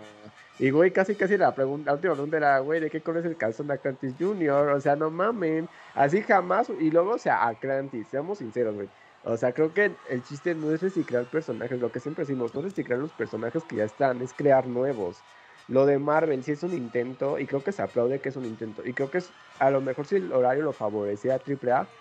y 0.58 0.72
güey, 0.72 0.92
casi 0.92 1.16
casi 1.16 1.38
la 1.38 1.54
pregunta, 1.54 1.92
la 1.92 1.96
última 1.96 2.14
pregunta 2.14 2.38
era, 2.38 2.60
güey, 2.60 2.80
¿de 2.80 2.90
qué 2.90 3.02
color 3.04 3.26
el 3.28 3.38
calzón 3.38 3.68
de 3.68 3.76
Atlantis 3.76 4.16
Junior? 4.20 4.70
O 4.70 4.82
sea, 4.82 4.96
no 4.96 5.12
mamen. 5.12 5.70
Así 5.94 6.22
jamás. 6.24 6.70
Y 6.80 6.90
luego, 6.92 7.12
o 7.14 7.18
sea, 7.20 7.48
Atlantis, 7.48 8.08
seamos 8.10 8.40
sinceros, 8.40 8.74
güey. 8.76 8.90
O 9.24 9.38
sea, 9.38 9.54
creo 9.54 9.74
que 9.74 10.00
el 10.10 10.24
chiste 10.24 10.56
no 10.56 10.72
es 10.72 10.82
reciclar 10.82 11.30
personajes, 11.30 11.80
lo 11.80 11.92
que 11.92 12.00
siempre 12.00 12.24
decimos, 12.24 12.54
no 12.54 12.60
es 12.62 12.66
reciclar 12.66 13.00
los 13.00 13.14
personajes 13.14 13.64
que 13.66 13.78
ya 13.78 13.86
están, 13.86 14.22
es 14.22 14.34
crear 14.34 14.68
nuevos. 14.68 15.26
Lo 15.68 15.86
de 15.86 15.98
Marvel 16.00 16.44
sí 16.44 16.52
es 16.52 16.64
un 16.64 16.74
intento 16.74 17.40
y 17.40 17.48
creo 17.48 17.64
que 17.64 17.72
se 17.72 17.82
aplaude 17.82 18.20
que 18.22 18.30
es 18.30 18.36
un 18.36 18.46
intento. 18.46 18.84
Y 18.86 18.94
creo 18.94 19.10
que 19.10 19.20
es, 19.20 19.34
a 19.60 19.70
lo 19.72 19.82
mejor 19.82 20.06
si 20.08 20.16
el 20.18 20.32
horario 20.34 20.64
lo 20.64 20.74
favorecía 20.74 21.36
a 21.36 21.40
AAA, 21.40 21.94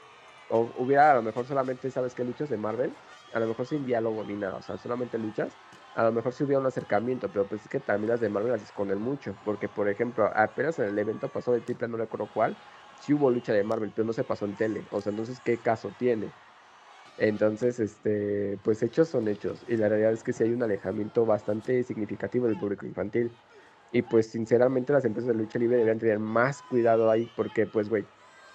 o 0.48 0.72
hubiera 0.76 1.12
a 1.12 1.14
lo 1.14 1.22
mejor 1.22 1.46
solamente, 1.46 1.90
¿sabes 1.90 2.14
qué? 2.14 2.24
Luchas 2.24 2.48
de 2.48 2.56
Marvel, 2.58 2.98
a 3.32 3.40
lo 3.40 3.46
mejor 3.48 3.66
sin 3.66 3.84
diálogo 3.84 4.24
ni 4.24 4.36
nada, 4.36 4.56
o 4.58 4.62
sea, 4.62 4.76
solamente 4.76 5.16
luchas, 5.18 5.58
a 5.94 6.04
lo 6.04 6.12
mejor 6.12 6.34
si 6.34 6.44
hubiera 6.44 6.60
un 6.60 6.66
acercamiento, 6.66 7.30
pero 7.32 7.48
pues 7.48 7.62
es 7.62 7.68
que 7.68 7.80
también 7.80 8.10
las 8.10 8.20
de 8.20 8.28
Marvel 8.28 8.52
las 8.52 8.62
esconden 8.62 8.98
mucho, 9.00 9.38
porque 9.42 9.68
por 9.68 9.88
ejemplo, 9.88 10.28
apenas 10.34 10.78
en 10.78 10.86
el 10.86 10.98
evento 10.98 11.30
pasado 11.32 11.54
de 11.58 11.62
AAA, 11.62 11.88
no 11.88 11.96
recuerdo 11.96 12.30
cuál, 12.30 12.58
sí 12.98 13.14
hubo 13.14 13.30
lucha 13.30 13.52
de 13.54 13.64
Marvel, 13.64 13.92
pero 13.92 14.04
no 14.06 14.12
se 14.12 14.24
pasó 14.24 14.44
en 14.44 14.56
tele, 14.56 14.86
o 14.90 15.00
sea, 15.00 15.10
entonces, 15.10 15.40
¿qué 15.40 15.62
caso 15.62 15.92
tiene? 15.92 16.34
Entonces, 17.22 17.78
este, 17.78 18.58
pues 18.64 18.82
hechos 18.82 19.06
son 19.08 19.28
hechos. 19.28 19.64
Y 19.68 19.76
la 19.76 19.88
realidad 19.88 20.12
es 20.12 20.24
que 20.24 20.32
sí 20.32 20.42
hay 20.42 20.52
un 20.52 20.62
alejamiento 20.64 21.24
bastante 21.24 21.84
significativo 21.84 22.48
del 22.48 22.58
público 22.58 22.84
infantil. 22.84 23.30
Y 23.92 24.02
pues 24.02 24.26
sinceramente 24.26 24.92
las 24.92 25.04
empresas 25.04 25.28
de 25.28 25.34
lucha 25.34 25.60
libre 25.60 25.76
deberían 25.76 26.00
tener 26.00 26.18
más 26.18 26.62
cuidado 26.62 27.08
ahí 27.12 27.30
porque 27.36 27.64
pues, 27.64 27.88
güey, 27.88 28.04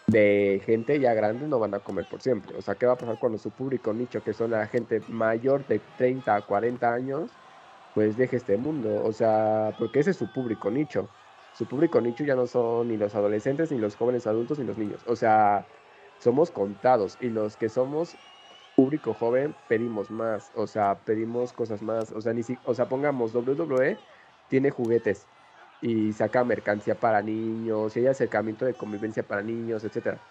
de 0.07 0.61
gente 0.65 0.99
ya 0.99 1.13
grande 1.13 1.47
no 1.47 1.59
van 1.59 1.75
a 1.75 1.79
comer 1.79 2.05
por 2.09 2.21
siempre. 2.21 2.57
O 2.57 2.61
sea, 2.61 2.75
¿qué 2.75 2.85
va 2.85 2.93
a 2.93 2.97
pasar 2.97 3.17
cuando 3.19 3.37
su 3.37 3.51
público 3.51 3.93
nicho, 3.93 4.21
que 4.21 4.33
son 4.33 4.51
la 4.51 4.67
gente 4.67 5.01
mayor 5.07 5.65
de 5.67 5.79
30 5.97 6.35
a 6.35 6.41
40 6.41 6.93
años, 6.93 7.31
pues 7.93 8.17
deje 8.17 8.35
este 8.35 8.57
mundo? 8.57 9.01
O 9.01 9.13
sea, 9.13 9.75
porque 9.79 9.99
ese 10.01 10.11
es 10.11 10.17
su 10.17 10.27
público 10.33 10.69
nicho. 10.71 11.07
Su 11.53 11.67
público 11.67 12.01
nicho 12.01 12.25
ya 12.25 12.35
no 12.35 12.47
son 12.47 12.89
ni 12.89 12.97
los 12.97 13.15
adolescentes, 13.15 13.71
ni 13.71 13.77
los 13.77 13.95
jóvenes 13.95 14.27
adultos, 14.27 14.59
ni 14.59 14.65
los 14.65 14.77
niños. 14.77 15.03
O 15.07 15.15
sea, 15.15 15.65
somos 16.17 16.51
contados 16.51 17.17
y 17.21 17.29
los 17.29 17.55
que 17.55 17.69
somos 17.69 18.17
público 18.77 19.15
joven 19.15 19.57
pedimos 19.67 20.11
más, 20.11 20.51
o 20.55 20.67
sea, 20.67 21.03
pedimos 21.05 21.53
cosas 21.53 21.81
más, 21.81 22.11
o 22.13 22.21
sea, 22.21 22.33
ni 22.33 22.43
si, 22.43 22.61
o 22.63 22.75
sea, 22.75 22.87
pongamos 22.89 23.33
WWE 23.33 24.03
tiene 24.47 24.69
juguetes 24.71 25.31
y 25.81 26.13
saca 26.13 26.43
mercancía 26.45 26.99
para 26.99 27.23
niños, 27.23 27.97
y 27.97 28.01
hay 28.01 28.07
acercamiento 28.07 28.65
de 28.65 28.77
convivencia 28.77 29.27
para 29.27 29.43
niños, 29.43 29.83
etcétera. 29.83 30.23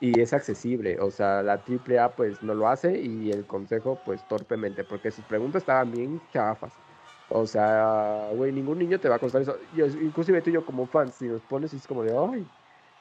Y 0.00 0.20
es 0.20 0.32
accesible, 0.32 1.00
o 1.00 1.10
sea, 1.10 1.42
la 1.42 1.64
AAA 1.64 2.14
pues 2.16 2.42
no 2.42 2.54
lo 2.54 2.68
hace 2.68 3.00
y 3.00 3.32
el 3.32 3.46
consejo 3.46 4.02
pues 4.04 4.26
torpemente, 4.26 4.84
porque 4.84 5.10
sus 5.10 5.26
preguntas 5.26 5.62
estaban 5.62 5.90
bien 5.90 6.28
chafas. 6.30 6.80
O 7.28 7.46
sea, 7.46 8.30
güey, 8.32 8.52
ningún 8.52 8.78
niño 8.78 9.00
te 9.00 9.08
va 9.08 9.16
a 9.16 9.18
costar 9.20 9.42
eso. 9.42 9.58
Yo, 9.72 9.86
inclusive 9.86 10.42
tú 10.42 10.50
yo 10.50 10.64
como 10.64 10.86
fans, 10.86 11.16
si 11.16 11.28
nos 11.28 11.44
pones 11.44 11.74
es 11.74 11.86
como 11.86 12.04
de, 12.04 12.14
ay, 12.16 12.50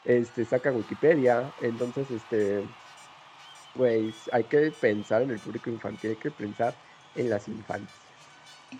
este, 0.03 0.45
saca 0.45 0.71
Wikipedia, 0.71 1.53
entonces, 1.57 2.11
este, 2.11 2.67
pues 3.77 4.29
hay 4.33 4.45
que 4.45 4.71
pensar 4.71 5.21
en 5.21 5.31
el 5.31 5.39
público 5.39 5.69
infantil, 5.69 6.11
hay 6.11 6.17
que 6.17 6.31
pensar 6.31 6.79
en 7.13 7.29
las 7.29 7.47
infantes. 7.47 7.95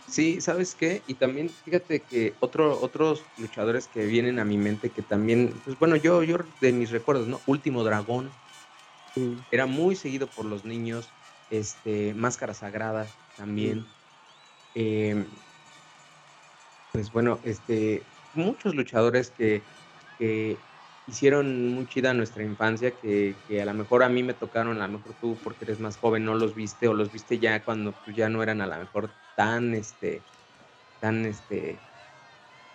Sí, 0.06 0.42
¿sabes 0.42 0.76
qué? 0.76 1.04
Y 1.08 1.16
también 1.16 1.56
fíjate 1.64 2.06
que 2.06 2.38
otro, 2.42 2.82
otros 2.82 3.32
luchadores 3.38 3.88
que 3.88 4.06
vienen 4.06 4.40
a 4.40 4.46
mi 4.46 4.58
mente 4.58 4.92
que 4.92 5.02
también, 5.02 5.62
pues 5.64 5.78
bueno, 5.78 5.96
yo, 5.96 6.24
yo 6.24 6.38
de 6.60 6.74
mis 6.74 6.92
recuerdos, 6.92 7.28
¿no? 7.28 7.44
Último 7.46 7.84
Dragón. 7.84 8.34
Era 9.50 9.66
muy 9.66 9.96
seguido 9.96 10.32
por 10.34 10.46
los 10.46 10.64
niños. 10.64 11.16
Este, 11.50 12.14
Máscara 12.14 12.54
Sagrada 12.54 13.16
también. 13.36 13.88
Em, 14.74 15.32
pues 16.92 17.12
bueno, 17.12 17.42
este, 17.44 18.08
muchos 18.34 18.76
luchadores 18.76 19.32
que, 19.32 19.66
que 20.18 20.64
hicieron 21.08 21.70
muy 21.70 21.88
chida 21.88 22.14
nuestra 22.14 22.44
infancia, 22.44 23.00
que, 23.00 23.42
a 23.62 23.66
lo 23.66 23.74
mejor 23.74 24.04
a 24.04 24.10
mí 24.10 24.24
me 24.24 24.34
tocaron, 24.34 24.82
a 24.82 24.88
lo 24.88 24.98
mejor 24.98 25.16
tú 25.16 25.40
porque 25.42 25.64
eres 25.64 25.80
más 25.80 25.98
joven 25.98 26.26
no 26.26 26.36
los 26.36 26.54
viste 26.54 26.88
o 26.88 26.94
los 26.94 27.12
viste 27.12 27.40
ya 27.40 27.64
cuando 27.64 27.94
pues, 27.94 28.16
ya 28.16 28.30
no 28.30 28.44
eran 28.44 28.62
a 28.62 28.68
lo 28.68 28.78
mejor 28.78 29.16
tan, 29.34 29.74
este, 29.74 30.26
tan, 31.00 31.26
este, 31.26 31.82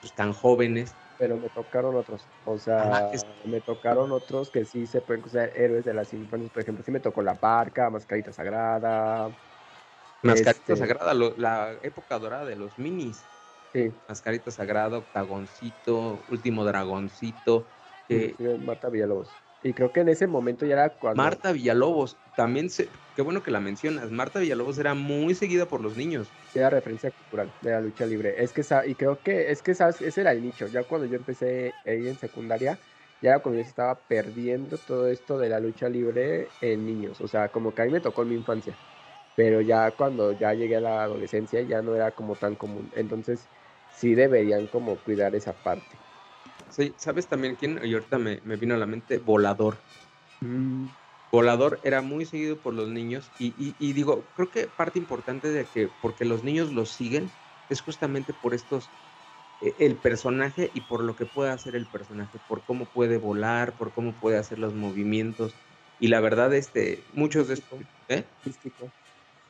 pues, 0.00 0.14
tan 0.14 0.32
jóvenes. 0.32 0.96
Pero 1.18 1.36
me 1.36 1.50
tocaron 1.50 1.94
otros, 1.94 2.26
o 2.44 2.58
sea, 2.58 3.10
me 3.44 3.60
tocaron 3.60 4.10
otros 4.12 4.50
que 4.50 4.64
sí 4.64 4.86
se 4.86 5.02
pueden 5.02 5.20
considerar 5.20 5.52
héroes 5.54 5.84
de 5.84 5.94
las 5.94 6.12
infancias, 6.14 6.50
por 6.50 6.62
ejemplo, 6.62 6.82
sí 6.82 6.90
me 6.90 7.00
tocó 7.00 7.22
La 7.22 7.38
Parca, 7.38 7.90
Mascarita 7.90 8.32
Sagrada. 8.32 9.30
Mascarita 10.22 10.50
este 10.52 10.76
Sagrada, 10.76 11.12
la 11.14 11.78
época 11.82 12.18
dorada 12.18 12.46
de 12.46 12.56
los 12.56 12.78
minis. 12.78 13.28
Sí. 13.72 13.94
Mascarita 14.08 14.50
Sagrada, 14.50 14.98
Octagoncito, 14.98 16.24
Último 16.28 16.64
Dragoncito, 16.64 17.68
Marta 18.64 18.88
Villalobos. 18.88 19.28
Y 19.64 19.74
creo 19.74 19.92
que 19.92 20.00
en 20.00 20.08
ese 20.08 20.26
momento 20.26 20.66
ya 20.66 20.74
era 20.74 20.88
cuando... 20.90 21.22
Marta 21.22 21.52
Villalobos, 21.52 22.16
también 22.36 22.68
se... 22.68 22.88
Qué 23.14 23.22
bueno 23.22 23.42
que 23.42 23.50
la 23.50 23.60
mencionas. 23.60 24.10
Marta 24.10 24.40
Villalobos 24.40 24.78
era 24.78 24.94
muy 24.94 25.34
seguida 25.34 25.66
por 25.66 25.80
los 25.80 25.96
niños. 25.96 26.28
Era 26.54 26.70
referencia 26.70 27.10
cultural 27.10 27.52
de 27.60 27.70
la 27.70 27.80
lucha 27.80 28.06
libre. 28.06 28.42
Es 28.42 28.52
que, 28.52 28.62
y 28.86 28.94
creo 28.94 29.20
que, 29.22 29.52
es 29.52 29.62
que, 29.62 29.74
¿sabes? 29.74 30.00
Ese 30.00 30.22
era 30.22 30.32
el 30.32 30.42
nicho. 30.42 30.66
Ya 30.66 30.82
cuando 30.82 31.06
yo 31.06 31.16
empecé 31.16 31.74
ahí 31.86 32.08
en 32.08 32.18
secundaria, 32.18 32.78
ya 33.20 33.38
cuando 33.38 33.60
yo 33.60 33.66
estaba 33.66 33.94
perdiendo 33.94 34.78
todo 34.78 35.06
esto 35.06 35.38
de 35.38 35.48
la 35.48 35.60
lucha 35.60 35.88
libre 35.88 36.48
en 36.60 36.84
niños. 36.84 37.20
O 37.20 37.28
sea, 37.28 37.48
como 37.48 37.72
que 37.74 37.82
a 37.82 37.84
mí 37.84 37.92
me 37.92 38.00
tocó 38.00 38.22
en 38.22 38.30
mi 38.30 38.34
infancia. 38.34 38.74
Pero 39.36 39.60
ya 39.60 39.92
cuando 39.92 40.32
ya 40.32 40.54
llegué 40.54 40.76
a 40.76 40.80
la 40.80 41.02
adolescencia 41.04 41.62
ya 41.62 41.82
no 41.82 41.94
era 41.94 42.10
como 42.10 42.34
tan 42.34 42.56
común. 42.56 42.90
Entonces 42.96 43.48
sí 43.94 44.14
deberían 44.14 44.66
como 44.66 44.96
cuidar 44.96 45.34
esa 45.36 45.52
parte. 45.52 45.96
Sí, 46.72 46.94
¿sabes 46.96 47.28
también 47.28 47.56
quién? 47.56 47.78
Y 47.84 47.92
ahorita 47.92 48.18
me, 48.18 48.40
vino 48.56 48.74
a 48.74 48.78
la 48.78 48.86
mente, 48.86 49.18
Volador. 49.18 49.76
Mm. 50.40 50.86
Volador 51.30 51.80
era 51.84 52.02
muy 52.02 52.24
seguido 52.24 52.58
por 52.58 52.74
los 52.74 52.88
niños 52.88 53.30
y, 53.38 53.74
y, 53.78 53.92
digo, 53.92 54.24
creo 54.34 54.50
que 54.50 54.66
parte 54.66 54.98
importante 54.98 55.48
de 55.48 55.66
que, 55.66 55.88
porque 55.88 56.24
los 56.24 56.44
niños 56.44 56.72
lo 56.72 56.84
siguen, 56.84 57.30
es 57.70 57.80
justamente 57.80 58.32
por 58.34 58.54
estos, 58.54 58.90
e, 59.60 59.74
el 59.78 59.96
personaje 59.96 60.70
y 60.74 60.80
por 60.82 61.04
lo 61.04 61.14
que 61.14 61.24
puede 61.26 61.50
hacer 61.50 61.74
el 61.74 61.86
personaje, 61.86 62.38
por 62.48 62.64
cómo 62.64 62.84
puede 62.86 63.16
volar, 63.16 63.76
por 63.76 63.92
cómo 63.92 64.12
puede 64.14 64.36
hacer 64.36 64.58
los 64.58 64.74
movimientos. 64.74 65.54
Y 65.98 66.08
la 66.08 66.20
verdad, 66.20 66.52
este, 66.54 67.04
muchos 67.14 67.48
de 67.48 67.54
estos, 67.54 67.80
¿eh? 68.08 68.24
Místico. 68.44 68.92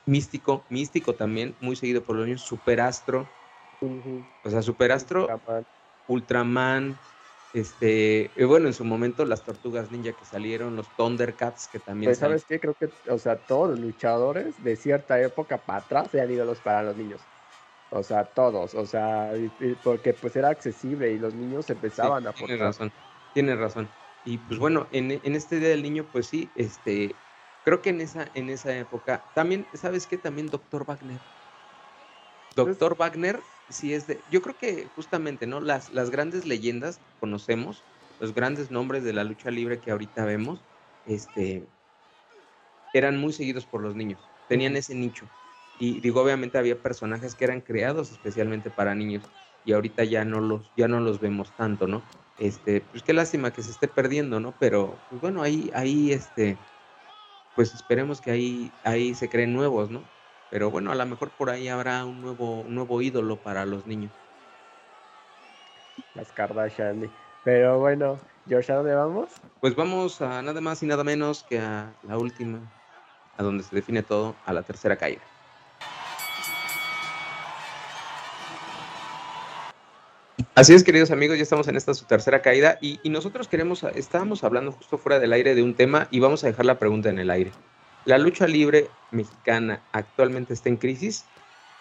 Místico, 0.07 0.67
místico 0.71 1.15
también, 1.15 1.57
muy 1.61 1.77
seguido 1.77 2.03
por 2.05 2.17
los 2.17 2.27
niños, 2.27 2.43
Superastro. 2.43 3.27
O 3.81 4.51
sea, 4.51 4.63
Superastro, 4.63 5.23
Ultraman, 5.23 5.67
Ultraman 6.07 6.99
este, 7.55 8.31
y 8.35 8.45
bueno, 8.45 8.69
en 8.69 8.75
su 8.75 8.85
momento 8.85 9.25
las 9.27 9.45
tortugas 9.45 9.91
ninja 9.91 10.13
que 10.13 10.25
salieron, 10.25 10.75
los 10.75 10.89
Thundercats 10.97 11.69
que 11.69 11.79
también. 11.79 12.11
Pues, 12.11 12.19
¿sabes 12.19 12.45
qué? 12.45 12.59
Creo 12.59 12.75
que, 12.75 12.89
o 13.11 13.19
sea, 13.19 13.37
todos 13.37 13.71
los 13.71 13.81
luchadores 13.81 14.63
de 14.65 14.77
cierta 14.77 15.21
época 15.21 15.59
para 15.59 15.81
atrás 15.81 16.09
sean 16.11 16.31
ídolos 16.31 16.61
para 16.61 16.83
los 16.83 16.97
niños. 16.97 17.21
O 17.91 18.03
sea, 18.03 18.25
todos, 18.25 18.75
o 18.75 18.87
sea, 18.87 19.33
porque 19.85 20.15
pues 20.15 20.35
era 20.35 20.49
accesible 20.49 21.13
y 21.13 21.19
los 21.19 21.35
niños 21.35 21.69
empezaban 21.69 22.27
a 22.27 22.33
Tienes 22.33 22.59
razón, 22.59 22.91
tienes 23.35 23.59
razón. 23.59 23.87
Y 24.25 24.39
pues 24.39 24.59
bueno, 24.59 24.87
en, 24.93 25.11
en, 25.11 25.35
este 25.35 25.59
Día 25.59 25.69
del 25.69 25.83
Niño, 25.83 26.07
pues 26.11 26.27
sí, 26.27 26.49
este, 26.55 27.15
creo 27.67 27.83
que 27.83 27.91
en 27.91 28.01
esa, 28.01 28.29
en 28.35 28.49
esa 28.49 28.75
época, 28.75 29.23
también, 29.35 29.67
¿sabes 29.75 30.07
qué? 30.07 30.17
También 30.17 30.47
Doctor 30.47 30.87
Wagner. 30.87 31.19
Pues 32.55 32.67
Doctor 32.79 32.97
Wagner 32.97 33.41
sí 33.73 33.93
es 33.95 34.07
de, 34.07 34.25
yo 34.29 34.43
creo 34.43 34.57
que 34.57 34.89
justamente, 34.89 35.47
¿no? 35.47 35.61
Las, 35.61 35.91
las 35.91 36.11
grandes 36.11 36.47
leyendas 36.47 37.03
conocemos, 37.19 37.87
los 38.19 38.35
grandes 38.35 38.71
nombres 38.71 39.05
de 39.05 39.13
la 39.13 39.25
lucha 39.25 39.51
libre 39.51 39.81
que 39.81 39.91
ahorita 39.91 40.25
vemos, 40.25 40.67
este, 41.05 41.71
eran 42.93 43.19
muy 43.19 43.33
seguidos 43.33 43.67
por 43.67 43.83
los 43.83 43.95
niños, 43.95 44.33
tenían 44.47 44.77
ese 44.77 44.95
nicho. 44.95 45.31
Y 45.75 46.01
digo, 46.01 46.21
obviamente 46.23 46.59
había 46.59 46.83
personajes 46.83 47.35
que 47.35 47.45
eran 47.45 47.63
creados 47.63 48.11
especialmente 48.13 48.71
para 48.71 48.95
niños 48.95 49.33
y 49.65 49.73
ahorita 49.73 50.05
ya 50.05 50.25
no 50.25 50.41
los, 50.41 50.73
ya 50.77 50.89
no 50.89 51.01
los 51.01 51.19
vemos 51.21 51.55
tanto, 51.55 51.87
¿no? 51.87 52.07
Este, 52.37 52.81
pues 52.83 53.03
qué 53.03 53.13
lástima 53.13 53.53
que 53.53 53.63
se 53.63 53.71
esté 53.71 53.89
perdiendo, 53.89 54.41
¿no? 54.41 54.59
Pero, 54.59 55.05
pues 55.09 55.21
bueno, 55.21 55.43
ahí, 55.43 55.71
ahí, 55.75 56.13
este, 56.13 56.67
pues 57.55 57.75
esperemos 57.75 58.21
que 58.21 58.31
ahí, 58.31 58.79
ahí 58.85 59.15
se 59.15 59.29
creen 59.29 59.53
nuevos, 59.55 59.91
¿no? 59.91 60.11
Pero 60.53 60.71
bueno, 60.71 60.93
a 60.93 60.95
lo 60.95 61.07
mejor 61.07 61.31
por 61.31 61.49
ahí 61.49 61.69
habrá 61.69 62.05
un 62.05 62.21
nuevo, 62.21 62.63
nuevo 62.69 63.01
ídolo 63.01 63.37
para 63.37 63.65
los 63.65 63.87
niños. 63.87 64.13
Las 66.15 66.31
Kardashian. 66.31 67.11
Pero 67.43 67.79
bueno, 67.79 68.19
George, 68.47 68.71
¿a 68.71 68.77
dónde 68.77 68.95
vamos? 68.95 69.31
Pues 69.63 69.75
vamos 69.75 70.21
a 70.21 70.43
nada 70.43 70.61
más 70.61 70.83
y 70.83 70.87
nada 70.87 71.05
menos 71.05 71.43
que 71.45 71.59
a 71.59 71.95
la 72.03 72.19
última, 72.19 72.59
a 73.39 73.43
donde 73.43 73.65
se 73.65 73.75
define 73.75 74.03
todo, 74.03 74.37
a 74.45 74.53
la 74.53 74.63
tercera 74.63 74.95
caída. 74.97 75.23
Así 80.55 80.75
es, 80.75 80.85
queridos 80.85 81.11
amigos, 81.11 81.39
ya 81.39 81.45
estamos 81.45 81.67
en 81.69 81.77
esta 81.77 81.95
su 81.95 82.05
tercera 82.05 82.43
caída 82.43 82.77
y, 82.83 83.01
nosotros 83.09 83.49
queremos, 83.49 83.85
estábamos 83.95 84.45
hablando 84.45 84.73
justo 84.73 84.99
fuera 84.99 85.19
del 85.19 85.33
aire 85.33 85.55
de 85.55 85.63
un 85.63 85.75
tema 85.75 86.09
y 86.11 86.21
vamos 86.21 86.45
a 86.45 86.49
dejar 86.49 86.67
la 86.67 86.79
pregunta 86.79 87.09
en 87.09 87.19
el 87.19 87.31
aire. 87.31 87.53
¿La 88.05 88.19
lucha 88.19 88.47
libre 88.47 88.89
mexicana 89.11 89.81
actualmente 89.93 90.55
está 90.55 90.69
en 90.69 90.77
crisis? 90.77 91.25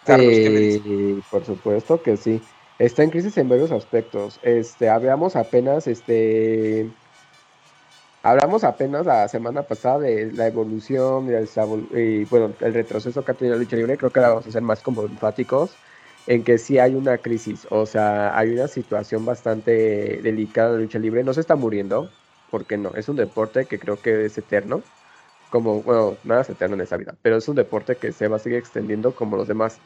Carlos, 0.04 0.82
Por 1.30 1.44
supuesto 1.44 2.02
que 2.02 2.16
sí. 2.16 2.40
Está 2.78 3.02
en 3.02 3.10
crisis 3.10 3.36
en 3.38 3.48
varios 3.48 3.70
aspectos. 3.70 4.40
Este, 4.42 4.88
hablamos 4.88 5.36
apenas, 5.36 5.86
este, 5.86 6.90
hablamos 8.22 8.64
apenas 8.64 9.06
la 9.06 9.28
semana 9.28 9.62
pasada 9.62 10.00
de 10.00 10.32
la 10.32 10.48
evolución 10.48 11.28
y, 11.28 11.34
el, 11.34 12.26
bueno, 12.30 12.52
el 12.60 12.74
retroceso 12.74 13.24
que 13.24 13.30
ha 13.32 13.34
tenido 13.34 13.56
la 13.56 13.62
lucha 13.62 13.76
libre. 13.76 13.96
Creo 13.96 14.10
que 14.10 14.18
ahora 14.18 14.30
vamos 14.30 14.46
a 14.46 14.52
ser 14.52 14.62
más 14.62 14.80
como 14.80 15.02
enfáticos 15.02 15.76
en 16.26 16.44
que 16.44 16.58
sí 16.58 16.78
hay 16.78 16.94
una 16.94 17.18
crisis, 17.18 17.66
o 17.70 17.84
sea, 17.86 18.36
hay 18.38 18.50
una 18.50 18.68
situación 18.68 19.24
bastante 19.24 20.20
delicada 20.22 20.72
la 20.72 20.78
lucha 20.78 20.98
libre. 20.98 21.24
No 21.24 21.34
se 21.34 21.40
está 21.40 21.56
muriendo, 21.56 22.10
porque 22.50 22.76
no, 22.78 22.92
es 22.94 23.08
un 23.08 23.16
deporte 23.16 23.66
que 23.66 23.78
creo 23.78 24.00
que 24.00 24.24
es 24.26 24.38
eterno, 24.38 24.82
como, 25.52 25.82
bueno, 25.82 26.16
nada 26.24 26.40
es 26.40 26.48
eterno 26.48 26.76
en 26.76 26.80
esa 26.80 26.96
vida, 26.96 27.14
pero 27.20 27.36
es 27.36 27.46
un 27.46 27.56
deporte 27.56 27.96
que 27.96 28.10
se 28.10 28.26
va 28.26 28.36
a 28.36 28.38
seguir 28.38 28.58
extendiendo 28.58 29.14
como 29.14 29.36
los 29.36 29.46
demás. 29.46 29.78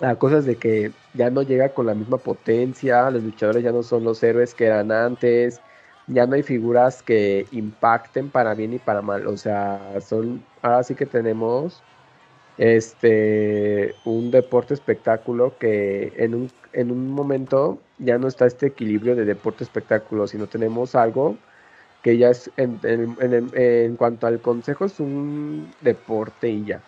La 0.00 0.16
cosa 0.16 0.40
de 0.40 0.56
que 0.56 0.92
ya 1.12 1.28
no 1.28 1.42
llega 1.42 1.68
con 1.74 1.84
la 1.84 1.92
misma 1.92 2.16
potencia, 2.16 3.10
los 3.10 3.22
luchadores 3.22 3.62
ya 3.62 3.70
no 3.70 3.82
son 3.82 4.02
los 4.02 4.22
héroes 4.22 4.54
que 4.54 4.64
eran 4.64 4.92
antes, 4.92 5.60
ya 6.06 6.26
no 6.26 6.36
hay 6.36 6.42
figuras 6.42 7.02
que 7.02 7.46
impacten 7.52 8.30
para 8.30 8.54
bien 8.54 8.72
y 8.72 8.78
para 8.78 9.02
mal, 9.02 9.26
o 9.26 9.36
sea, 9.36 9.78
son, 10.00 10.42
ahora 10.62 10.82
sí 10.84 10.94
que 10.94 11.04
tenemos 11.04 11.82
este, 12.56 13.94
un 14.06 14.30
deporte 14.30 14.72
espectáculo 14.72 15.52
que 15.58 16.14
en 16.16 16.34
un, 16.34 16.50
en 16.72 16.90
un 16.90 17.10
momento 17.10 17.78
ya 17.98 18.16
no 18.16 18.26
está 18.26 18.46
este 18.46 18.68
equilibrio 18.68 19.14
de 19.16 19.26
deporte 19.26 19.64
espectáculo, 19.64 20.26
sino 20.26 20.46
tenemos 20.46 20.94
algo 20.94 21.36
que 22.02 22.16
ya 22.16 22.30
es, 22.30 22.50
en, 22.56 22.80
en, 22.82 23.96
cuanto 23.96 24.26
al 24.26 24.40
consejo, 24.40 24.84
es 24.84 25.00
un 25.00 25.72
deporte 25.80 26.48
y 26.48 26.64
ya. 26.64 26.80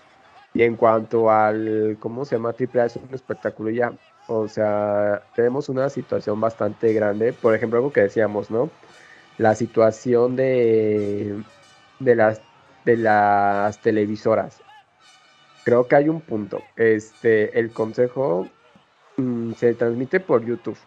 Y 0.55 0.63
en 0.63 0.77
cuanto 0.77 1.31
al, 1.31 1.97
¿cómo 2.01 2.25
se 2.25 2.37
llama? 2.37 2.53
Triple 2.53 2.83
A 2.83 2.87
es 2.87 2.97
un 2.97 3.09
espectáculo 3.13 3.71
y 3.71 3.77
ya. 3.77 3.93
O 4.29 4.49
sea, 4.49 5.23
tenemos 5.35 5.69
una 5.69 5.89
situación 5.89 6.41
bastante 6.41 6.93
grande. 6.93 7.33
Por 7.33 7.55
ejemplo, 7.55 7.79
algo 7.79 7.93
que 7.93 8.03
decíamos, 8.03 8.51
¿no? 8.51 8.71
La 9.39 9.55
situación 9.55 10.37
de, 10.37 11.43
de, 11.99 12.15
las, 12.15 12.41
de 12.85 12.97
las 12.97 13.81
televisoras 13.81 14.63
creo 15.65 15.87
que 15.87 15.97
hay 15.97 16.09
un 16.09 16.21
punto. 16.21 16.63
Este, 16.77 17.59
el 17.59 17.73
consejo 17.73 18.49
mm, 19.17 19.53
se 19.53 19.75
transmite 19.75 20.21
por 20.21 20.45
YouTube, 20.45 20.79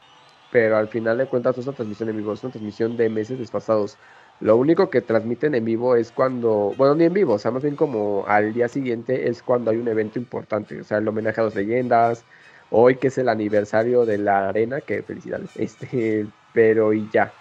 pero 0.55 0.77
al 0.77 0.87
final 0.87 1.17
de 1.17 1.25
cuentas 1.25 1.57
es 1.57 1.67
una 1.67 1.75
transmisión 1.75 2.07
en 2.07 2.15
vivo, 2.15 2.31
es 2.31 2.41
una 2.41 2.53
transmisión 2.53 2.95
de 2.95 3.09
meses 3.09 3.37
desfasados. 3.37 3.97
Lo 4.39 4.55
único 4.55 4.89
que 4.89 5.01
transmiten 5.01 5.53
en 5.53 5.65
vivo 5.65 5.97
es 5.97 6.13
cuando, 6.13 6.73
bueno, 6.77 6.95
ni 6.95 7.03
en 7.03 7.13
vivo, 7.13 7.33
o 7.33 7.39
sea, 7.39 7.51
más 7.51 7.61
bien 7.61 7.75
como 7.75 8.23
al 8.25 8.53
día 8.53 8.69
siguiente 8.69 9.27
es 9.27 9.43
cuando 9.43 9.71
hay 9.71 9.75
un 9.75 9.89
evento 9.89 10.17
importante, 10.17 10.79
o 10.79 10.85
sea, 10.85 10.99
el 10.99 11.07
homenaje 11.09 11.41
a 11.41 11.43
las 11.43 11.55
leyendas, 11.55 12.23
hoy 12.69 12.95
que 12.95 13.07
es 13.07 13.17
el 13.17 13.27
aniversario 13.27 14.05
de 14.05 14.17
la 14.17 14.47
arena, 14.47 14.79
que 14.79 15.03
felicidades, 15.03 15.49
este, 15.57 16.25
pero 16.53 16.93
y 16.93 17.09
ya. 17.11 17.33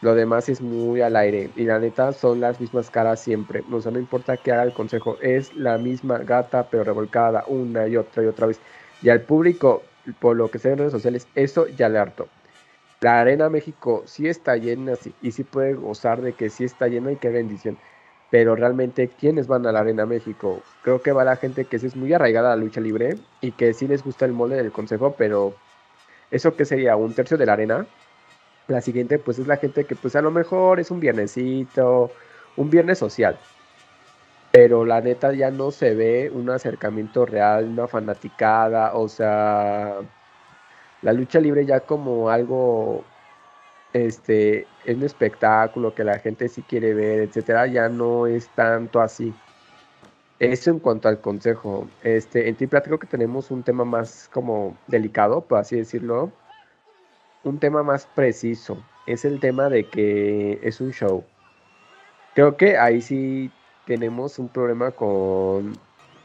Lo 0.00 0.14
demás 0.14 0.48
es 0.48 0.60
muy 0.60 1.00
al 1.00 1.16
aire. 1.16 1.50
Y 1.56 1.64
la 1.64 1.80
neta 1.80 2.12
son 2.12 2.38
las 2.38 2.60
mismas 2.60 2.88
caras 2.90 3.20
siempre. 3.20 3.64
O 3.72 3.80
sea, 3.80 3.90
no 3.90 3.98
importa 3.98 4.36
qué 4.36 4.52
haga 4.52 4.62
el 4.62 4.74
consejo. 4.74 5.16
Es 5.22 5.54
la 5.54 5.78
misma 5.78 6.18
gata, 6.18 6.68
pero 6.70 6.84
revolcada 6.84 7.44
una 7.48 7.88
y 7.88 7.96
otra 7.96 8.22
y 8.22 8.26
otra 8.26 8.46
vez. 8.46 8.60
Y 9.02 9.08
al 9.08 9.22
público, 9.22 9.82
por 10.20 10.36
lo 10.36 10.50
que 10.50 10.58
sea 10.58 10.72
en 10.72 10.78
redes 10.78 10.92
sociales, 10.92 11.26
eso 11.34 11.66
ya 11.68 11.88
le 11.88 11.98
harto. 11.98 12.28
La 13.04 13.20
Arena 13.20 13.50
México 13.50 14.02
sí 14.06 14.28
está 14.28 14.56
llena 14.56 14.96
sí, 14.96 15.12
y 15.20 15.32
sí 15.32 15.44
puede 15.44 15.74
gozar 15.74 16.22
de 16.22 16.32
que 16.32 16.48
sí 16.48 16.64
está 16.64 16.88
llena 16.88 17.12
y 17.12 17.16
qué 17.16 17.28
bendición. 17.28 17.76
Pero 18.30 18.56
realmente, 18.56 19.08
¿quiénes 19.08 19.46
van 19.46 19.66
a 19.66 19.72
la 19.72 19.80
Arena 19.80 20.06
México? 20.06 20.62
Creo 20.80 21.02
que 21.02 21.12
va 21.12 21.22
la 21.22 21.36
gente 21.36 21.66
que 21.66 21.78
sí 21.78 21.86
es 21.86 21.96
muy 21.96 22.14
arraigada 22.14 22.50
a 22.50 22.56
la 22.56 22.62
lucha 22.62 22.80
libre 22.80 23.18
y 23.42 23.52
que 23.52 23.74
sí 23.74 23.86
les 23.86 24.02
gusta 24.02 24.24
el 24.24 24.32
molde 24.32 24.56
del 24.56 24.72
consejo, 24.72 25.16
pero 25.18 25.54
¿eso 26.30 26.56
qué 26.56 26.64
sería? 26.64 26.96
¿Un 26.96 27.12
tercio 27.12 27.36
de 27.36 27.44
la 27.44 27.52
arena? 27.52 27.86
La 28.68 28.80
siguiente, 28.80 29.18
pues 29.18 29.38
es 29.38 29.46
la 29.46 29.58
gente 29.58 29.84
que, 29.84 29.96
pues 29.96 30.16
a 30.16 30.22
lo 30.22 30.30
mejor 30.30 30.80
es 30.80 30.90
un 30.90 31.00
viernesito, 31.00 32.10
un 32.56 32.70
viernes 32.70 32.96
social. 32.96 33.38
Pero 34.50 34.86
la 34.86 35.02
neta 35.02 35.30
ya 35.34 35.50
no 35.50 35.72
se 35.72 35.94
ve 35.94 36.30
un 36.32 36.48
acercamiento 36.48 37.26
real, 37.26 37.66
una 37.66 37.86
fanaticada, 37.86 38.94
o 38.94 39.10
sea, 39.10 39.98
la 41.04 41.12
lucha 41.12 41.38
libre 41.38 41.66
ya 41.66 41.80
como 41.80 42.30
algo, 42.30 43.04
este, 43.92 44.66
es 44.86 44.96
un 44.96 45.02
espectáculo 45.02 45.94
que 45.94 46.02
la 46.02 46.18
gente 46.18 46.48
sí 46.48 46.62
quiere 46.62 46.94
ver, 46.94 47.20
etcétera, 47.20 47.66
ya 47.66 47.90
no 47.90 48.26
es 48.26 48.48
tanto 48.48 49.00
así. 49.02 49.34
Eso 50.38 50.70
en 50.70 50.80
cuanto 50.80 51.08
al 51.08 51.20
consejo. 51.20 51.86
Este, 52.02 52.48
en 52.48 52.56
Triplat 52.56 52.84
creo 52.86 52.98
que 52.98 53.06
tenemos 53.06 53.50
un 53.50 53.62
tema 53.62 53.84
más 53.84 54.30
como 54.32 54.76
delicado, 54.86 55.42
por 55.42 55.58
así 55.58 55.76
decirlo, 55.76 56.32
un 57.44 57.58
tema 57.58 57.82
más 57.82 58.06
preciso. 58.06 58.82
Es 59.06 59.26
el 59.26 59.40
tema 59.40 59.68
de 59.68 59.84
que 59.84 60.58
es 60.62 60.80
un 60.80 60.90
show. 60.92 61.22
Creo 62.34 62.56
que 62.56 62.78
ahí 62.78 63.02
sí 63.02 63.50
tenemos 63.86 64.38
un 64.38 64.48
problema 64.48 64.90
con... 64.90 65.78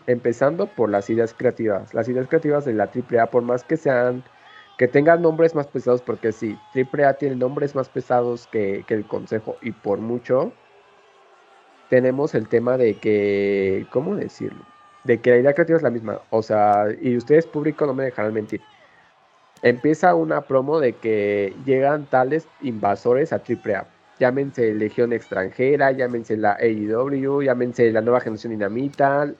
Empezando 0.07 0.67
por 0.67 0.89
las 0.89 1.09
ideas 1.09 1.36
creativas. 1.38 1.93
Las 1.93 2.07
ideas 2.07 2.27
creativas 2.27 2.65
de 2.65 2.73
la 2.73 2.86
AAA, 2.86 3.27
por 3.27 3.43
más 3.43 3.65
que 3.65 3.75
sean... 3.75 4.23
Que 4.80 4.88
tengan 4.88 5.21
nombres 5.21 5.53
más 5.53 5.67
pesados, 5.67 6.01
porque 6.01 6.32
sí, 6.32 6.57
AAA 6.73 7.13
tiene 7.19 7.36
nombres 7.36 7.75
más 7.75 7.88
pesados 7.88 8.47
que, 8.47 8.84
que 8.88 8.95
el 8.95 9.05
Consejo 9.05 9.57
y 9.61 9.71
por 9.71 9.99
mucho 9.99 10.51
tenemos 11.91 12.34
el 12.34 12.47
tema 12.47 12.77
de 12.77 12.95
que, 12.95 13.86
¿cómo 13.91 14.15
decirlo? 14.15 14.65
De 15.03 15.19
que 15.21 15.30
la 15.32 15.38
idea 15.38 15.53
creativa 15.53 15.77
es 15.77 15.84
la 15.84 15.91
misma. 15.91 16.21
O 16.32 16.41
sea, 16.41 16.86
y 16.99 17.15
ustedes 17.15 17.45
público 17.45 17.86
no 17.86 17.93
me 17.93 18.05
dejarán 18.05 18.34
mentir 18.34 18.61
empieza 19.61 20.15
una 20.15 20.41
promo 20.41 20.80
de 20.80 20.93
que 20.93 21.53
llegan 21.65 22.05
tales 22.05 22.47
invasores 22.61 23.34
a 23.34 23.38
AAA. 23.38 23.88
Llámense 24.19 24.73
Legión 24.73 25.13
Extranjera, 25.13 25.91
llámense 25.91 26.36
la 26.38 26.53
AEW, 26.59 27.41
llámense 27.41 27.91
la 27.91 28.01
nueva 28.01 28.19
generación 28.19 28.51
dinamita, 28.51 29.32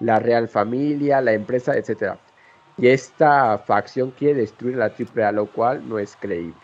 la 0.00 0.18
Real 0.18 0.48
Familia, 0.48 1.20
la 1.22 1.32
empresa, 1.32 1.74
etc. 1.74 2.18
Y 2.78 2.88
esta 2.88 3.58
facción 3.58 4.10
quiere 4.10 4.40
destruir 4.40 4.76
la 4.76 4.92
AAA, 4.92 5.32
lo 5.32 5.46
cual 5.46 5.88
no 5.88 5.98
es 5.98 6.16
creíble. 6.16 6.54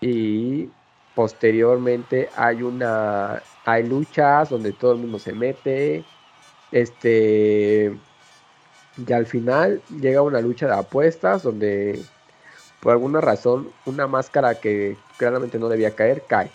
Y 0.00 0.70
posteriormente 1.14 2.28
hay 2.36 2.62
una 2.62 3.42
hay 3.64 3.86
luchas 3.86 4.50
donde 4.50 4.72
todo 4.72 4.92
el 4.92 4.98
mundo 4.98 5.18
se 5.18 5.32
mete. 5.32 6.04
Este 6.70 7.92
y 8.96 9.12
al 9.12 9.26
final 9.26 9.82
llega 10.00 10.22
una 10.22 10.40
lucha 10.40 10.66
de 10.66 10.74
apuestas 10.74 11.42
donde 11.42 12.02
por 12.80 12.92
alguna 12.92 13.20
razón 13.20 13.72
una 13.86 14.06
máscara 14.06 14.56
que 14.56 14.96
claramente 15.16 15.58
no 15.58 15.68
debía 15.68 15.94
caer 15.94 16.24
cae. 16.26 16.50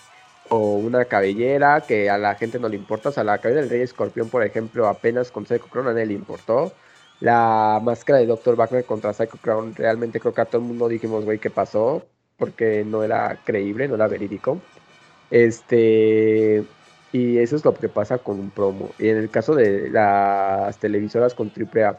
O 0.50 0.76
una 0.76 1.06
cabellera 1.06 1.82
que 1.82 2.10
a 2.10 2.18
la 2.18 2.36
gente 2.36 2.60
no 2.60 2.70
le 2.70 2.78
importa. 2.78 3.10
O 3.10 3.12
sea, 3.12 3.24
la 3.24 3.38
cabellera 3.40 3.62
del 3.62 3.70
Rey 3.70 3.82
Escorpión, 3.82 4.30
por 4.30 4.44
ejemplo, 4.44 4.88
apenas 4.88 5.32
con 5.32 5.46
Psycho 5.46 5.68
Crown 5.68 5.88
a 5.88 5.92
nadie 5.94 6.06
le 6.08 6.14
importó. 6.14 6.74
La 7.20 7.80
máscara 7.84 8.20
de 8.20 8.28
Dr. 8.28 8.56
Wagner 8.56 8.86
contra 8.86 9.14
Psycho 9.14 9.38
Crown, 9.42 9.76
realmente 9.76 10.20
creo 10.20 10.34
que 10.34 10.42
a 10.42 10.46
todo 10.46 10.62
el 10.62 10.68
mundo 10.68 10.88
dijimos, 10.88 11.26
güey, 11.26 11.40
¿qué 11.40 11.50
pasó? 11.50 12.06
Porque 12.38 12.84
no 12.86 13.04
era 13.04 13.40
creíble, 13.44 13.88
no 13.88 13.96
era 13.96 14.08
verídico. 14.08 14.62
Este. 15.32 16.64
Y 17.12 17.38
eso 17.40 17.56
es 17.56 17.66
lo 17.66 17.74
que 17.74 17.90
pasa 17.90 18.18
con 18.20 18.40
un 18.40 18.52
promo. 18.52 18.92
Y 19.00 19.10
en 19.10 19.18
el 19.18 19.30
caso 19.30 19.56
de 19.56 19.90
las 19.90 20.78
televisoras 20.80 21.34
con 21.34 21.52
AAA, 21.52 21.98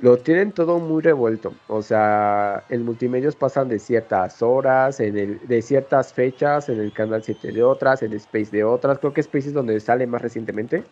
lo 0.00 0.18
tienen 0.18 0.52
todo 0.52 0.78
muy 0.78 1.02
revuelto. 1.02 1.54
O 1.68 1.82
sea, 1.82 2.64
en 2.68 2.84
multimedios 2.84 3.36
pasan 3.36 3.68
de 3.68 3.78
ciertas 3.78 4.42
horas, 4.42 5.00
en 5.00 5.16
el, 5.18 5.46
de 5.46 5.62
ciertas 5.62 6.12
fechas, 6.12 6.68
en 6.68 6.80
el 6.80 6.92
canal 6.92 7.22
7 7.22 7.52
de 7.52 7.62
otras, 7.62 8.02
en 8.02 8.12
Space 8.14 8.50
de 8.50 8.64
otras. 8.64 8.98
Creo 8.98 9.12
que 9.14 9.20
Space 9.22 9.48
es 9.48 9.54
donde 9.54 9.80
sale 9.80 10.06
más 10.06 10.22
recientemente. 10.22 10.84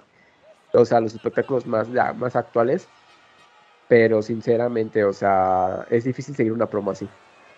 O 0.72 0.84
sea, 0.84 1.00
los 1.00 1.14
espectáculos 1.14 1.66
más, 1.66 1.88
más 1.88 2.36
actuales. 2.36 2.88
Pero 3.88 4.22
sinceramente, 4.22 5.04
o 5.04 5.12
sea, 5.12 5.86
es 5.90 6.04
difícil 6.04 6.34
seguir 6.34 6.52
una 6.52 6.66
promo 6.66 6.90
así. 6.90 7.08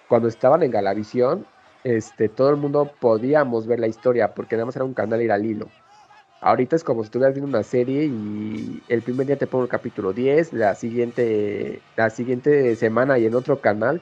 Cuando 0.08 0.28
estaban 0.28 0.62
en 0.62 0.70
Galavisión, 0.70 1.46
este, 1.84 2.28
todo 2.28 2.50
el 2.50 2.56
mundo 2.56 2.90
podíamos 3.00 3.66
ver 3.66 3.80
la 3.80 3.86
historia 3.86 4.34
porque 4.34 4.56
nada 4.56 4.66
más 4.66 4.76
era 4.76 4.84
un 4.84 4.94
canal 4.94 5.22
ir 5.22 5.32
al 5.32 5.44
hilo. 5.44 5.68
Ahorita 6.40 6.76
es 6.76 6.84
como 6.84 7.02
si 7.02 7.06
estuvieras 7.06 7.34
viendo 7.34 7.48
una 7.48 7.62
serie 7.62 8.04
y 8.04 8.82
el 8.88 9.02
primer 9.02 9.26
día 9.26 9.36
te 9.36 9.46
pongo 9.46 9.64
el 9.64 9.70
capítulo 9.70 10.12
10, 10.12 10.52
la 10.52 10.74
siguiente, 10.74 11.80
la 11.96 12.10
siguiente 12.10 12.76
semana 12.76 13.18
y 13.18 13.26
en 13.26 13.34
otro 13.34 13.60
canal 13.60 14.00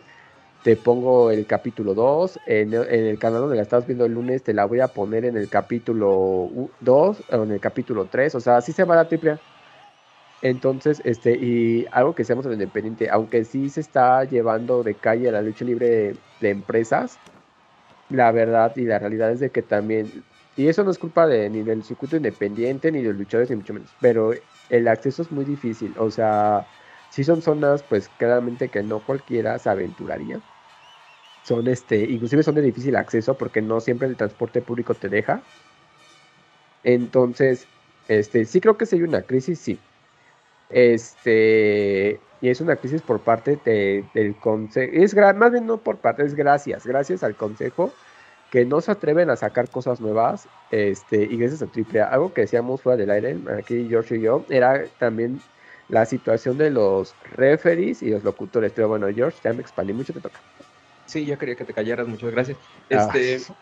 te 0.65 0.77
pongo 0.77 1.31
el 1.31 1.47
capítulo 1.47 1.95
2, 1.95 2.41
en, 2.47 2.73
el 2.73 3.19
canal 3.19 3.43
donde 3.43 3.57
la 3.57 3.63
estabas 3.63 3.87
viendo 3.87 4.07
el 4.07 4.15
lunes 4.15 4.43
te 4.43 4.55
la 4.55 4.65
voy 4.65 4.81
a 4.81 4.89
poner 4.89 5.27
en 5.27 5.37
el 5.37 5.51
capítulo 5.51 6.51
2 6.81 7.23
o 7.31 7.43
en 7.43 7.53
el 7.53 7.61
capítulo 7.61 8.07
3, 8.11 8.35
o 8.35 8.41
sea, 8.41 8.57
así 8.57 8.73
se 8.73 8.85
va 8.85 8.97
la 8.97 9.07
triple 9.07 9.39
Entonces, 10.45 11.01
este, 11.07 11.39
y 11.41 11.87
algo 11.91 12.15
que 12.15 12.23
seamos 12.25 12.45
independiente, 12.45 13.09
aunque 13.11 13.45
sí 13.47 13.71
se 13.71 13.81
está 13.81 14.25
llevando 14.25 14.83
de 14.83 14.99
calle 14.99 15.31
a 15.31 15.33
la 15.33 15.41
lucha 15.41 15.65
libre 15.65 16.19
de, 16.39 16.51
empresas, 16.51 17.23
la 18.09 18.33
verdad 18.33 18.73
y 18.77 18.85
la 18.85 18.99
realidad 18.99 19.33
es 19.33 19.41
de 19.41 19.53
que 19.53 19.63
también, 19.63 20.27
y 20.57 20.69
eso 20.69 20.85
no 20.85 20.91
es 20.93 20.99
culpa 20.99 21.27
de 21.27 21.51
ni 21.51 21.63
del 21.65 21.85
circuito 21.85 22.17
independiente, 22.17 22.93
ni 22.93 23.03
de 23.03 23.11
los 23.11 23.19
luchadores, 23.19 23.51
ni 23.51 23.57
mucho 23.57 23.75
menos, 23.75 23.97
pero 24.01 24.33
el 24.69 24.89
acceso 24.89 25.23
es 25.23 25.33
muy 25.33 25.45
difícil, 25.47 25.95
o 25.99 26.11
sea, 26.11 26.69
si 27.09 27.25
son 27.25 27.43
zonas, 27.43 27.85
pues 27.85 28.09
claramente 28.11 28.71
que 28.71 28.83
no 28.85 29.05
cualquiera 29.05 29.59
se 29.59 29.71
aventuraría. 29.71 30.43
Son 31.43 31.69
este, 31.69 32.11
inclusive 32.11 32.43
son 32.43 32.55
de 32.57 32.63
difícil 32.63 32.97
acceso 32.97 33.37
porque 33.39 33.63
no 33.63 33.79
siempre 33.81 34.09
el 34.09 34.17
transporte 34.17 34.63
público 34.63 34.97
te 34.97 35.09
deja. 35.09 35.47
Entonces, 36.85 37.69
este, 38.09 38.45
sí 38.45 38.61
creo 38.61 38.77
que 38.77 38.87
si 38.87 38.97
hay 38.97 39.03
una 39.03 39.23
crisis, 39.27 39.59
sí. 39.61 39.85
Este, 40.71 42.21
y 42.41 42.49
es 42.49 42.61
una 42.61 42.77
crisis 42.77 43.03
por 43.03 43.21
parte 43.21 43.59
del 43.65 44.37
consejo, 44.37 44.93
es 44.95 45.15
más 45.15 45.53
bien 45.53 45.67
no 45.67 45.79
por 45.79 45.97
parte, 45.99 46.25
es 46.25 46.35
gracias, 46.35 46.87
gracias 46.87 47.23
al 47.23 47.37
consejo 47.37 47.93
que 48.51 48.65
no 48.65 48.81
se 48.81 48.93
atreven 48.93 49.31
a 49.31 49.37
sacar 49.37 49.69
cosas 49.69 50.01
nuevas, 50.01 50.47
este, 50.71 51.23
y 51.25 51.37
gracias 51.37 51.63
a 51.63 51.67
AAA, 51.67 52.09
algo 52.09 52.33
que 52.33 52.43
decíamos 52.43 52.83
fuera 52.83 52.97
del 52.97 53.11
aire, 53.11 53.37
aquí 53.59 53.87
George 53.89 54.17
y 54.17 54.21
yo, 54.21 54.45
era 54.49 54.85
también 54.99 55.41
la 55.89 56.07
situación 56.07 56.57
de 56.59 56.71
los 56.71 57.15
referees 57.33 58.03
y 58.03 58.11
los 58.11 58.23
locutores, 58.23 58.73
pero 58.73 58.89
bueno, 58.89 59.07
George, 59.13 59.39
ya 59.43 59.53
me 59.53 59.61
expandí 59.61 59.93
mucho, 59.93 60.13
te 60.13 60.21
toca. 60.21 60.39
Sí, 61.07 61.27
yo 61.27 61.39
quería 61.39 61.57
que 61.57 61.65
te 61.65 61.75
callaras, 61.75 62.07
muchas 62.07 62.31
gracias. 62.31 62.57
Este, 62.89 63.41
ah. 63.49 63.55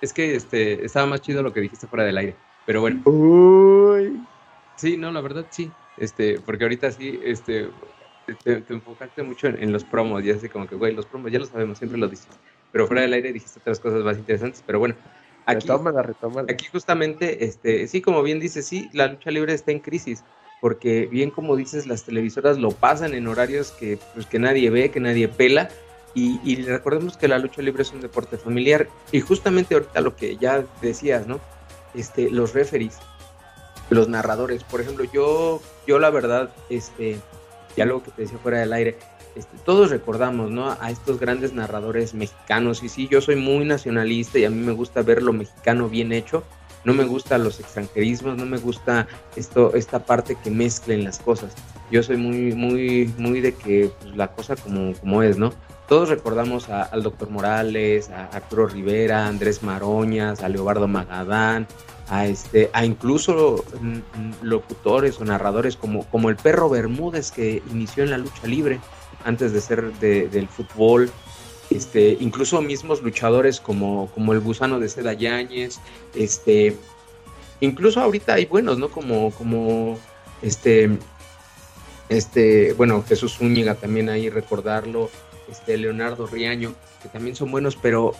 es 0.00 0.12
que 0.12 0.34
este, 0.34 0.84
estaba 0.84 1.06
más 1.06 1.20
chido 1.20 1.42
lo 1.42 1.52
que 1.52 1.60
dijiste 1.60 1.86
fuera 1.86 2.04
del 2.04 2.18
aire, 2.18 2.36
pero 2.66 2.80
bueno. 2.80 3.00
Uy. 3.04 4.20
Sí, 4.76 4.96
no, 4.96 5.10
la 5.12 5.20
verdad 5.20 5.46
sí, 5.50 5.70
este, 5.96 6.40
porque 6.40 6.64
ahorita 6.64 6.90
sí, 6.90 7.20
este, 7.24 7.68
te, 8.44 8.62
enfocaste 8.68 9.22
mucho 9.22 9.48
en, 9.48 9.72
los 9.72 9.84
promos, 9.84 10.24
y 10.24 10.30
así 10.30 10.48
como 10.48 10.66
que, 10.66 10.74
güey, 10.74 10.94
los 10.94 11.06
promos 11.06 11.30
ya 11.32 11.38
lo 11.38 11.46
sabemos, 11.46 11.78
siempre 11.78 11.98
lo 11.98 12.08
dices, 12.08 12.28
pero 12.72 12.86
fuera 12.86 13.02
del 13.02 13.12
aire 13.12 13.32
dijiste 13.32 13.60
otras 13.60 13.80
cosas 13.80 14.02
más 14.04 14.18
interesantes, 14.18 14.62
pero 14.66 14.78
bueno. 14.78 14.94
Aquí, 15.46 15.68
retómala, 15.68 16.14
Aquí 16.48 16.66
justamente, 16.66 17.44
este, 17.44 17.86
sí, 17.86 18.02
como 18.02 18.22
bien 18.22 18.40
dices, 18.40 18.66
sí, 18.66 18.90
la 18.92 19.06
lucha 19.06 19.30
libre 19.30 19.54
está 19.54 19.70
en 19.70 19.78
crisis, 19.78 20.24
porque 20.60 21.06
bien 21.06 21.30
como 21.30 21.54
dices, 21.54 21.86
las 21.86 22.04
televisoras 22.04 22.58
lo 22.58 22.70
pasan 22.70 23.14
en 23.14 23.28
horarios 23.28 23.70
que, 23.70 23.98
pues, 24.14 24.26
que 24.26 24.40
nadie 24.40 24.70
ve, 24.70 24.90
que 24.90 24.98
nadie 24.98 25.28
pela, 25.28 25.68
y, 26.14 26.40
y, 26.42 26.62
recordemos 26.62 27.16
que 27.16 27.28
la 27.28 27.38
lucha 27.38 27.60
libre 27.60 27.82
es 27.82 27.92
un 27.92 28.00
deporte 28.00 28.38
familiar, 28.38 28.88
y 29.12 29.20
justamente 29.20 29.74
ahorita 29.74 30.00
lo 30.00 30.16
que 30.16 30.36
ya 30.36 30.64
decías, 30.80 31.26
¿no? 31.26 31.40
Este, 31.94 32.30
los 32.30 32.52
referees, 32.52 32.98
los 33.90 34.08
narradores. 34.08 34.64
Por 34.64 34.80
ejemplo, 34.80 35.04
yo, 35.12 35.60
yo 35.86 35.98
la 35.98 36.10
verdad, 36.10 36.50
este, 36.70 37.18
ya 37.76 37.84
lo 37.84 38.02
que 38.02 38.10
te 38.10 38.22
decía 38.22 38.38
fuera 38.38 38.60
del 38.60 38.72
aire, 38.72 38.98
este, 39.34 39.56
todos 39.64 39.90
recordamos, 39.90 40.50
¿no? 40.50 40.76
A 40.80 40.90
estos 40.90 41.20
grandes 41.20 41.52
narradores 41.52 42.14
mexicanos. 42.14 42.82
Y 42.82 42.88
sí, 42.88 43.08
yo 43.08 43.20
soy 43.20 43.36
muy 43.36 43.64
nacionalista 43.64 44.38
y 44.38 44.44
a 44.44 44.50
mí 44.50 44.60
me 44.60 44.72
gusta 44.72 45.02
ver 45.02 45.22
lo 45.22 45.32
mexicano 45.32 45.88
bien 45.88 46.12
hecho. 46.12 46.42
No 46.84 46.94
me 46.94 47.04
gustan 47.04 47.42
los 47.42 47.60
extranjerismos, 47.60 48.36
no 48.36 48.46
me 48.46 48.58
gusta 48.58 49.08
esto, 49.34 49.74
esta 49.74 49.98
parte 49.98 50.36
que 50.42 50.50
mezclen 50.50 51.04
las 51.04 51.18
cosas. 51.18 51.52
Yo 51.90 52.02
soy 52.02 52.16
muy, 52.16 52.54
muy, 52.54 53.12
muy 53.18 53.40
de 53.40 53.54
que 53.54 53.90
pues, 54.00 54.16
la 54.16 54.28
cosa 54.28 54.56
como, 54.56 54.94
como 54.94 55.22
es, 55.22 55.36
¿no? 55.36 55.52
Todos 55.88 56.08
recordamos 56.08 56.68
al 56.68 57.02
doctor 57.02 57.30
Morales, 57.30 58.10
a 58.10 58.24
Arturo 58.26 58.66
Rivera, 58.66 59.24
a 59.24 59.28
Andrés 59.28 59.62
Maroñas, 59.62 60.42
a 60.42 60.48
Leobardo 60.48 60.88
Magadán, 60.88 61.68
a 62.08 62.26
este 62.26 62.70
a 62.72 62.84
incluso 62.84 63.64
mm, 63.80 63.96
mm, 63.96 64.34
locutores 64.42 65.20
o 65.20 65.24
narradores 65.24 65.76
como, 65.76 66.04
como 66.06 66.30
el 66.30 66.36
perro 66.36 66.68
Bermúdez 66.68 67.30
que 67.30 67.62
inició 67.70 68.04
en 68.04 68.10
la 68.10 68.18
lucha 68.18 68.46
libre 68.46 68.80
antes 69.24 69.52
de 69.52 69.60
ser 69.60 69.92
del 69.94 70.48
fútbol 70.48 71.10
este 71.70 72.16
incluso 72.20 72.62
mismos 72.62 73.02
luchadores 73.02 73.60
como, 73.60 74.08
como 74.14 74.32
el 74.32 74.40
gusano 74.40 74.78
de 74.78 74.88
Seda 74.88 75.14
Yáñez 75.14 75.80
este 76.14 76.76
incluso 77.60 78.00
ahorita 78.00 78.34
hay 78.34 78.46
buenos 78.46 78.78
no 78.78 78.88
como 78.88 79.32
como 79.32 79.98
este 80.42 80.96
este 82.08 82.72
bueno 82.74 83.02
Jesús 83.02 83.36
Zúñiga 83.36 83.74
también 83.74 84.08
ahí 84.08 84.30
recordarlo 84.30 85.10
este 85.48 85.76
Leonardo 85.76 86.26
Riaño 86.26 86.74
que 87.02 87.08
también 87.08 87.36
son 87.36 87.50
buenos 87.50 87.76
pero 87.76 88.14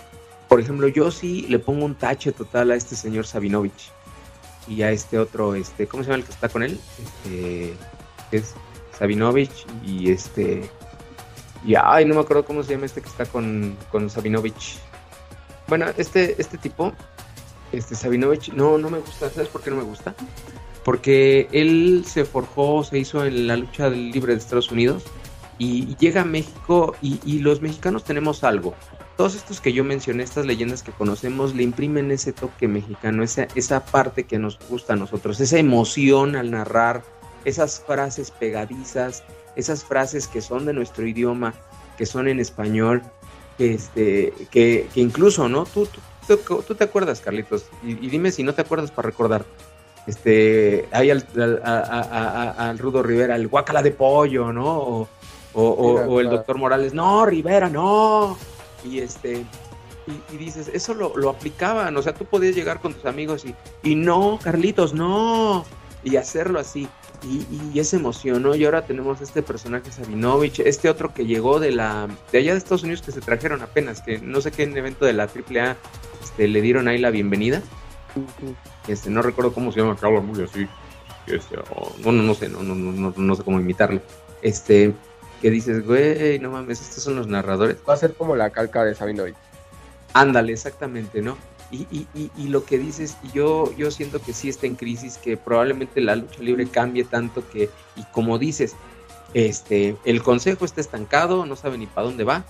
por 0.48 0.60
ejemplo, 0.60 0.88
yo 0.88 1.10
sí 1.10 1.46
le 1.48 1.58
pongo 1.58 1.84
un 1.84 1.94
tache 1.94 2.32
total 2.32 2.70
a 2.70 2.76
este 2.76 2.94
señor 2.94 3.26
Sabinovich 3.26 3.90
y 4.68 4.82
a 4.82 4.90
este 4.90 5.18
otro, 5.18 5.54
este, 5.54 5.86
¿cómo 5.86 6.02
se 6.02 6.10
llama 6.10 6.20
el 6.20 6.24
que 6.24 6.32
está 6.32 6.48
con 6.48 6.62
él? 6.62 6.78
Este, 7.02 7.74
es 8.30 8.54
Sabinovich 8.96 9.66
y 9.84 10.10
este, 10.10 10.68
y 11.64 11.74
ay, 11.74 12.04
no 12.04 12.14
me 12.14 12.20
acuerdo 12.20 12.44
cómo 12.44 12.62
se 12.62 12.72
llama 12.72 12.86
este 12.86 13.00
que 13.00 13.08
está 13.08 13.26
con, 13.26 13.76
con 13.90 14.08
Sabinovich. 14.08 14.78
Bueno, 15.66 15.86
este, 15.96 16.40
este 16.40 16.58
tipo, 16.58 16.92
este 17.72 17.96
Sabinovich, 17.96 18.52
no, 18.52 18.78
no 18.78 18.88
me 18.88 18.98
gusta, 18.98 19.28
¿sabes 19.30 19.48
por 19.48 19.62
qué 19.62 19.70
no 19.70 19.76
me 19.76 19.82
gusta? 19.82 20.14
Porque 20.84 21.48
él 21.50 22.04
se 22.06 22.24
forjó, 22.24 22.84
se 22.84 22.98
hizo 22.98 23.24
en 23.24 23.48
la 23.48 23.56
lucha 23.56 23.88
libre 23.88 24.32
de 24.32 24.38
Estados 24.38 24.70
Unidos 24.70 25.02
y, 25.58 25.96
llega 25.96 26.22
a 26.22 26.24
México 26.24 26.94
y, 27.02 27.38
los 27.40 27.60
mexicanos 27.62 28.04
tenemos 28.04 28.44
algo 28.44 28.74
todos 29.16 29.34
estos 29.34 29.62
que 29.62 29.72
yo 29.72 29.82
mencioné, 29.82 30.22
estas 30.22 30.44
leyendas 30.44 30.82
que 30.82 30.92
conocemos, 30.92 31.54
le 31.54 31.62
imprimen 31.62 32.10
ese 32.10 32.34
toque 32.34 32.68
mexicano, 32.68 33.22
esa, 33.22 33.48
esa 33.54 33.84
parte 33.84 34.24
que 34.24 34.38
nos 34.38 34.58
gusta 34.68 34.92
a 34.92 34.96
nosotros, 34.96 35.40
esa 35.40 35.58
emoción 35.58 36.36
al 36.36 36.50
narrar, 36.50 37.02
esas 37.46 37.80
frases 37.80 38.30
pegadizas, 38.30 39.24
esas 39.56 39.84
frases 39.84 40.28
que 40.28 40.42
son 40.42 40.66
de 40.66 40.74
nuestro 40.74 41.06
idioma, 41.06 41.54
que 41.96 42.04
son 42.04 42.28
en 42.28 42.40
español, 42.40 43.02
que, 43.56 43.74
este, 43.74 44.34
que, 44.50 44.86
incluso, 44.96 45.48
¿no? 45.48 45.64
Tú, 45.64 45.88
tú, 46.26 46.74
te 46.74 46.84
acuerdas, 46.84 47.20
Carlitos, 47.20 47.64
y, 47.82 47.94
dime 47.94 48.30
si 48.30 48.42
no 48.42 48.54
te 48.54 48.60
acuerdas 48.62 48.90
para 48.90 49.06
recordar. 49.06 49.46
Este, 50.06 50.88
hay 50.92 51.10
al, 51.10 51.26
al, 51.64 52.78
Rudo 52.78 53.02
Rivera, 53.02 53.34
el 53.34 53.48
guacala 53.48 53.82
de 53.82 53.90
pollo, 53.90 54.52
¿no? 54.52 55.08
O 55.62 56.20
el 56.20 56.30
doctor 56.30 56.58
Morales, 56.58 56.94
no, 56.94 57.24
Rivera, 57.26 57.68
no 57.68 58.36
y 58.84 59.00
este 59.00 59.44
y, 60.32 60.36
dices, 60.36 60.70
eso 60.72 60.94
lo, 60.94 61.16
lo, 61.16 61.30
aplicaban, 61.30 61.96
o 61.96 62.00
sea, 62.00 62.14
tú 62.14 62.26
podías 62.26 62.54
llegar 62.54 62.80
con 62.80 62.94
tus 62.94 63.04
amigos 63.06 63.44
y, 63.44 63.56
y 63.82 63.96
no, 63.96 64.38
Carlitos, 64.40 64.94
no, 64.94 65.64
y 66.04 66.14
hacerlo 66.14 66.60
así, 66.60 66.86
y, 67.24 67.44
y 67.74 67.80
esa 67.80 67.96
emoción, 67.96 68.40
¿no? 68.40 68.54
Y 68.54 68.64
ahora 68.64 68.86
tenemos 68.86 69.20
este 69.20 69.42
personaje 69.42 69.90
Sabinovich, 69.90 70.60
este 70.60 70.88
otro 70.88 71.12
que 71.12 71.26
llegó 71.26 71.58
de 71.58 71.72
la, 71.72 72.06
de 72.30 72.38
allá 72.38 72.52
de 72.52 72.58
Estados 72.58 72.84
Unidos 72.84 73.02
que 73.02 73.10
se 73.10 73.20
trajeron 73.20 73.62
apenas, 73.62 74.00
que 74.00 74.20
no 74.20 74.40
sé 74.40 74.52
qué 74.52 74.62
en 74.62 74.76
evento 74.76 75.06
de 75.06 75.12
la 75.12 75.24
AAA 75.24 75.76
este, 76.22 76.46
le 76.46 76.60
dieron 76.60 76.86
ahí 76.86 76.98
la 76.98 77.10
bienvenida, 77.10 77.60
este, 78.86 79.10
no 79.10 79.22
recuerdo 79.22 79.52
cómo 79.52 79.72
se 79.72 79.80
llama, 79.80 79.96
que 79.96 80.06
habla 80.06 80.20
muy 80.20 80.40
así, 80.40 80.68
este, 81.26 81.56
no, 82.04 82.12
no, 82.12 82.22
no 82.22 82.34
sé, 82.34 82.48
no, 82.48 82.62
no, 82.62 82.76
no, 82.76 83.12
no 83.16 83.34
sé 83.34 83.42
cómo 83.42 83.58
imitarle, 83.58 84.02
este, 84.40 84.94
que 85.40 85.50
dices, 85.50 85.84
güey, 85.84 86.38
no 86.38 86.50
mames, 86.50 86.80
estos 86.80 87.04
son 87.04 87.16
los 87.16 87.26
narradores. 87.26 87.76
Va 87.88 87.94
a 87.94 87.98
ser 87.98 88.14
como 88.14 88.36
la 88.36 88.50
calca 88.50 88.84
de 88.84 88.94
Sabinoy. 88.94 89.34
Ándale, 90.12 90.52
exactamente, 90.52 91.20
¿no? 91.20 91.36
Y, 91.70 91.86
y, 91.90 92.06
y, 92.14 92.30
y, 92.36 92.48
lo 92.48 92.64
que 92.64 92.78
dices, 92.78 93.16
yo, 93.34 93.74
yo 93.76 93.90
siento 93.90 94.22
que 94.22 94.32
sí 94.32 94.48
está 94.48 94.66
en 94.66 94.76
crisis, 94.76 95.18
que 95.18 95.36
probablemente 95.36 96.00
la 96.00 96.14
lucha 96.14 96.40
libre 96.40 96.66
cambie 96.68 97.04
tanto 97.04 97.46
que, 97.48 97.68
y 97.96 98.04
como 98.12 98.38
dices, 98.38 98.76
este, 99.34 99.96
el 100.04 100.22
consejo 100.22 100.64
está 100.64 100.80
estancado, 100.80 101.44
no 101.44 101.56
sabe 101.56 101.76
ni 101.76 101.86
para 101.86 102.06
dónde 102.06 102.24
va. 102.24 102.44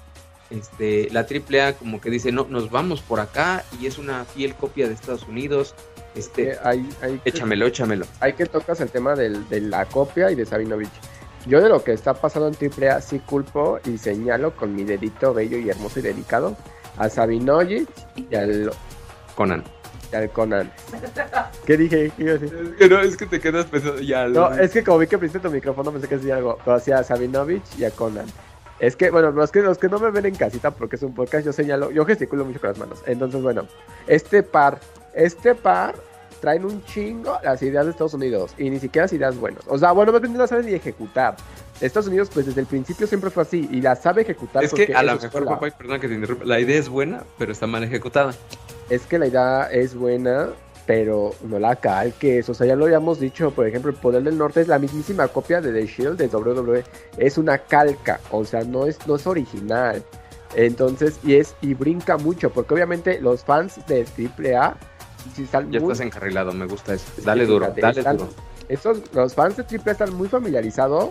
Este, 0.51 1.09
la 1.11 1.21
AAA 1.21 1.73
como 1.73 2.01
que 2.01 2.11
dice, 2.11 2.31
no, 2.31 2.47
nos 2.49 2.71
vamos 2.71 3.01
por 3.01 3.19
acá 3.19 3.65
y 3.81 3.87
es 3.87 3.99
una 3.99 4.25
fiel 4.25 4.55
copia 4.55 4.87
de 4.87 4.95
Estados 4.95 5.27
Unidos. 5.27 5.75
Este, 6.15 6.57
hay, 6.63 6.89
hay 7.03 7.21
échamelo, 7.25 7.67
échamelo. 7.67 8.07
Hay 8.21 8.35
que 8.35 8.47
tocas 8.47 8.81
el 8.81 8.91
tema 8.91 9.15
del, 9.17 9.49
de 9.49 9.63
la 9.63 9.87
copia 9.87 10.31
y 10.31 10.35
de 10.35 10.47
Sabinovich. 10.47 10.93
Yo 11.47 11.61
de 11.61 11.69
lo 11.69 11.83
que 11.85 11.93
está 11.93 12.15
pasando 12.15 12.49
en 12.49 12.57
AAA 12.57 13.01
sí 13.01 13.21
culpo 13.21 13.79
y 13.85 13.99
señalo 13.99 14.57
con 14.57 14.75
mi 14.75 14.83
dedito 14.83 15.33
bello 15.33 15.59
y 15.59 15.71
hermoso 15.71 16.01
y 16.01 16.03
delicado 16.03 16.57
a 16.99 17.09
Sabinovic 17.09 17.89
y 18.17 18.35
al 18.35 18.73
Conan. 19.37 19.63
Y 20.13 20.17
al 20.17 20.31
Conan. 20.31 20.73
¿Qué 21.65 21.77
dije? 21.77 22.11
¿Qué 22.17 22.35
Es 22.35 22.41
que 22.79 22.89
no, 22.89 23.01
es 23.01 23.17
que 23.17 23.27
te 23.27 23.41
quedas 23.41 23.67
pensando 23.67 24.01
ya. 24.01 24.27
No, 24.27 24.53
es 24.53 24.73
que 24.73 24.83
como 24.83 24.99
vi 24.99 25.07
que 25.07 25.19
prendiste 25.19 25.39
tu 25.39 25.53
micrófono 25.55 25.93
pensé 25.93 26.09
que 26.09 26.17
decía 26.17 26.37
algo. 26.37 26.59
Pero 26.65 26.77
hacía 26.77 26.99
a 26.99 27.05
Sabinovich 27.05 27.79
y 27.79 27.85
a 27.85 27.91
Conan. 27.93 28.27
Es 28.79 28.97
que, 28.97 29.11
bueno, 29.11 29.31
los 29.31 29.51
que, 29.53 29.63
los 29.63 29.79
que 29.79 29.89
no 29.89 29.99
me 29.99 30.11
ven 30.11 30.27
en 30.27 30.35
casita 30.35 30.71
porque 30.71 30.97
es 30.97 31.03
un 31.03 31.15
podcast, 31.15 31.47
yo 31.47 31.53
señalo, 31.53 31.91
yo 31.93 32.05
gesticulo 32.05 32.45
mucho 32.45 32.61
con 32.61 32.71
las 32.71 32.79
manos. 32.79 33.03
Entonces, 33.07 33.41
bueno, 33.41 33.67
este 34.07 34.43
par, 34.43 34.81
este 35.15 35.55
par 35.55 35.95
traen 36.41 36.65
un 36.65 36.85
chingo 36.85 37.39
las 37.43 37.63
ideas 37.63 37.85
de 37.85 37.93
Estados 37.93 38.15
Unidos 38.15 38.55
y 38.59 38.71
ni 38.71 38.79
siquiera 38.79 39.05
las 39.05 39.13
ideas 39.13 39.37
buenas. 39.37 39.63
O 39.69 39.79
sea, 39.79 39.93
bueno, 39.93 40.13
no 40.13 40.39
las 40.39 40.51
saben 40.51 40.67
ni 40.67 40.75
ejecutar. 40.75 41.37
Estados 41.81 42.09
Unidos, 42.09 42.31
pues 42.33 42.47
desde 42.47 42.61
el 42.61 42.67
principio 42.67 43.07
siempre 43.07 43.31
fue 43.31 43.43
así 43.43 43.69
y 43.71 43.81
la 43.81 43.97
sabe 43.97 44.23
ejecutar. 44.23 44.65
Es 44.65 44.73
que 44.73 44.95
a 44.95 45.03
lo 45.03 45.19
mejor, 45.21 45.45
la... 45.45 45.59
perdón 45.59 46.01
que 46.01 46.09
te 46.09 46.15
interrumpa, 46.15 46.45
la 46.45 46.59
idea 46.61 46.79
es 46.79 46.89
buena, 46.89 47.25
pero 47.39 47.53
está 47.53 47.67
mal 47.67 47.85
ejecutada. 47.85 48.35
Es 48.89 49.03
que 49.03 49.19
la 49.19 49.27
idea 49.27 49.69
es 49.71 49.95
buena, 49.95 50.51
pero 50.87 51.35
no 51.43 51.59
la 51.59 51.77
calques. 51.77 52.49
O 52.49 52.55
sea, 52.55 52.67
ya 52.67 52.77
lo 52.77 52.87
habíamos 52.87 53.21
dicho, 53.21 53.51
por 53.51 53.67
ejemplo, 53.67 53.91
el 53.91 53.97
Poder 53.97 54.23
del 54.23 54.39
Norte 54.39 54.63
es 54.63 54.69
la 54.69 54.79
mismísima 54.79 55.29
copia 55.29 55.61
de 55.61 55.73
The 55.73 55.87
Shield 55.87 56.17
de 56.17 56.29
WWE. 56.29 56.85
Es 57.19 57.37
una 57.37 57.59
calca, 57.59 58.21
o 58.31 58.45
sea, 58.45 58.63
no 58.63 58.87
es, 58.87 59.07
no 59.07 59.17
es 59.17 59.27
original. 59.27 60.03
Entonces, 60.55 61.19
y 61.23 61.35
es, 61.35 61.55
y 61.61 61.75
brinca 61.75 62.17
mucho, 62.17 62.51
porque 62.51 62.73
obviamente 62.73 63.21
los 63.21 63.45
fans 63.45 63.81
de 63.87 64.07
AAA 64.07 64.77
están 65.37 65.71
Ya 65.71 65.79
estás 65.79 66.01
encarrilado, 66.01 66.53
me 66.53 66.67
gusta 66.67 66.95
eso. 66.95 67.07
Dale 67.25 67.47
duro, 67.47 67.73
dale 67.77 68.03
duro. 68.03 68.29
Estos, 68.69 69.03
los 69.13 69.35
fans 69.35 69.57
de 69.57 69.63
AAA 69.63 69.93
están 69.93 70.15
muy 70.15 70.29
familiarizados 70.29 71.11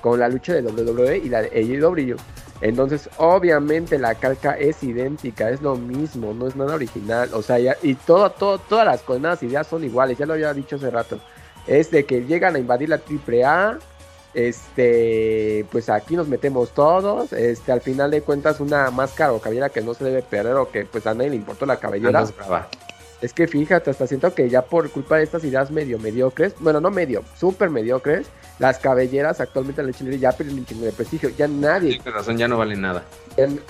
con 0.00 0.20
la 0.20 0.28
lucha 0.28 0.52
de 0.52 0.62
WWE 0.62 1.18
y 1.18 1.28
la 1.28 1.42
de 1.42 1.48
AEW. 1.48 2.16
Entonces, 2.60 3.08
obviamente 3.16 3.98
la 3.98 4.14
calca 4.14 4.52
es 4.52 4.82
idéntica, 4.82 5.50
es 5.50 5.60
lo 5.60 5.76
mismo, 5.76 6.32
no 6.34 6.46
es 6.46 6.56
nada 6.56 6.74
original. 6.74 7.30
O 7.32 7.42
sea, 7.42 7.58
y 7.82 7.94
todo, 7.94 8.30
todo, 8.30 8.58
todas 8.58 8.86
las 8.86 9.02
coordenadas 9.02 9.42
ideas 9.42 9.66
son 9.66 9.84
iguales, 9.84 10.18
ya 10.18 10.26
lo 10.26 10.34
había 10.34 10.52
dicho 10.54 10.76
hace 10.76 10.90
rato. 10.90 11.20
Es 11.66 11.90
de 11.90 12.04
que 12.04 12.24
llegan 12.24 12.54
a 12.54 12.58
invadir 12.58 12.90
la 12.90 13.00
AAA, 13.00 13.78
este, 14.34 15.64
pues 15.70 15.88
aquí 15.88 16.16
nos 16.16 16.28
metemos 16.28 16.70
todos, 16.70 17.32
este, 17.32 17.72
al 17.72 17.80
final 17.80 18.10
de 18.10 18.20
cuentas 18.20 18.60
una 18.60 18.90
máscara 18.90 19.32
o 19.32 19.40
cabellera 19.40 19.68
que 19.70 19.80
no 19.80 19.94
se 19.94 20.04
debe 20.04 20.22
perder 20.22 20.54
o 20.56 20.70
que 20.70 20.84
pues 20.84 21.06
a 21.06 21.14
nadie 21.14 21.30
le 21.30 21.36
importó 21.36 21.66
la 21.66 21.78
cabellera. 21.78 22.26
Es 23.24 23.32
que 23.32 23.46
fíjate, 23.46 23.90
hasta 23.90 24.06
siento 24.06 24.34
que 24.34 24.50
ya 24.50 24.60
por 24.60 24.90
culpa 24.90 25.16
de 25.16 25.24
estas 25.24 25.42
ideas 25.44 25.70
medio 25.70 25.98
mediocres, 25.98 26.54
bueno, 26.60 26.78
no 26.78 26.90
medio, 26.90 27.24
súper 27.38 27.70
mediocres, 27.70 28.26
las 28.58 28.78
cabelleras 28.78 29.40
actualmente 29.40 29.80
en 29.80 29.86
la 29.86 29.92
chile 29.94 30.18
ya 30.18 30.30
pierden 30.32 30.58
un 30.58 30.66
chingo 30.66 30.84
de 30.84 30.92
prestigio. 30.92 31.30
Ya 31.30 31.48
nadie. 31.48 31.92
Sí, 31.92 32.10
razón, 32.10 32.36
ya 32.36 32.48
no 32.48 32.58
valen 32.58 32.82
nada. 32.82 33.02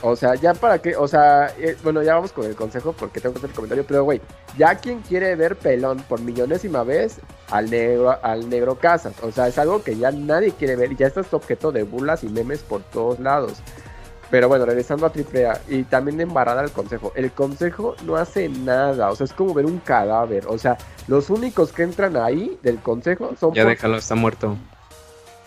o 0.02 0.16
sea, 0.16 0.34
ya 0.34 0.54
para 0.54 0.82
qué, 0.82 0.96
o 0.96 1.06
sea, 1.06 1.54
eh, 1.56 1.76
bueno, 1.84 2.02
ya 2.02 2.16
vamos 2.16 2.32
con 2.32 2.46
el 2.46 2.56
consejo 2.56 2.94
porque 2.94 3.20
tengo 3.20 3.34
que 3.34 3.38
hacer 3.38 3.50
el 3.50 3.54
comentario, 3.54 3.84
pero 3.86 4.02
güey, 4.02 4.20
ya 4.58 4.74
quien 4.74 5.02
quiere 5.02 5.36
ver 5.36 5.54
pelón 5.54 6.02
por 6.08 6.20
millonésima 6.20 6.82
vez 6.82 7.20
al 7.48 7.70
negro, 7.70 8.18
al 8.24 8.48
negro 8.50 8.74
Casas. 8.74 9.14
O 9.22 9.30
sea, 9.30 9.46
es 9.46 9.56
algo 9.56 9.84
que 9.84 9.96
ya 9.96 10.10
nadie 10.10 10.50
quiere 10.50 10.74
ver 10.74 10.90
y 10.90 10.96
ya 10.96 11.06
estás 11.06 11.32
objeto 11.32 11.70
de 11.70 11.84
burlas 11.84 12.24
y 12.24 12.28
memes 12.28 12.64
por 12.64 12.82
todos 12.82 13.20
lados. 13.20 13.62
Pero 14.34 14.48
bueno, 14.48 14.66
regresando 14.66 15.06
a 15.06 15.10
AAA 15.10 15.60
y 15.68 15.84
también 15.84 16.20
embarrada 16.20 16.60
al 16.60 16.72
consejo. 16.72 17.12
El 17.14 17.30
consejo 17.30 17.94
no 18.04 18.16
hace 18.16 18.48
nada, 18.48 19.12
o 19.12 19.14
sea, 19.14 19.26
es 19.26 19.32
como 19.32 19.54
ver 19.54 19.64
un 19.64 19.78
cadáver. 19.78 20.46
O 20.48 20.58
sea, 20.58 20.76
los 21.06 21.30
únicos 21.30 21.70
que 21.70 21.84
entran 21.84 22.16
ahí 22.16 22.58
del 22.60 22.80
consejo 22.80 23.36
son. 23.38 23.54
Ya 23.54 23.64
déjalo, 23.64 23.96
está 23.96 24.16
muerto. 24.16 24.56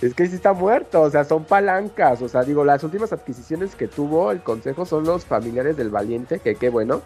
Es 0.01 0.13
que 0.13 0.25
sí 0.27 0.35
está 0.35 0.53
muerto, 0.53 1.01
o 1.01 1.09
sea, 1.09 1.25
son 1.25 1.43
palancas. 1.43 2.21
O 2.21 2.29
sea, 2.29 2.43
digo, 2.43 2.63
las 2.63 2.81
últimas 2.81 3.11
adquisiciones 3.11 3.75
que 3.75 3.89
tuvo 3.89 4.31
el 4.31 4.41
consejo 4.41 4.85
son 4.85 5.03
los 5.03 5.25
familiares 5.25 5.75
del 5.75 5.89
valiente, 5.89 6.39
que 6.39 6.55
qué 6.55 6.69
bueno. 6.69 7.01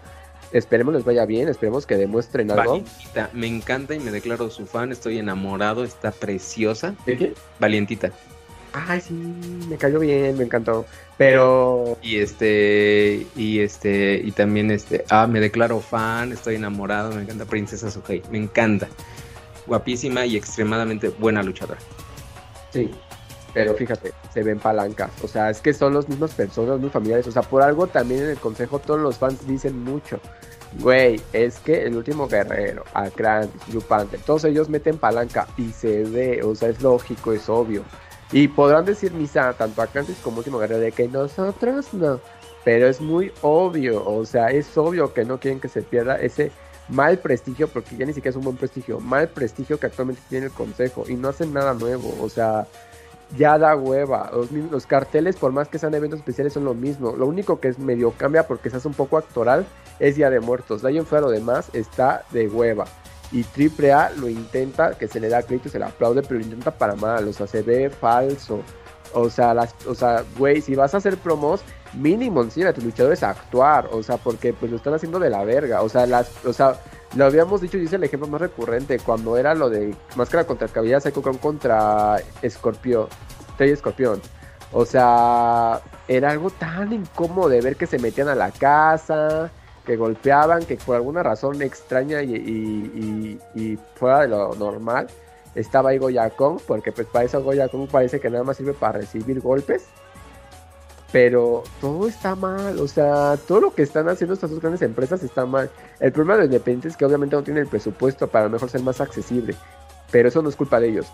Esperemos 0.51 0.93
les 0.93 1.03
vaya 1.03 1.25
bien, 1.25 1.49
esperemos 1.49 1.87
que 1.87 1.97
demuestren 1.97 2.51
algo. 2.51 2.73
Valientita, 2.73 3.31
me 3.33 3.47
encanta 3.47 3.95
y 3.95 3.99
me 3.99 4.11
declaro 4.11 4.51
su 4.51 4.67
fan, 4.67 4.91
estoy 4.91 5.17
enamorado, 5.17 5.83
está 5.83 6.11
preciosa. 6.11 6.93
¿De 7.07 7.17
qué? 7.17 7.33
Valientita. 7.59 8.11
Ay, 8.73 9.01
sí, 9.01 9.13
me 9.69 9.77
cayó 9.77 9.99
bien, 9.99 10.37
me 10.37 10.45
encantó. 10.45 10.85
Pero. 11.21 11.99
Y 12.01 12.17
este. 12.17 13.27
Y 13.35 13.59
este. 13.59 14.19
Y 14.23 14.31
también 14.31 14.71
este. 14.71 15.05
Ah, 15.11 15.27
me 15.27 15.39
declaro 15.39 15.79
fan, 15.79 16.31
estoy 16.31 16.55
enamorado, 16.55 17.13
me 17.13 17.21
encanta 17.21 17.45
Princesa 17.45 17.91
Sokei, 17.91 18.23
me 18.31 18.39
encanta. 18.39 18.87
Guapísima 19.67 20.25
y 20.25 20.35
extremadamente 20.35 21.09
buena 21.09 21.43
luchadora. 21.43 21.79
Sí, 22.71 22.89
pero 23.53 23.75
fíjate, 23.75 24.13
se 24.33 24.41
ven 24.41 24.57
palancas. 24.57 25.11
O 25.21 25.27
sea, 25.27 25.51
es 25.51 25.61
que 25.61 25.75
son 25.75 25.93
los 25.93 26.09
mismos 26.09 26.31
personas, 26.31 26.79
muy 26.79 26.89
familiares. 26.89 27.27
O 27.27 27.31
sea, 27.31 27.43
por 27.43 27.61
algo 27.61 27.85
también 27.85 28.23
en 28.23 28.29
el 28.31 28.37
consejo 28.39 28.79
todos 28.79 28.99
los 28.99 29.19
fans 29.19 29.45
dicen 29.45 29.83
mucho. 29.83 30.19
Güey, 30.79 31.21
es 31.33 31.59
que 31.59 31.83
el 31.83 31.97
último 31.97 32.27
guerrero, 32.27 32.83
Akran, 32.95 33.47
Lupante, 33.71 34.17
todos 34.17 34.45
ellos 34.45 34.69
meten 34.69 34.97
palanca 34.97 35.47
y 35.55 35.69
se 35.71 36.03
ve, 36.03 36.41
o 36.41 36.55
sea, 36.55 36.69
es 36.69 36.81
lógico, 36.81 37.31
es 37.31 37.47
obvio. 37.47 37.83
Y 38.31 38.47
podrán 38.47 38.85
decir 38.85 39.11
misa, 39.13 39.53
tanto 39.53 39.81
Akrantis 39.81 40.17
como 40.23 40.37
último 40.37 40.57
guerrero, 40.57 40.79
de 40.79 40.91
que 40.91 41.07
nosotros 41.07 41.93
no. 41.93 42.19
Pero 42.63 42.87
es 42.87 43.01
muy 43.01 43.31
obvio, 43.41 44.05
o 44.05 44.25
sea, 44.25 44.47
es 44.47 44.77
obvio 44.77 45.13
que 45.13 45.25
no 45.25 45.39
quieren 45.39 45.59
que 45.59 45.67
se 45.67 45.81
pierda 45.81 46.15
ese 46.17 46.51
mal 46.87 47.17
prestigio, 47.17 47.67
porque 47.67 47.97
ya 47.97 48.05
ni 48.05 48.13
siquiera 48.13 48.31
es 48.31 48.35
un 48.35 48.43
buen 48.43 48.57
prestigio, 48.57 48.99
mal 48.99 49.27
prestigio 49.29 49.79
que 49.79 49.87
actualmente 49.87 50.21
tiene 50.29 50.47
el 50.47 50.51
consejo 50.51 51.05
y 51.07 51.15
no 51.15 51.29
hacen 51.29 51.53
nada 51.53 51.73
nuevo, 51.73 52.13
o 52.21 52.29
sea, 52.29 52.67
ya 53.37 53.57
da 53.57 53.75
hueva. 53.75 54.31
Los, 54.71 54.85
carteles, 54.85 55.35
por 55.35 55.51
más 55.51 55.67
que 55.67 55.79
sean 55.79 55.93
eventos 55.93 56.19
especiales, 56.19 56.53
son 56.53 56.65
lo 56.65 56.73
mismo. 56.73 57.15
Lo 57.15 57.25
único 57.27 57.59
que 57.59 57.69
es 57.69 57.79
medio 57.79 58.11
cambia 58.11 58.47
porque 58.47 58.69
se 58.69 58.77
hace 58.77 58.87
un 58.87 58.93
poco 58.93 59.17
actoral 59.17 59.65
es 59.99 60.15
Día 60.15 60.29
de 60.29 60.39
Muertos. 60.39 60.83
En 60.83 61.05
fuera, 61.05 61.25
lo 61.25 61.31
demás 61.31 61.69
está 61.73 62.23
de 62.31 62.47
hueva. 62.47 62.85
Y 63.31 63.43
AAA 63.43 64.11
lo 64.17 64.27
intenta, 64.27 64.97
que 64.97 65.07
se 65.07 65.19
le 65.19 65.29
da 65.29 65.43
crédito, 65.43 65.69
se 65.69 65.79
le 65.79 65.85
aplaude, 65.85 66.21
pero 66.21 66.39
lo 66.39 66.45
intenta 66.45 66.71
para 66.71 66.95
mal. 66.95 67.27
O 67.27 67.33
sea, 67.33 67.47
se 67.47 67.61
ve 67.61 67.89
falso. 67.89 68.61
O 69.13 69.29
sea, 69.29 69.53
las, 69.53 69.73
o 69.87 69.95
sea, 69.95 70.23
güey, 70.37 70.61
si 70.61 70.75
vas 70.75 70.93
a 70.93 70.97
hacer 70.97 71.17
promos, 71.17 71.61
mínimo 71.93 72.43
sí, 72.49 72.63
a 72.63 72.73
tus 72.73 72.83
luchadores 72.83 73.23
a 73.23 73.29
actuar. 73.29 73.89
O 73.91 74.03
sea, 74.03 74.17
porque 74.17 74.53
pues 74.53 74.71
lo 74.71 74.77
están 74.77 74.93
haciendo 74.93 75.19
de 75.19 75.29
la 75.29 75.43
verga. 75.43 75.81
O 75.81 75.89
sea, 75.89 76.05
las, 76.05 76.29
o 76.45 76.53
sea, 76.53 76.79
lo 77.15 77.25
habíamos 77.25 77.61
dicho 77.61 77.77
y 77.77 77.85
es 77.85 77.93
el 77.93 78.03
ejemplo 78.03 78.27
más 78.27 78.41
recurrente 78.41 78.99
cuando 78.99 79.37
era 79.37 79.53
lo 79.53 79.69
de 79.69 79.93
Máscara 80.15 80.45
contra 80.45 80.67
Cabellera 80.67 81.01
Psycho 81.01 81.21
contra 81.21 82.17
Escorpión, 82.41 83.07
Rey 83.57 83.71
Escorpión. 83.71 84.21
O 84.71 84.85
sea, 84.85 85.81
era 86.07 86.31
algo 86.31 86.49
tan 86.49 86.93
incómodo 86.93 87.49
de 87.49 87.61
ver 87.61 87.75
que 87.75 87.87
se 87.87 87.99
metían 87.99 88.29
a 88.29 88.35
la 88.35 88.51
casa, 88.51 89.51
golpeaban, 89.95 90.65
que 90.65 90.77
por 90.77 90.95
alguna 90.95 91.23
razón 91.23 91.61
extraña 91.61 92.21
y, 92.21 93.39
fuera 93.95 94.21
de 94.21 94.27
lo 94.27 94.55
normal 94.55 95.07
estaba 95.53 95.89
ahí 95.89 95.97
Goyacón, 95.97 96.59
porque 96.65 96.91
pues 96.91 97.07
para 97.07 97.25
eso 97.25 97.43
Goyacón 97.43 97.87
parece 97.87 98.19
que 98.19 98.29
nada 98.29 98.43
más 98.43 98.57
sirve 98.57 98.73
para 98.73 98.99
recibir 98.99 99.41
golpes 99.41 99.85
pero 101.11 101.63
todo 101.81 102.07
está 102.07 102.35
mal, 102.35 102.79
o 102.79 102.87
sea, 102.87 103.37
todo 103.47 103.59
lo 103.59 103.73
que 103.73 103.83
están 103.83 104.07
haciendo 104.07 104.33
estas 104.33 104.49
dos 104.49 104.61
grandes 104.61 104.81
empresas 104.81 105.21
está 105.23 105.45
mal. 105.45 105.69
El 105.99 106.11
problema 106.11 106.35
de 106.35 106.39
los 106.39 106.45
independientes 106.47 106.91
es 106.91 106.97
que 106.97 107.05
obviamente 107.05 107.35
no 107.35 107.43
tienen 107.43 107.63
el 107.63 107.69
presupuesto 107.69 108.27
para 108.27 108.47
mejor 108.47 108.69
ser 108.69 108.81
más 108.81 109.01
accesible, 109.01 109.55
pero 110.11 110.29
eso 110.29 110.41
no 110.41 110.49
es 110.49 110.55
culpa 110.55 110.79
de 110.79 110.89
ellos. 110.89 111.07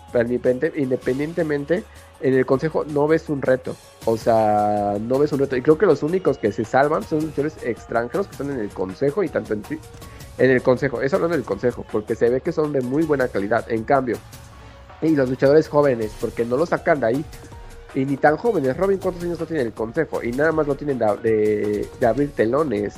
Independientemente, 0.76 1.84
en 2.20 2.34
el 2.34 2.44
consejo 2.44 2.84
no 2.84 3.06
ves 3.06 3.28
un 3.28 3.40
reto, 3.40 3.76
o 4.04 4.16
sea, 4.16 4.96
no 5.00 5.18
ves 5.18 5.32
un 5.32 5.38
reto. 5.38 5.56
Y 5.56 5.62
creo 5.62 5.78
que 5.78 5.86
los 5.86 6.02
únicos 6.02 6.38
que 6.38 6.52
se 6.52 6.64
salvan 6.64 7.04
son 7.04 7.18
los 7.18 7.26
luchadores 7.26 7.56
extranjeros 7.62 8.26
que 8.26 8.32
están 8.32 8.50
en 8.50 8.60
el 8.60 8.70
consejo 8.70 9.22
y 9.22 9.28
tanto 9.28 9.54
en, 9.54 9.62
en 10.38 10.50
el 10.50 10.62
consejo. 10.62 11.00
Eso 11.00 11.16
hablando 11.16 11.36
del 11.36 11.46
consejo, 11.46 11.86
porque 11.90 12.14
se 12.14 12.28
ve 12.28 12.40
que 12.40 12.52
son 12.52 12.72
de 12.72 12.80
muy 12.80 13.04
buena 13.04 13.28
calidad. 13.28 13.70
En 13.70 13.84
cambio, 13.84 14.16
y 15.00 15.14
los 15.14 15.28
luchadores 15.28 15.68
jóvenes, 15.68 16.12
porque 16.20 16.44
no 16.44 16.56
los 16.56 16.70
sacan 16.70 17.00
de 17.00 17.06
ahí, 17.06 17.24
y 17.94 18.04
ni 18.04 18.16
tan 18.16 18.36
jóvenes. 18.36 18.76
Robin, 18.76 18.98
¿cuántos 18.98 19.24
años 19.24 19.40
no 19.40 19.46
tiene 19.46 19.62
el 19.62 19.72
consejo? 19.72 20.22
Y 20.22 20.32
nada 20.32 20.52
más 20.52 20.66
lo 20.66 20.74
tienen 20.74 20.98
de, 20.98 21.88
abrir 22.06 22.32
telones. 22.32 22.94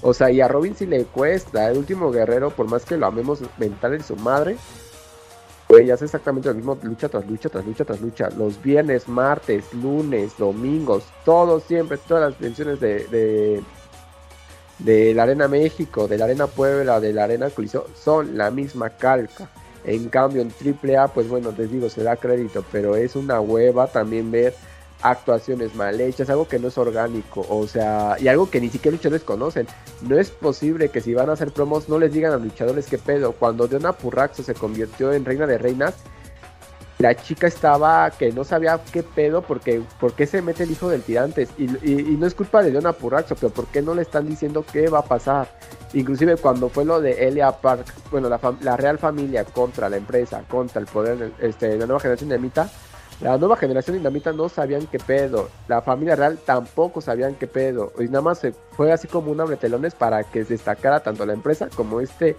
O 0.00 0.12
sea, 0.12 0.30
y 0.30 0.40
a 0.40 0.48
Robin 0.48 0.74
sí 0.74 0.86
le 0.86 1.04
cuesta. 1.04 1.70
El 1.70 1.78
último 1.78 2.10
guerrero, 2.10 2.50
por 2.50 2.68
más 2.68 2.84
que 2.84 2.96
lo 2.96 3.06
amemos 3.06 3.40
mental 3.58 3.94
en 3.94 4.02
su 4.02 4.16
madre, 4.16 4.56
ya 5.80 5.94
hace 5.94 6.04
exactamente 6.04 6.48
lo 6.48 6.54
mismo, 6.54 6.78
lucha 6.82 7.08
tras 7.08 7.26
lucha, 7.26 7.48
tras 7.48 7.64
lucha, 7.64 7.84
tras 7.84 8.00
lucha. 8.00 8.28
Los 8.30 8.62
viernes, 8.62 9.08
martes, 9.08 9.72
lunes, 9.72 10.36
domingos, 10.36 11.04
todos 11.24 11.62
siempre, 11.64 11.98
todas 11.98 12.30
las 12.30 12.40
menciones 12.40 12.80
de, 12.80 13.06
de, 13.06 13.62
de 14.78 15.14
la 15.14 15.22
Arena 15.24 15.48
México, 15.48 16.08
de 16.08 16.18
la 16.18 16.24
Arena 16.26 16.46
Puebla, 16.46 17.00
de 17.00 17.12
la 17.12 17.24
Arena 17.24 17.50
Coliseo, 17.50 17.86
son 17.94 18.36
la 18.36 18.50
misma 18.50 18.90
calca. 18.90 19.48
En 19.84 20.08
cambio, 20.08 20.42
en 20.42 20.52
AAA, 20.52 21.08
pues 21.08 21.28
bueno, 21.28 21.52
les 21.56 21.70
digo, 21.70 21.88
se 21.88 22.04
da 22.04 22.16
crédito, 22.16 22.64
pero 22.70 22.94
es 22.94 23.16
una 23.16 23.40
hueva 23.40 23.88
también 23.88 24.30
ver 24.30 24.54
actuaciones 25.02 25.74
mal 25.74 26.00
hechas, 26.00 26.30
algo 26.30 26.48
que 26.48 26.58
no 26.58 26.68
es 26.68 26.78
orgánico, 26.78 27.44
o 27.48 27.66
sea, 27.66 28.16
y 28.20 28.28
algo 28.28 28.50
que 28.50 28.60
ni 28.60 28.68
siquiera 28.70 28.96
luchadores 28.96 29.22
conocen. 29.22 29.66
No 30.02 30.18
es 30.18 30.30
posible 30.30 30.88
que 30.88 31.00
si 31.00 31.14
van 31.14 31.28
a 31.30 31.32
hacer 31.32 31.52
promos 31.52 31.88
no 31.88 31.98
les 31.98 32.12
digan 32.12 32.32
a 32.32 32.36
luchadores 32.36 32.86
qué 32.86 32.98
pedo. 32.98 33.32
Cuando 33.32 33.66
Diana 33.66 33.92
Purraxo 33.92 34.42
se 34.42 34.54
convirtió 34.54 35.12
en 35.12 35.24
reina 35.24 35.46
de 35.46 35.58
reinas, 35.58 35.94
la 37.02 37.16
chica 37.16 37.48
estaba 37.48 38.08
que 38.12 38.30
no 38.30 38.44
sabía 38.44 38.80
qué 38.92 39.02
pedo 39.02 39.42
porque 39.42 40.26
se 40.26 40.40
mete 40.40 40.62
el 40.62 40.70
hijo 40.70 40.88
del 40.88 41.02
tirantes 41.02 41.48
y, 41.58 41.66
no 41.66 42.26
es 42.26 42.34
culpa 42.34 42.62
de 42.62 42.70
Diana 42.70 42.92
Purraxo, 42.92 43.34
pero 43.34 43.52
por 43.52 43.66
qué 43.66 43.82
no 43.82 43.94
le 43.94 44.02
están 44.02 44.28
diciendo 44.28 44.64
qué 44.72 44.88
va 44.88 45.00
a 45.00 45.04
pasar. 45.04 45.48
Inclusive 45.94 46.36
cuando 46.36 46.68
fue 46.68 46.84
lo 46.84 47.00
de 47.00 47.26
Elia 47.26 47.50
Park, 47.50 47.86
bueno, 48.12 48.28
la, 48.28 48.76
real 48.76 48.98
familia 48.98 49.44
contra 49.44 49.88
la 49.88 49.96
empresa, 49.96 50.44
contra 50.48 50.80
el 50.80 50.86
poder, 50.86 51.32
este, 51.40 51.76
la 51.76 51.86
nueva 51.86 52.00
generación 52.00 52.30
dinamita, 52.30 52.70
la 53.22 53.38
nueva 53.38 53.56
generación 53.56 53.96
dinamita 53.96 54.32
no 54.32 54.48
sabían 54.48 54.86
qué 54.86 54.98
pedo, 54.98 55.48
la 55.68 55.80
familia 55.80 56.16
real 56.16 56.38
tampoco 56.44 57.00
sabían 57.00 57.34
qué 57.36 57.46
pedo, 57.46 57.92
y 57.98 58.04
nada 58.04 58.22
más 58.22 58.40
se 58.40 58.52
fue 58.52 58.92
así 58.92 59.06
como 59.08 59.30
un 59.30 59.40
abretelones 59.40 59.94
para 59.94 60.24
que 60.24 60.44
se 60.44 60.54
destacara 60.54 61.00
tanto 61.00 61.24
la 61.24 61.32
empresa 61.32 61.68
como 61.74 62.00
este 62.00 62.36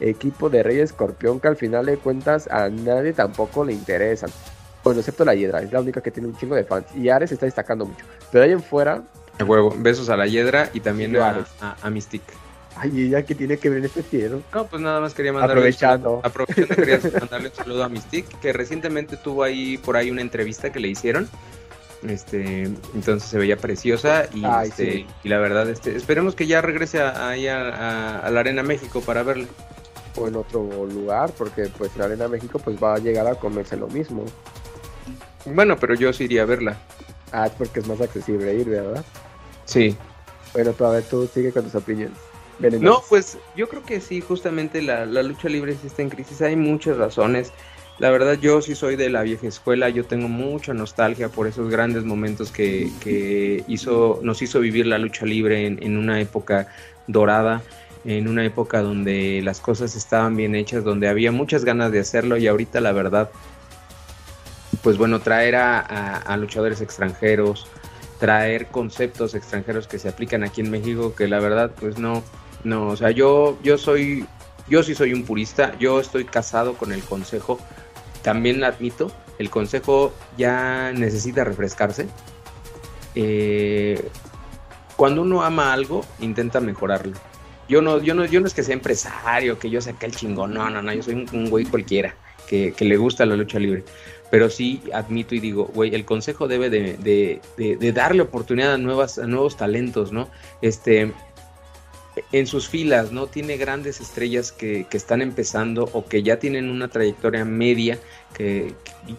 equipo 0.00 0.50
de 0.50 0.62
Rey 0.62 0.80
Escorpión 0.80 1.40
que 1.40 1.48
al 1.48 1.56
final 1.56 1.86
de 1.86 1.96
cuentas 1.96 2.48
a 2.50 2.68
nadie 2.68 3.12
tampoco 3.12 3.64
le 3.64 3.72
interesan. 3.72 4.30
Bueno, 4.82 5.00
excepto 5.00 5.24
la 5.24 5.34
Hiedra, 5.34 5.62
es 5.62 5.72
la 5.72 5.80
única 5.80 6.00
que 6.00 6.10
tiene 6.10 6.28
un 6.28 6.36
chingo 6.36 6.54
de 6.54 6.64
fans. 6.64 6.86
Y 6.94 7.08
Ares 7.08 7.32
está 7.32 7.46
destacando 7.46 7.86
mucho. 7.86 8.04
Pero 8.30 8.44
ahí 8.44 8.52
en 8.52 8.62
fuera. 8.62 9.02
Huevo, 9.44 9.74
besos 9.78 10.10
a 10.10 10.16
la 10.16 10.26
Hiedra 10.26 10.68
y 10.74 10.80
también 10.80 11.16
a, 11.16 11.44
a, 11.82 11.90
Mystique. 11.90 12.32
Ay, 12.76 13.06
¿ella 13.06 13.24
que 13.24 13.34
tiene 13.34 13.56
que 13.56 13.68
ver 13.68 13.78
en 13.78 13.84
este 13.84 14.02
cielo? 14.02 14.42
No, 14.52 14.66
pues 14.66 14.82
nada 14.82 15.00
más 15.00 15.14
quería 15.14 15.32
mandarle 15.32 15.54
Aprovechando. 15.54 16.20
aprovechando 16.22 16.74
quería 16.74 17.00
mandarle 17.20 17.48
un 17.48 17.54
saludo 17.54 17.84
a 17.84 17.88
Mystique, 17.88 18.36
que 18.42 18.52
recientemente 18.52 19.16
tuvo 19.16 19.44
ahí 19.44 19.78
por 19.78 19.96
ahí 19.96 20.10
una 20.10 20.22
entrevista 20.22 20.72
que 20.72 20.80
le 20.80 20.88
hicieron. 20.88 21.28
Este, 22.06 22.64
entonces 22.94 23.28
se 23.30 23.38
veía 23.38 23.56
preciosa 23.56 24.26
y, 24.34 24.44
este, 24.66 25.06
y 25.22 25.28
la 25.28 25.38
verdad, 25.38 25.70
este, 25.70 25.96
esperemos 25.96 26.34
que 26.34 26.46
ya 26.46 26.60
regrese 26.60 27.00
ahí 27.00 27.48
a, 27.48 28.18
a, 28.18 28.30
la 28.30 28.40
Arena 28.40 28.62
México 28.62 29.00
para 29.00 29.22
verla. 29.22 29.46
O 30.16 30.28
en 30.28 30.36
otro 30.36 30.86
lugar, 30.86 31.32
porque 31.36 31.68
pues 31.76 31.96
la 31.96 32.04
Arena 32.04 32.28
México 32.28 32.60
pues 32.60 32.76
va 32.80 32.94
a 32.94 32.98
llegar 32.98 33.26
a 33.26 33.34
comerse 33.34 33.76
lo 33.76 33.88
mismo. 33.88 34.24
Bueno, 35.44 35.76
pero 35.76 35.94
yo 35.94 36.12
sí 36.12 36.24
iría 36.24 36.42
a 36.42 36.46
verla. 36.46 36.76
Ah, 37.32 37.46
es 37.46 37.52
porque 37.52 37.80
es 37.80 37.88
más 37.88 38.00
accesible 38.00 38.54
ir, 38.54 38.68
¿verdad? 38.68 39.04
Sí. 39.64 39.96
Bueno, 40.52 40.72
todavía 40.72 41.06
tú 41.08 41.28
sigue 41.32 41.50
con 41.50 41.64
tus 41.64 41.74
opiniones. 41.74 42.16
No, 42.60 43.02
pues 43.08 43.38
yo 43.56 43.68
creo 43.68 43.82
que 43.82 44.00
sí, 44.00 44.20
justamente 44.20 44.80
la, 44.82 45.04
lucha 45.04 45.48
libre 45.48 45.76
sí 45.80 45.86
está 45.86 46.02
en 46.02 46.10
crisis. 46.10 46.40
Hay 46.42 46.56
muchas 46.56 46.96
razones. 46.96 47.52
La 47.98 48.10
verdad, 48.10 48.38
yo 48.40 48.60
sí 48.60 48.74
soy 48.74 48.96
de 48.96 49.08
la 49.08 49.22
vieja 49.22 49.46
escuela, 49.46 49.88
yo 49.88 50.04
tengo 50.04 50.28
mucha 50.28 50.74
nostalgia 50.74 51.28
por 51.28 51.46
esos 51.46 51.70
grandes 51.70 52.04
momentos 52.04 52.50
que, 52.50 53.62
hizo, 53.68 54.18
nos 54.22 54.42
hizo 54.42 54.58
vivir 54.58 54.86
la 54.86 54.98
lucha 54.98 55.24
libre 55.24 55.66
en, 55.66 55.96
una 55.96 56.20
época 56.20 56.66
dorada, 57.06 57.62
en 58.04 58.26
una 58.26 58.44
época 58.44 58.82
donde 58.82 59.40
las 59.44 59.60
cosas 59.60 59.94
estaban 59.94 60.34
bien 60.34 60.56
hechas, 60.56 60.82
donde 60.82 61.06
había 61.06 61.30
muchas 61.30 61.64
ganas 61.64 61.92
de 61.92 62.00
hacerlo 62.00 62.36
y 62.36 62.48
ahorita 62.48 62.80
la 62.80 62.90
verdad, 62.90 63.30
pues 64.82 64.98
bueno, 64.98 65.20
traer 65.20 65.54
a, 65.54 65.78
a 65.78 66.36
luchadores 66.36 66.80
extranjeros, 66.80 67.68
traer 68.18 68.66
conceptos 68.66 69.36
extranjeros 69.36 69.86
que 69.86 70.00
se 70.00 70.08
aplican 70.08 70.42
aquí 70.42 70.62
en 70.62 70.70
México, 70.72 71.14
que 71.14 71.28
la 71.28 71.38
verdad, 71.38 71.70
pues 71.78 71.96
no, 71.96 72.24
no, 72.64 72.88
o 72.88 72.96
sea, 72.96 73.10
yo, 73.10 73.58
yo 73.62 73.78
soy, 73.78 74.26
yo 74.68 74.82
sí 74.82 74.94
soy 74.94 75.12
un 75.12 75.24
purista, 75.24 75.74
yo 75.78 76.00
estoy 76.00 76.24
casado 76.24 76.74
con 76.74 76.92
el 76.92 77.02
consejo 77.02 77.58
también 78.22 78.64
admito, 78.64 79.12
el 79.38 79.50
consejo 79.50 80.12
ya 80.38 80.92
necesita 80.92 81.44
refrescarse. 81.44 82.08
Eh, 83.14 84.08
cuando 84.96 85.22
uno 85.22 85.42
ama 85.42 85.72
algo, 85.72 86.04
intenta 86.20 86.60
mejorarlo. 86.60 87.12
Yo 87.68 87.82
no, 87.82 88.00
yo 88.00 88.14
no, 88.14 88.24
yo 88.24 88.40
no 88.40 88.46
es 88.46 88.54
que 88.54 88.62
sea 88.62 88.74
empresario, 88.74 89.58
que 89.58 89.70
yo 89.70 89.80
saque 89.80 90.06
el 90.06 90.14
chingón, 90.14 90.54
no, 90.54 90.68
no, 90.70 90.82
no, 90.82 90.92
yo 90.92 91.02
soy 91.02 91.26
un, 91.32 91.50
güey 91.50 91.64
cualquiera 91.64 92.14
que, 92.46 92.74
le 92.78 92.96
gusta 92.96 93.26
la 93.26 93.36
lucha 93.36 93.58
libre. 93.58 93.84
Pero 94.30 94.48
sí 94.48 94.82
admito 94.92 95.34
y 95.34 95.40
digo, 95.40 95.70
güey, 95.74 95.94
el 95.94 96.04
consejo 96.04 96.48
debe 96.48 96.70
de, 96.70 97.40
darle 97.92 98.22
oportunidad 98.22 98.72
a, 98.72 98.74
a 98.74 98.78
nuevos 99.26 99.56
talentos, 99.56 100.12
¿no? 100.12 100.28
Este, 100.62 101.12
en 102.32 102.46
sus 102.46 102.68
filas, 102.68 103.12
¿no? 103.12 103.26
Tiene 103.26 103.56
grandes 103.56 104.00
estrellas 104.00 104.52
que, 104.52 104.86
que, 104.88 104.96
están 104.96 105.22
empezando 105.22 105.88
o 105.92 106.04
que 106.06 106.22
ya 106.22 106.38
tienen 106.38 106.70
una 106.70 106.88
trayectoria 106.88 107.44
media, 107.44 107.98
que, 108.34 108.74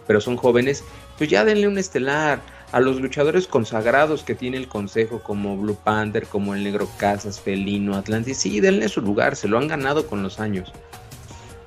pero 0.08 0.22
son 0.22 0.38
jóvenes, 0.38 0.84
pues 1.18 1.30
ya 1.30 1.44
denle 1.44 1.68
un 1.68 1.78
estelar 1.78 2.42
a 2.72 2.80
los 2.80 3.00
luchadores 3.00 3.48
consagrados 3.48 4.24
que 4.24 4.36
tiene 4.36 4.58
el 4.58 4.68
consejo, 4.68 5.22
como 5.22 5.58
Blue 5.58 5.78
Panther, 5.82 6.26
como 6.26 6.56
el 6.56 6.64
Negro 6.64 6.90
Casas, 6.98 7.40
Felino, 7.40 7.96
Atlantis, 7.96 8.38
sí, 8.38 8.60
denle 8.60 8.90
su 8.90 9.02
lugar, 9.02 9.36
se 9.36 9.48
lo 9.48 9.58
han 9.58 9.68
ganado 9.68 10.08
con 10.08 10.24
los 10.24 10.40
años. 10.40 10.72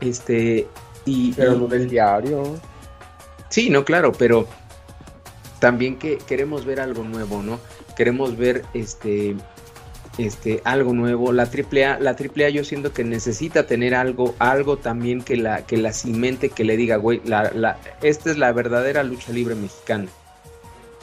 Este, 0.01 0.67
y. 1.05 1.33
Pero 1.33 1.57
no 1.57 1.67
del 1.67 1.89
diario. 1.89 2.61
Sí, 3.49 3.71
no, 3.71 3.85
claro, 3.85 4.13
pero 4.13 4.47
también 5.59 5.99
que 5.99 6.19
queremos 6.19 6.65
ver 6.65 6.81
algo 6.81 7.03
nuevo, 7.05 7.43
¿no? 7.43 7.59
Queremos 7.97 8.37
ver 8.37 8.65
este 8.75 9.35
este, 10.19 10.61
algo 10.65 10.93
nuevo. 10.93 11.33
La 11.33 11.45
AAA, 11.45 12.01
la 12.01 12.11
AAA 12.11 12.51
yo 12.51 12.65
siento 12.65 12.93
que 12.93 13.05
necesita 13.05 13.67
tener 13.67 13.95
algo, 13.95 14.35
algo 14.39 14.77
también 14.77 15.23
que 15.23 15.37
la, 15.37 15.65
que 15.65 15.77
la 15.77 15.93
cimente, 15.93 16.51
que 16.51 16.65
le 16.65 16.77
diga, 16.77 16.97
güey, 16.97 17.23
la, 17.25 17.51
la, 17.55 17.79
esta 18.03 18.31
es 18.31 18.37
la 18.37 18.53
verdadera 18.53 19.03
lucha 19.05 19.33
libre 19.33 19.55
mexicana. 19.55 20.09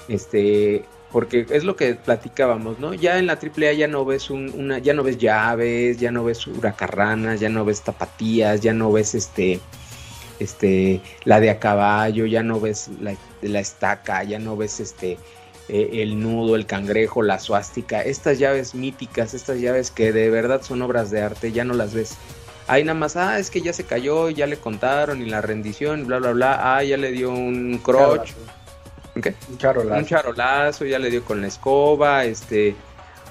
Este, 0.08 0.84
porque 1.12 1.46
es 1.50 1.64
lo 1.64 1.76
que 1.76 1.96
platicábamos, 1.96 2.78
¿no? 2.80 2.94
Ya 2.94 3.18
en 3.18 3.26
la 3.26 3.40
AAA 3.42 3.74
ya 3.74 3.88
no 3.88 4.04
ves 4.04 4.30
un, 4.30 4.52
una, 4.54 4.80
ya 4.80 4.94
no 4.94 5.02
ves 5.02 5.18
llaves, 5.18 5.98
ya 5.98 6.12
no 6.12 6.26
ves 6.26 6.46
huracarranas, 6.46 7.40
ya 7.40 7.50
no 7.50 7.64
ves 7.64 7.82
tapatías, 7.82 8.60
ya 8.60 8.74
no 8.74 8.92
ves 8.92 9.16
este, 9.16 9.62
este, 10.40 11.02
la 11.24 11.40
de 11.40 11.50
a 11.50 11.60
caballo, 11.60 12.26
ya 12.26 12.44
no 12.44 12.60
ves 12.60 12.90
la, 13.00 13.16
la 13.42 13.60
estaca, 13.60 14.24
ya 14.24 14.40
no 14.40 14.58
ves 14.58 14.82
este, 14.82 15.18
eh, 15.68 15.90
el 16.04 16.22
nudo, 16.22 16.56
el 16.56 16.66
cangrejo, 16.66 17.22
la 17.22 17.40
suástica, 17.40 18.02
estas 18.02 18.38
llaves 18.38 18.76
míticas, 18.76 19.34
estas 19.34 19.60
llaves 19.60 19.92
que 19.92 20.12
de 20.12 20.30
verdad 20.30 20.62
son 20.62 20.82
obras 20.82 21.10
de 21.10 21.22
arte, 21.22 21.52
ya 21.52 21.64
no 21.64 21.74
las 21.74 21.94
ves. 21.94 22.18
Ahí 22.68 22.84
nada 22.84 22.98
más, 22.98 23.16
ah, 23.16 23.40
es 23.40 23.50
que 23.50 23.62
ya 23.62 23.74
se 23.74 23.84
cayó, 23.84 24.30
ya 24.30 24.48
le 24.48 24.58
contaron 24.58 25.22
y 25.22 25.26
la 25.26 25.42
rendición, 25.42 26.06
bla, 26.06 26.20
bla, 26.20 26.32
bla, 26.32 26.78
ah, 26.78 26.84
ya 26.84 26.98
le 26.98 27.12
dio 27.12 27.32
un 27.32 27.80
crotch. 27.84 28.32
¿Qué? 29.22 29.34
Un 29.50 29.58
charolazo. 29.58 30.00
Un 30.00 30.06
charolazo, 30.06 30.86
ya 30.86 31.00
le 31.00 31.10
dio 31.10 31.24
con 31.24 31.42
la 31.42 31.48
escoba, 31.48 32.26
este, 32.26 32.76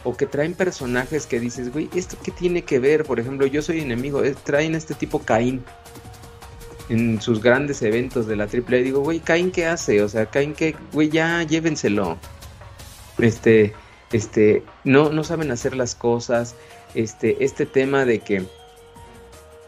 o 0.02 0.16
que 0.16 0.26
traen 0.26 0.54
personajes 0.54 1.26
que 1.26 1.40
dices, 1.40 1.72
güey, 1.72 1.88
¿esto 1.94 2.16
qué 2.22 2.30
tiene 2.30 2.62
que 2.62 2.78
ver? 2.78 3.04
Por 3.04 3.20
ejemplo, 3.20 3.46
yo 3.46 3.62
soy 3.62 3.80
enemigo, 3.80 4.24
eh, 4.24 4.34
traen 4.44 4.74
este 4.74 4.94
tipo 4.94 5.20
Caín 5.20 5.64
en 6.88 7.20
sus 7.20 7.42
grandes 7.42 7.82
eventos 7.82 8.26
de 8.26 8.36
la 8.36 8.44
AAA. 8.44 8.78
Digo, 8.78 9.00
güey, 9.00 9.20
Caín, 9.20 9.50
¿qué 9.50 9.66
hace? 9.66 10.02
O 10.02 10.08
sea, 10.08 10.26
Caín, 10.26 10.54
¿qué? 10.54 10.74
Güey, 10.92 11.08
ya 11.10 11.42
llévenselo. 11.42 12.18
Este, 13.18 13.74
este, 14.12 14.62
no, 14.84 15.10
no 15.10 15.24
saben 15.24 15.50
hacer 15.50 15.76
las 15.76 15.94
cosas. 15.94 16.54
Este, 16.94 17.44
este 17.44 17.66
tema 17.66 18.04
de 18.04 18.20
que 18.20 18.44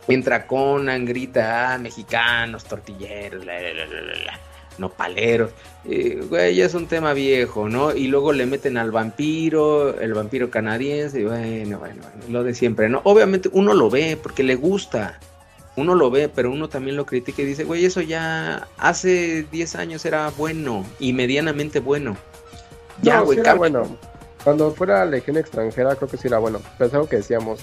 entra 0.09 0.47
Conan, 0.47 1.05
grita, 1.05 1.75
ah, 1.75 1.79
mexicanos, 1.79 2.65
tortilleros, 2.65 3.45
la, 3.45 3.61
la, 3.61 3.87
la, 3.87 4.41
no 4.79 4.91
paleros. 4.91 5.51
Eh, 5.85 6.23
güey, 6.29 6.55
ya 6.55 6.67
es 6.67 6.75
un 6.75 6.87
tema 6.87 7.13
viejo, 7.13 7.69
¿no? 7.69 7.95
Y 7.95 8.09
luego 8.09 8.33
le 8.33 8.47
meten 8.47 8.77
al 8.77 8.91
vampiro, 8.91 9.99
el 9.99 10.15
vampiro 10.15 10.51
canadiense, 10.51 11.21
y 11.21 11.25
bueno, 11.25 11.79
bueno, 11.79 12.03
bueno, 12.03 12.23
lo 12.29 12.45
de 12.45 12.55
siempre, 12.55 12.89
¿no? 12.89 13.01
Obviamente 13.05 13.49
uno 13.53 13.75
lo 13.75 13.91
ve 13.91 14.19
porque 14.21 14.43
le 14.43 14.55
gusta 14.55 15.19
uno 15.77 15.95
lo 15.95 16.11
ve, 16.11 16.29
pero 16.29 16.51
uno 16.51 16.69
también 16.69 16.97
lo 16.97 17.05
critica 17.05 17.43
y 17.43 17.45
dice, 17.45 17.65
güey, 17.65 17.85
eso 17.85 18.01
ya 18.01 18.67
hace 18.79 19.47
10 19.53 19.77
años 19.77 20.05
era 20.05 20.31
bueno 20.31 20.85
y 20.99 21.13
medianamente 21.13 21.81
bueno. 21.81 22.17
Ya, 23.03 23.21
güey, 23.21 23.39
era 23.39 23.55
bueno. 23.55 23.87
Cuando 24.43 24.71
fuera 24.71 25.05
la 25.05 25.11
Legión 25.11 25.37
extranjera, 25.37 25.95
creo 25.97 26.09
que 26.09 26.17
sí 26.17 26.29
era 26.29 26.39
bueno. 26.39 26.61
Pero 26.79 26.89
es 26.89 26.95
algo 26.95 27.09
que 27.09 27.17
decíamos. 27.17 27.61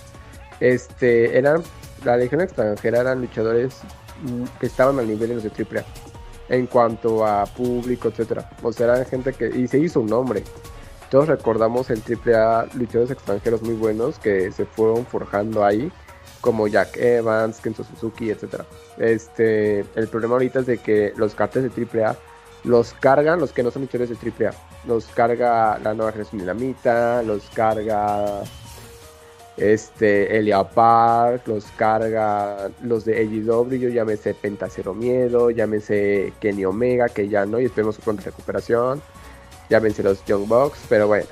Este, 0.59 1.37
eran, 1.37 1.63
la 2.05 2.17
Legión 2.17 2.41
extranjera 2.41 3.01
eran 3.01 3.21
luchadores 3.21 3.79
mm, 4.21 4.43
que 4.59 4.67
estaban 4.67 4.99
al 4.99 5.07
nivel 5.07 5.29
de 5.29 5.35
los 5.35 5.43
de 5.43 5.49
AAA. 5.49 5.83
En 6.49 6.67
cuanto 6.67 7.25
a 7.25 7.45
público, 7.45 8.09
etcétera. 8.09 8.47
O 8.61 8.71
sea, 8.71 8.93
eran 8.93 9.05
gente 9.07 9.33
que. 9.33 9.47
Y 9.47 9.67
se 9.67 9.79
hizo 9.79 10.01
un 10.01 10.07
nombre. 10.07 10.43
Todos 11.09 11.27
recordamos 11.27 11.89
el 11.89 12.01
AAA 12.01 12.67
luchadores 12.75 13.11
extranjeros 13.11 13.63
muy 13.63 13.75
buenos 13.75 14.19
que 14.19 14.51
se 14.51 14.65
fueron 14.65 15.05
forjando 15.05 15.65
ahí 15.65 15.91
como 16.43 16.67
Jack 16.67 16.97
Evans, 16.97 17.61
Kenzo 17.61 17.85
Suzuki, 17.85 18.29
etc. 18.29 18.63
Este, 18.97 19.79
el 19.95 20.09
problema 20.09 20.33
ahorita 20.33 20.59
es 20.59 20.65
de 20.65 20.77
que 20.77 21.13
los 21.15 21.35
cartes 21.35 21.63
de 21.63 21.87
AAA 22.03 22.17
los 22.65 22.93
cargan 22.93 23.39
los 23.39 23.53
que 23.53 23.63
no 23.63 23.71
son 23.71 23.83
luchadores 23.83 24.09
de 24.09 24.45
AAA. 24.45 24.53
Los 24.85 25.05
carga 25.07 25.79
la 25.79 25.93
nueva 25.93 26.11
generación 26.11 26.41
Dinamita, 26.41 27.23
los 27.23 27.43
carga 27.51 28.43
este 29.55 30.37
Elia 30.37 30.65
Park, 30.65 31.43
los 31.47 31.63
carga 31.77 32.69
los 32.81 33.05
de 33.05 33.19
AEW, 33.19 33.89
llámese 33.89 34.33
Penta 34.33 34.67
Cero 34.69 34.93
Miedo, 34.93 35.49
llámese 35.49 36.33
Kenny 36.41 36.65
Omega, 36.65 37.07
que 37.07 37.29
ya 37.29 37.45
no, 37.45 37.61
y 37.61 37.65
esperemos 37.65 37.95
su 37.95 38.01
pronta 38.01 38.23
recuperación, 38.23 39.01
llámense 39.69 40.03
los 40.03 40.25
Young 40.25 40.45
Bucks, 40.49 40.79
pero 40.89 41.07
bueno, 41.07 41.27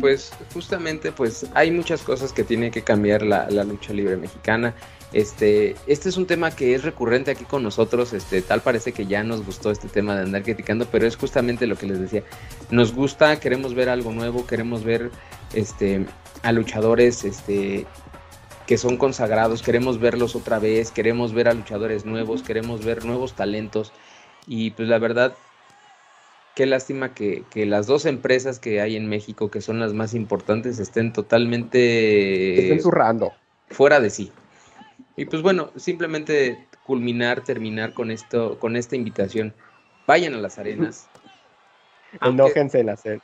pues 0.00 0.32
justamente 0.52 1.12
pues 1.12 1.46
hay 1.54 1.70
muchas 1.70 2.02
cosas 2.02 2.32
que 2.32 2.44
tiene 2.44 2.70
que 2.70 2.82
cambiar 2.82 3.22
la, 3.22 3.48
lucha 3.64 3.92
libre 3.92 4.16
mexicana. 4.16 4.74
Este, 5.12 5.74
este 5.86 6.08
es 6.10 6.16
un 6.16 6.26
tema 6.26 6.50
que 6.50 6.74
es 6.74 6.82
recurrente 6.82 7.30
aquí 7.30 7.44
con 7.44 7.62
nosotros, 7.62 8.12
este, 8.12 8.42
tal 8.42 8.60
parece 8.60 8.92
que 8.92 9.06
ya 9.06 9.24
nos 9.24 9.44
gustó 9.44 9.70
este 9.70 9.88
tema 9.88 10.14
de 10.14 10.22
andar 10.22 10.42
criticando, 10.42 10.86
pero 10.86 11.06
es 11.06 11.16
justamente 11.16 11.66
lo 11.66 11.76
que 11.76 11.86
les 11.86 12.00
decía. 12.00 12.22
Nos 12.70 12.92
gusta, 12.92 13.40
queremos 13.40 13.74
ver 13.74 13.88
algo 13.88 14.12
nuevo, 14.12 14.46
queremos 14.46 14.84
ver 14.84 15.10
este, 15.54 16.06
a 16.42 16.52
luchadores 16.52 17.24
este, 17.24 17.86
que 18.66 18.76
son 18.76 18.98
consagrados, 18.98 19.62
queremos 19.62 19.98
verlos 19.98 20.36
otra 20.36 20.58
vez, 20.58 20.90
queremos 20.90 21.32
ver 21.32 21.48
a 21.48 21.54
luchadores 21.54 22.04
nuevos, 22.04 22.42
queremos 22.42 22.84
ver 22.84 23.06
nuevos 23.06 23.32
talentos. 23.32 23.92
Y 24.46 24.72
pues 24.72 24.88
la 24.88 24.98
verdad, 24.98 25.34
qué 26.58 26.66
lástima 26.66 27.14
que, 27.14 27.44
las 27.54 27.86
dos 27.86 28.04
empresas 28.04 28.58
que 28.58 28.80
hay 28.80 28.96
en 28.96 29.08
México, 29.08 29.48
que 29.48 29.60
son 29.60 29.78
las 29.78 29.94
más 29.94 30.12
importantes, 30.12 30.80
estén 30.80 31.12
totalmente... 31.12 32.62
Estén 32.62 32.82
zurrando. 32.82 33.32
Fuera 33.68 34.00
de 34.00 34.10
sí. 34.10 34.32
Y 35.14 35.26
pues 35.26 35.40
bueno, 35.40 35.70
simplemente 35.76 36.66
culminar, 36.84 37.44
terminar 37.44 37.94
con 37.94 38.10
esto, 38.10 38.58
con 38.58 38.74
esta 38.74 38.96
invitación. 38.96 39.54
Vayan 40.08 40.34
a 40.34 40.38
las 40.38 40.58
arenas. 40.58 41.06
Enójense 42.22 42.80
en 42.80 42.90
hacer. 42.90 43.20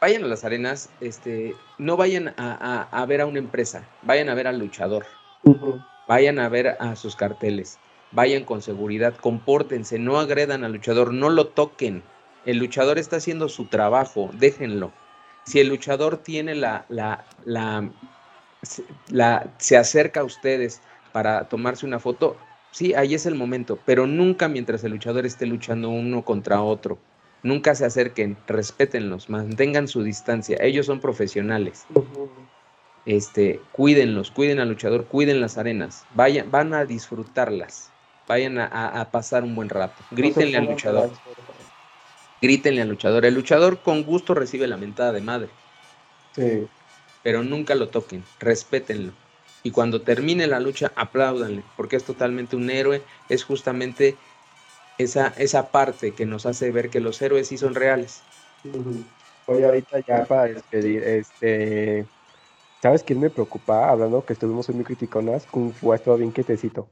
vayan 0.00 0.22
a 0.22 0.28
las 0.28 0.44
arenas, 0.44 0.88
este, 1.00 1.56
no 1.78 1.96
vayan 1.96 2.32
a, 2.36 3.04
ver 3.08 3.22
a 3.22 3.26
una 3.26 3.40
empresa, 3.40 3.88
vayan 4.02 4.28
a 4.28 4.34
ver 4.34 4.46
al 4.46 4.60
luchador, 4.60 5.04
vayan 6.06 6.38
a 6.38 6.48
ver 6.48 6.76
a 6.78 6.94
sus 6.94 7.16
carteles, 7.16 7.80
vayan 8.12 8.44
con 8.44 8.62
seguridad, 8.62 9.16
compórtense, 9.16 9.98
no 9.98 10.20
agredan 10.20 10.62
al 10.62 10.74
luchador, 10.74 11.12
no 11.12 11.28
lo 11.28 11.48
toquen. 11.48 12.04
El 12.44 12.58
luchador 12.58 12.98
está 12.98 13.16
haciendo 13.16 13.48
su 13.48 13.66
trabajo, 13.66 14.30
déjenlo. 14.34 14.92
Si 15.44 15.60
el 15.60 15.68
luchador 15.68 16.18
tiene 16.18 16.54
la, 16.54 16.84
la, 16.88 17.24
la, 17.44 17.90
la, 19.08 19.50
se 19.58 19.76
acerca 19.76 20.20
a 20.20 20.24
ustedes 20.24 20.80
para 21.12 21.48
tomarse 21.48 21.86
una 21.86 21.98
foto, 21.98 22.36
sí, 22.70 22.94
ahí 22.94 23.14
es 23.14 23.26
el 23.26 23.34
momento, 23.34 23.78
pero 23.84 24.06
nunca 24.06 24.48
mientras 24.48 24.84
el 24.84 24.92
luchador 24.92 25.26
esté 25.26 25.46
luchando 25.46 25.88
uno 25.90 26.24
contra 26.24 26.62
otro. 26.62 26.98
Nunca 27.42 27.74
se 27.74 27.84
acerquen, 27.84 28.36
respétenlos, 28.46 29.28
mantengan 29.28 29.88
su 29.88 30.02
distancia. 30.04 30.56
Ellos 30.60 30.86
son 30.86 31.00
profesionales. 31.00 31.86
Este, 33.04 33.60
cuídenlos, 33.72 34.30
cuiden 34.30 34.60
al 34.60 34.68
luchador, 34.68 35.06
cuiden 35.06 35.40
las 35.40 35.58
arenas. 35.58 36.04
Vayan, 36.14 36.50
van 36.52 36.72
a 36.72 36.84
disfrutarlas. 36.84 37.90
Vayan 38.28 38.58
a, 38.58 39.08
pasar 39.10 39.42
un 39.42 39.56
buen 39.56 39.68
rato. 39.68 40.02
Grítenle 40.12 40.56
al 40.56 40.66
luchador. 40.66 41.10
Grítenle 42.42 42.82
al 42.82 42.88
luchador. 42.88 43.24
El 43.24 43.34
luchador 43.34 43.78
con 43.78 44.02
gusto 44.02 44.34
recibe 44.34 44.66
la 44.66 44.76
mentada 44.76 45.12
de 45.12 45.20
madre. 45.20 45.48
Sí. 46.34 46.66
Pero 47.22 47.44
nunca 47.44 47.76
lo 47.76 47.88
toquen, 47.88 48.24
respétenlo. 48.40 49.12
Y 49.62 49.70
cuando 49.70 50.02
termine 50.02 50.48
la 50.48 50.58
lucha, 50.58 50.90
apláudanle, 50.96 51.62
porque 51.76 51.94
es 51.94 52.02
totalmente 52.02 52.56
un 52.56 52.68
héroe, 52.68 53.00
es 53.28 53.44
justamente 53.44 54.16
esa, 54.98 55.28
esa 55.36 55.70
parte 55.70 56.12
que 56.14 56.26
nos 56.26 56.46
hace 56.46 56.72
ver 56.72 56.90
que 56.90 56.98
los 56.98 57.22
héroes 57.22 57.46
sí 57.46 57.58
son 57.58 57.76
reales. 57.76 58.22
Hoy 59.46 59.62
ahorita 59.62 60.00
ya 60.00 60.24
para 60.24 60.44
despedir, 60.44 61.04
este, 61.04 62.06
¿sabes 62.82 63.04
quién 63.04 63.20
me 63.20 63.30
preocupa? 63.30 63.88
Hablando 63.88 64.24
que 64.24 64.32
estuvimos 64.32 64.68
muy 64.70 64.84
criticonas, 64.84 65.46
Kung 65.46 65.72
Fu 65.72 65.92
ha 65.92 65.96
estado 65.96 66.16
bien 66.16 66.32
quietecito. 66.32 66.88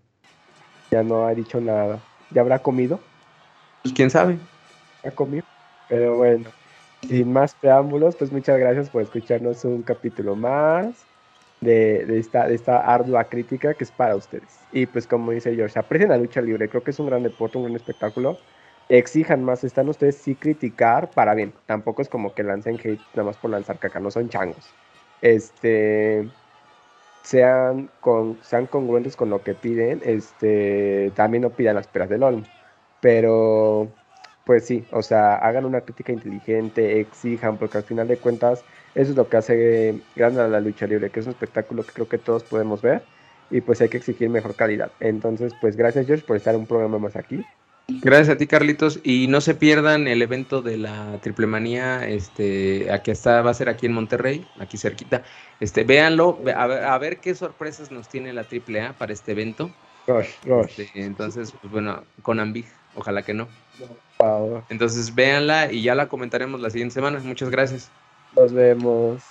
Ya 0.92 1.03
no 1.03 1.26
ha 1.26 1.34
dicho 1.34 1.61
nada. 1.61 2.01
¿Ya 2.30 2.42
habrá 2.42 2.61
comido? 2.61 3.01
Pues 3.82 3.94
quién 3.94 4.11
sabe. 4.11 4.38
Ha 5.05 5.11
comido. 5.11 5.44
Pero 5.88 6.16
bueno, 6.16 6.51
sin 7.09 7.32
más 7.32 7.55
preámbulos, 7.55 8.16
pues 8.16 8.32
muchas 8.32 8.59
gracias 8.59 8.90
por 8.90 9.03
escucharnos 9.03 9.64
un 9.64 9.82
capítulo 9.82 10.36
más 10.36 11.07
de, 11.61 12.18
esta, 12.18 12.46
de 12.46 12.55
esta 12.55 12.78
ardua 12.78 13.24
crítica 13.24 13.74
que 13.74 13.84
es 13.84 13.92
para 13.92 14.16
ustedes. 14.16 14.61
Y 14.72 14.86
pues 14.86 15.07
como 15.07 15.32
dice 15.32 15.55
George, 15.55 15.78
aprecien 15.78 16.11
la 16.11 16.18
lucha 16.18 16.40
libre, 16.40 16.68
creo 16.68 16.82
que 16.82 16.90
es 16.90 16.98
un 16.98 17.07
gran 17.07 17.22
deporte, 17.22 17.59
un 17.59 17.64
gran 17.64 17.76
espectáculo. 17.76 18.38
Exijan 18.88 19.44
más, 19.44 19.62
están 19.64 19.88
ustedes 19.88 20.16
sí 20.16 20.34
criticar 20.34 21.11
para 21.11 21.34
bien. 21.34 21.53
Tampoco 21.66 22.03
es 22.03 22.09
como 22.09 22.34
que 22.34 22.42
lancen 22.42 22.76
hate 22.76 23.01
nada 23.14 23.24
más 23.26 23.36
por 23.36 23.51
lanzar 23.51 23.78
caca, 23.78 24.01
no 24.01 24.11
son 24.11 24.28
changos. 24.28 24.74
Este 25.22 26.28
sean 27.22 27.90
con 28.01 28.38
sean 28.42 28.66
congruentes 28.66 29.16
con 29.16 29.30
lo 29.30 29.42
que 29.42 29.55
piden, 29.55 30.01
este 30.05 31.12
también 31.14 31.42
no 31.42 31.51
pidan 31.51 31.76
las 31.76 31.88
peras 31.88 32.09
del 32.09 32.22
olmo. 32.22 32.48
Pero 33.01 33.92
pues 34.51 34.66
sí, 34.66 34.82
o 34.90 35.01
sea, 35.01 35.36
hagan 35.36 35.64
una 35.64 35.82
crítica 35.82 36.11
inteligente, 36.11 36.98
exijan, 36.98 37.57
porque 37.57 37.78
al 37.78 37.84
final 37.84 38.09
de 38.09 38.16
cuentas 38.16 38.64
eso 38.96 39.12
es 39.12 39.16
lo 39.16 39.28
que 39.28 39.36
hace 39.36 40.01
grande 40.16 40.42
a 40.42 40.48
la 40.48 40.59
lucha 40.59 40.88
libre, 40.88 41.09
que 41.09 41.20
es 41.20 41.26
un 41.26 41.34
espectáculo 41.34 41.84
que 41.84 41.92
creo 41.92 42.09
que 42.09 42.18
todos 42.18 42.42
podemos 42.42 42.82
ver 42.82 43.01
y 43.48 43.61
pues 43.61 43.80
hay 43.80 43.88
que 43.88 43.98
exigir 43.98 44.28
mejor 44.28 44.57
calidad. 44.57 44.90
Entonces, 44.98 45.53
pues 45.61 45.76
gracias 45.76 46.09
George 46.09 46.24
por 46.26 46.36
estar 46.36 46.57
un 46.57 46.66
programa 46.66 46.98
más 46.98 47.14
aquí. 47.14 47.46
Gracias 47.86 48.30
a 48.30 48.38
ti 48.38 48.48
Carlitos 48.48 48.98
y 49.05 49.28
no 49.28 49.40
se 49.40 49.55
pierdan 49.55 50.09
el 50.09 50.20
evento 50.20 50.62
de 50.62 50.78
la 50.78 51.20
Triple 51.20 51.46
Manía, 51.46 52.09
este, 52.09 52.90
aquí 52.90 53.12
está, 53.12 53.42
va 53.42 53.53
a 53.53 53.55
ser 53.55 53.68
aquí 53.68 53.86
en 53.86 53.92
Monterrey, 53.92 54.44
aquí 54.59 54.78
cerquita. 54.78 55.22
Este, 55.61 55.84
véanlo, 55.84 56.40
a 56.57 56.98
ver, 56.98 57.18
qué 57.18 57.36
sorpresas 57.36 57.92
nos 57.92 58.09
tiene 58.09 58.32
la 58.32 58.42
Triple 58.42 58.80
A 58.80 58.94
para 58.94 59.12
este 59.12 59.30
evento. 59.30 59.70
Este, 60.76 60.90
entonces, 60.94 61.53
pues 61.53 61.72
bueno, 61.72 62.03
con 62.22 62.40
Ambig, 62.40 62.66
ojalá 62.96 63.22
que 63.22 63.32
no. 63.32 63.46
Entonces 64.68 65.14
véanla 65.14 65.72
y 65.72 65.82
ya 65.82 65.94
la 65.94 66.08
comentaremos 66.08 66.60
la 66.60 66.70
siguiente 66.70 66.94
semana. 66.94 67.20
Muchas 67.20 67.50
gracias. 67.50 67.90
Nos 68.36 68.52
vemos. 68.52 69.22